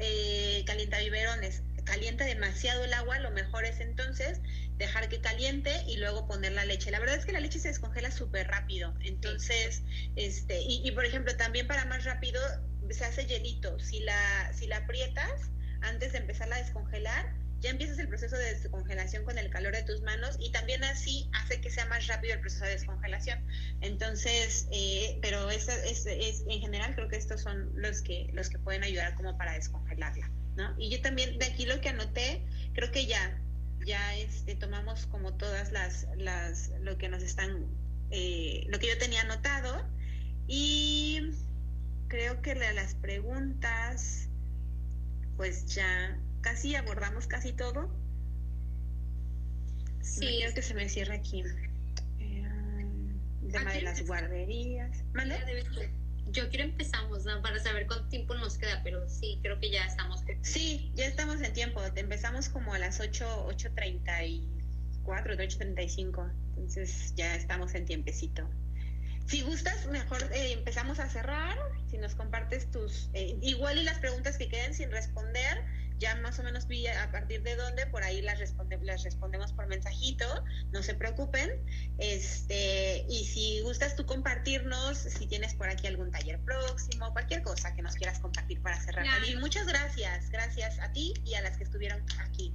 eh, 0.00 0.62
calienta 0.66 0.98
biberones 1.00 1.62
calienta 1.86 2.26
demasiado 2.26 2.84
el 2.84 2.92
agua, 2.92 3.18
lo 3.20 3.30
mejor 3.30 3.64
es 3.64 3.80
entonces 3.80 4.40
dejar 4.76 5.08
que 5.08 5.20
caliente 5.20 5.72
y 5.86 5.96
luego 5.96 6.26
poner 6.26 6.52
la 6.52 6.66
leche. 6.66 6.90
La 6.90 6.98
verdad 6.98 7.16
es 7.16 7.24
que 7.24 7.32
la 7.32 7.40
leche 7.40 7.58
se 7.58 7.68
descongela 7.68 8.10
súper 8.10 8.48
rápido. 8.48 8.94
Entonces, 9.00 9.82
este, 10.16 10.60
y, 10.60 10.90
por 10.90 11.06
ejemplo, 11.06 11.34
también 11.36 11.66
para 11.66 11.86
más 11.86 12.04
rápido 12.04 12.42
se 12.90 13.04
hace 13.04 13.24
hielito. 13.26 13.78
Si 13.78 14.00
la, 14.00 14.52
si 14.52 14.66
la 14.66 14.78
aprietas 14.78 15.50
antes 15.80 16.12
de 16.12 16.18
empezarla 16.18 16.56
a 16.56 16.62
descongelar, 16.62 17.34
ya 17.60 17.70
empiezas 17.70 17.98
el 17.98 18.08
proceso 18.08 18.36
de 18.36 18.54
descongelación 18.54 19.24
con 19.24 19.38
el 19.38 19.48
calor 19.48 19.74
de 19.74 19.82
tus 19.82 20.02
manos 20.02 20.36
y 20.38 20.52
también 20.52 20.84
así 20.84 21.30
hace 21.32 21.60
que 21.60 21.70
sea 21.70 21.86
más 21.86 22.06
rápido 22.06 22.34
el 22.34 22.40
proceso 22.40 22.64
de 22.64 22.72
descongelación. 22.72 23.42
Entonces, 23.80 24.68
eh, 24.72 25.18
pero 25.22 25.50
es, 25.50 25.68
es, 25.68 26.04
es, 26.04 26.44
en 26.48 26.60
general 26.60 26.94
creo 26.94 27.08
que 27.08 27.16
estos 27.16 27.40
son 27.40 27.70
los 27.74 28.02
que, 28.02 28.28
los 28.34 28.50
que 28.50 28.58
pueden 28.58 28.82
ayudar 28.82 29.14
como 29.14 29.38
para 29.38 29.54
descongelarla. 29.54 30.30
¿No? 30.56 30.74
Y 30.78 30.90
yo 30.90 31.00
también 31.00 31.38
de 31.38 31.46
aquí 31.46 31.66
lo 31.66 31.80
que 31.80 31.90
anoté, 31.90 32.42
creo 32.74 32.90
que 32.90 33.06
ya 33.06 33.40
ya 33.86 34.16
este, 34.16 34.56
tomamos 34.56 35.06
como 35.06 35.34
todas 35.34 35.70
las, 35.70 36.08
las, 36.16 36.72
lo 36.80 36.98
que 36.98 37.08
nos 37.08 37.22
están, 37.22 37.66
eh, 38.10 38.64
lo 38.68 38.78
que 38.78 38.88
yo 38.88 38.98
tenía 38.98 39.22
anotado. 39.22 39.86
Y 40.48 41.30
creo 42.08 42.42
que 42.42 42.54
las 42.54 42.94
preguntas, 42.96 44.28
pues 45.36 45.66
ya 45.74 46.18
casi 46.40 46.74
abordamos 46.74 47.26
casi 47.26 47.52
todo. 47.52 47.88
Sí. 50.02 50.20
Quiero 50.20 50.54
que 50.54 50.62
se 50.62 50.74
me 50.74 50.88
cierre 50.88 51.14
aquí. 51.14 51.42
Eh, 52.18 52.44
el 53.44 53.52
tema 53.52 53.72
de 53.72 53.82
las 53.82 54.04
guarderías. 54.04 55.04
¿Vale? 55.12 55.38
Yo 56.30 56.48
quiero 56.48 56.64
empezamos 56.64 57.24
¿no? 57.24 57.40
para 57.42 57.58
saber 57.58 57.86
cuánto 57.86 58.08
tiempo 58.08 58.34
nos 58.34 58.58
queda, 58.58 58.80
pero 58.82 59.08
sí, 59.08 59.38
creo 59.42 59.58
que 59.58 59.70
ya 59.70 59.84
estamos. 59.84 60.22
Sí, 60.42 60.90
ya 60.94 61.06
estamos 61.06 61.40
en 61.40 61.52
tiempo. 61.52 61.80
Empezamos 61.94 62.48
como 62.48 62.74
a 62.74 62.78
las 62.78 63.00
8, 63.00 63.48
8.34, 63.48 64.44
8.35. 65.04 66.32
Entonces 66.56 67.14
ya 67.16 67.34
estamos 67.34 67.74
en 67.74 67.86
tiempecito. 67.86 68.48
Si 69.26 69.42
gustas, 69.42 69.86
mejor 69.86 70.22
eh, 70.32 70.52
empezamos 70.52 70.98
a 71.00 71.08
cerrar. 71.08 71.56
Si 71.90 71.98
nos 71.98 72.14
compartes 72.14 72.70
tus... 72.70 73.10
Eh, 73.12 73.38
igual 73.42 73.78
y 73.78 73.84
las 73.84 73.98
preguntas 73.98 74.38
que 74.38 74.48
queden 74.48 74.74
sin 74.74 74.90
responder 74.90 75.64
ya 75.98 76.14
más 76.16 76.38
o 76.38 76.42
menos 76.42 76.66
vi 76.66 76.86
a 76.86 77.10
partir 77.10 77.42
de 77.42 77.56
dónde, 77.56 77.86
por 77.86 78.02
ahí 78.02 78.22
las, 78.22 78.38
responde, 78.38 78.78
las 78.82 79.02
respondemos 79.02 79.52
por 79.52 79.66
mensajito, 79.66 80.26
no 80.72 80.82
se 80.82 80.94
preocupen. 80.94 81.50
Este, 81.98 83.04
y 83.08 83.24
si 83.24 83.60
gustas 83.62 83.96
tú 83.96 84.04
compartirnos, 84.06 84.98
si 84.98 85.26
tienes 85.26 85.54
por 85.54 85.68
aquí 85.68 85.86
algún 85.86 86.10
taller 86.10 86.40
próximo, 86.40 87.12
cualquier 87.12 87.42
cosa 87.42 87.74
que 87.74 87.82
nos 87.82 87.94
quieras 87.94 88.18
compartir 88.18 88.60
para 88.62 88.80
cerrar. 88.80 89.06
Y 89.26 89.36
muchas 89.36 89.66
gracias, 89.66 90.30
gracias 90.30 90.78
a 90.80 90.92
ti 90.92 91.14
y 91.24 91.34
a 91.34 91.42
las 91.42 91.56
que 91.56 91.64
estuvieron 91.64 92.02
aquí. 92.20 92.54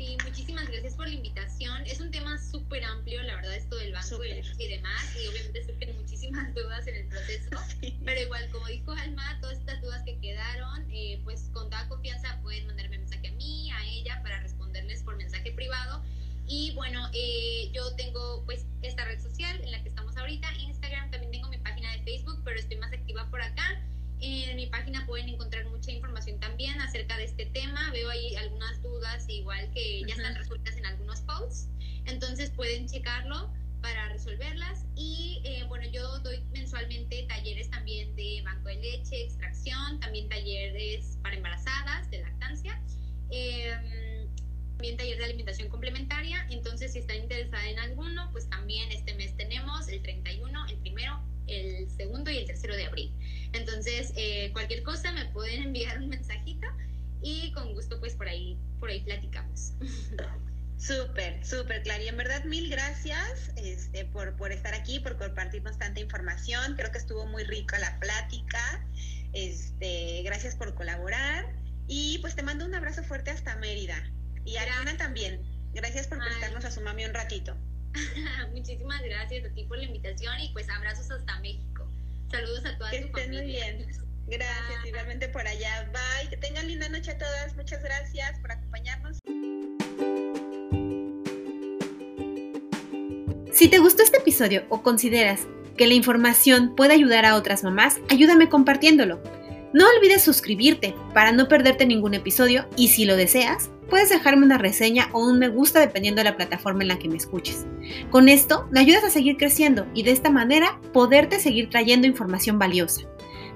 Sí, 0.00 0.16
muchísimas 0.24 0.66
gracias 0.66 0.94
por 0.94 1.06
la 1.08 1.12
invitación. 1.12 1.84
Es 1.84 2.00
un 2.00 2.10
tema 2.10 2.38
súper 2.38 2.82
amplio, 2.84 3.22
la 3.22 3.36
verdad, 3.36 3.54
esto 3.54 3.76
del 3.76 3.92
banco 3.92 4.24
y 4.24 4.66
demás, 4.66 5.14
y 5.14 5.26
obviamente 5.26 5.62
surgen 5.62 5.94
muchísimas 5.94 6.54
dudas 6.54 6.86
en 6.86 6.94
el 6.94 7.06
proceso, 7.08 7.50
pero 8.06 8.18
igual, 8.22 8.48
como 8.50 8.66
dijo 8.68 8.92
Alma, 8.92 9.38
todas 9.42 9.58
estas 9.58 9.82
dudas 9.82 10.02
que 10.06 10.18
quedaron, 10.20 10.90
eh, 10.90 11.20
pues 11.22 11.50
con 11.52 11.68
toda 11.68 11.86
confianza 11.90 12.40
pueden 12.40 12.66
mandarme 12.66 12.96
mensaje 12.96 13.28
a 13.28 13.32
mí, 13.32 13.70
a 13.72 13.84
ella, 13.88 14.22
para 14.22 14.40
responderles 14.40 15.02
por 15.02 15.18
mensaje 15.18 15.52
privado. 15.52 16.02
Y 16.46 16.72
bueno, 16.76 17.10
eh, 17.12 17.70
yo 17.74 17.94
tengo 17.96 18.42
pues 18.46 18.64
esta 18.80 19.04
red 19.04 19.20
social 19.20 19.60
en 19.62 19.70
la 19.70 19.82
que 19.82 19.90
estamos 19.90 20.16
ahorita, 20.16 20.50
Instagram, 20.60 21.10
también 21.10 21.30
tengo 21.30 21.50
mi 21.50 21.58
página 21.58 21.92
de 21.92 22.02
Facebook, 22.04 22.40
pero 22.42 22.58
estoy 22.58 22.78
más 22.78 22.90
activa 22.94 23.28
por 23.28 23.42
acá. 23.42 23.78
En 24.20 24.56
mi 24.56 24.66
página 24.66 25.06
pueden 25.06 25.28
encontrar 25.28 25.66
mucha 25.68 25.90
información 25.90 26.38
también 26.40 26.78
acerca 26.80 27.16
de 27.16 27.24
este 27.24 27.46
tema. 27.46 27.90
Veo 27.90 28.10
ahí 28.10 28.34
algunas 28.36 28.82
dudas, 28.82 29.26
igual 29.28 29.70
que 29.72 30.02
ya 30.06 30.14
están 30.14 30.34
resueltas 30.34 30.76
en 30.76 30.86
algunos 30.86 31.20
posts. 31.22 31.68
Entonces 32.04 32.50
pueden 32.50 32.86
checarlo 32.86 33.50
para 33.80 34.08
resolverlas. 34.10 34.84
Y 34.94 35.40
eh, 35.44 35.64
bueno, 35.68 35.86
yo 35.90 36.18
doy 36.20 36.40
mensualmente 36.52 37.24
talleres 37.28 37.70
también 37.70 38.14
de 38.14 38.42
banco 38.44 38.68
de 38.68 38.76
leche, 38.76 39.22
extracción, 39.22 39.98
también 40.00 40.28
talleres 40.28 41.18
para 41.22 41.36
embarazadas, 41.36 42.10
de 42.10 42.20
lactancia. 42.20 42.80
Em, 43.30 44.28
también 44.76 44.96
taller 44.96 45.18
de 45.18 45.24
alimentación 45.24 45.68
complementaria. 45.68 46.46
Entonces, 46.50 46.92
si 46.92 47.00
están 47.00 47.16
interesada 47.16 47.68
en 47.68 47.78
alguno, 47.78 48.30
pues 48.32 48.48
también 48.48 48.90
este 48.92 49.14
mes 49.14 49.36
tenemos 49.36 49.88
el 49.88 50.02
31, 50.02 50.66
el 50.68 50.76
primero, 50.78 51.20
el 51.50 51.90
segundo 51.90 52.30
y 52.30 52.38
el 52.38 52.46
tercero 52.46 52.76
de 52.76 52.86
abril. 52.86 53.12
Entonces, 53.52 54.12
eh, 54.16 54.50
cualquier 54.52 54.82
cosa 54.82 55.12
me 55.12 55.26
pueden 55.26 55.62
enviar 55.62 55.98
un 55.98 56.08
mensajito 56.08 56.66
y 57.22 57.52
con 57.52 57.74
gusto 57.74 57.98
pues 58.00 58.14
por 58.14 58.28
ahí, 58.28 58.56
por 58.78 58.90
ahí 58.90 59.00
platicamos. 59.02 59.72
Súper, 60.80 61.44
súper, 61.44 61.82
Clary. 61.82 62.08
En 62.08 62.16
verdad, 62.16 62.42
mil 62.44 62.70
gracias 62.70 63.52
este, 63.56 64.06
por, 64.06 64.34
por 64.36 64.50
estar 64.50 64.72
aquí, 64.72 64.98
por 64.98 65.18
compartirnos 65.18 65.76
tanta 65.76 66.00
información. 66.00 66.74
Creo 66.74 66.90
que 66.90 66.96
estuvo 66.96 67.26
muy 67.26 67.44
rica 67.44 67.78
la 67.78 68.00
plática. 68.00 68.82
Este, 69.34 70.22
gracias 70.24 70.56
por 70.56 70.74
colaborar. 70.74 71.52
Y 71.86 72.16
pues 72.20 72.34
te 72.34 72.42
mando 72.42 72.64
un 72.64 72.74
abrazo 72.74 73.02
fuerte 73.02 73.30
hasta 73.30 73.56
Mérida. 73.56 74.10
Y 74.46 74.56
a 74.56 74.80
Ana 74.80 74.96
también. 74.96 75.42
Gracias 75.74 76.06
por 76.06 76.18
prestarnos 76.18 76.64
a 76.64 76.70
su 76.70 76.80
mami 76.80 77.04
un 77.04 77.12
ratito. 77.12 77.54
Muchísimas 78.54 79.02
gracias 79.02 79.44
a 79.44 79.54
ti 79.54 79.64
por 79.64 79.78
la 79.78 79.84
invitación 79.84 80.38
y 80.40 80.52
pues 80.52 80.68
abrazos 80.68 81.10
hasta 81.10 81.38
México. 81.40 81.90
Saludos 82.30 82.64
a 82.64 82.78
todas 82.78 82.92
que 82.92 82.98
estén 82.98 83.30
muy 83.32 83.44
bien. 83.44 83.86
Gracias, 84.26 84.86
igualmente 84.86 85.28
por 85.28 85.46
allá. 85.46 85.90
Bye. 85.92 86.30
Que 86.30 86.36
tengan 86.36 86.68
linda 86.68 86.88
noche 86.88 87.10
a 87.10 87.18
todas. 87.18 87.56
Muchas 87.56 87.82
gracias 87.82 88.38
por 88.38 88.52
acompañarnos. 88.52 89.18
Si 93.52 93.68
te 93.68 93.78
gustó 93.78 94.02
este 94.02 94.18
episodio 94.18 94.64
o 94.68 94.82
consideras 94.82 95.46
que 95.76 95.86
la 95.86 95.94
información 95.94 96.76
puede 96.76 96.94
ayudar 96.94 97.26
a 97.26 97.34
otras 97.34 97.64
mamás, 97.64 97.98
ayúdame 98.08 98.48
compartiéndolo. 98.48 99.20
No 99.72 99.86
olvides 99.96 100.22
suscribirte 100.22 100.94
para 101.12 101.32
no 101.32 101.48
perderte 101.48 101.86
ningún 101.86 102.14
episodio 102.14 102.68
y 102.76 102.88
si 102.88 103.04
lo 103.04 103.16
deseas, 103.16 103.70
puedes 103.90 104.08
dejarme 104.08 104.46
una 104.46 104.56
reseña 104.56 105.08
o 105.12 105.26
un 105.26 105.38
me 105.38 105.48
gusta 105.48 105.80
dependiendo 105.80 106.20
de 106.20 106.30
la 106.30 106.36
plataforma 106.36 106.82
en 106.82 106.88
la 106.88 106.98
que 106.98 107.08
me 107.08 107.16
escuches. 107.16 107.66
Con 108.10 108.28
esto 108.28 108.68
me 108.70 108.80
ayudas 108.80 109.04
a 109.04 109.10
seguir 109.10 109.36
creciendo 109.36 109.86
y 109.92 110.04
de 110.04 110.12
esta 110.12 110.30
manera 110.30 110.80
poderte 110.92 111.40
seguir 111.40 111.68
trayendo 111.68 112.06
información 112.06 112.58
valiosa. 112.58 113.02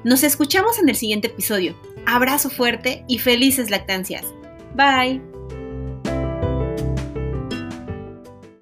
Nos 0.04 0.22
escuchamos 0.22 0.78
en 0.78 0.90
el 0.90 0.96
siguiente 0.96 1.28
episodio. 1.28 1.74
Abrazo 2.04 2.50
fuerte 2.50 3.04
y 3.08 3.18
felices 3.18 3.70
lactancias. 3.70 4.26
Bye. 4.74 5.33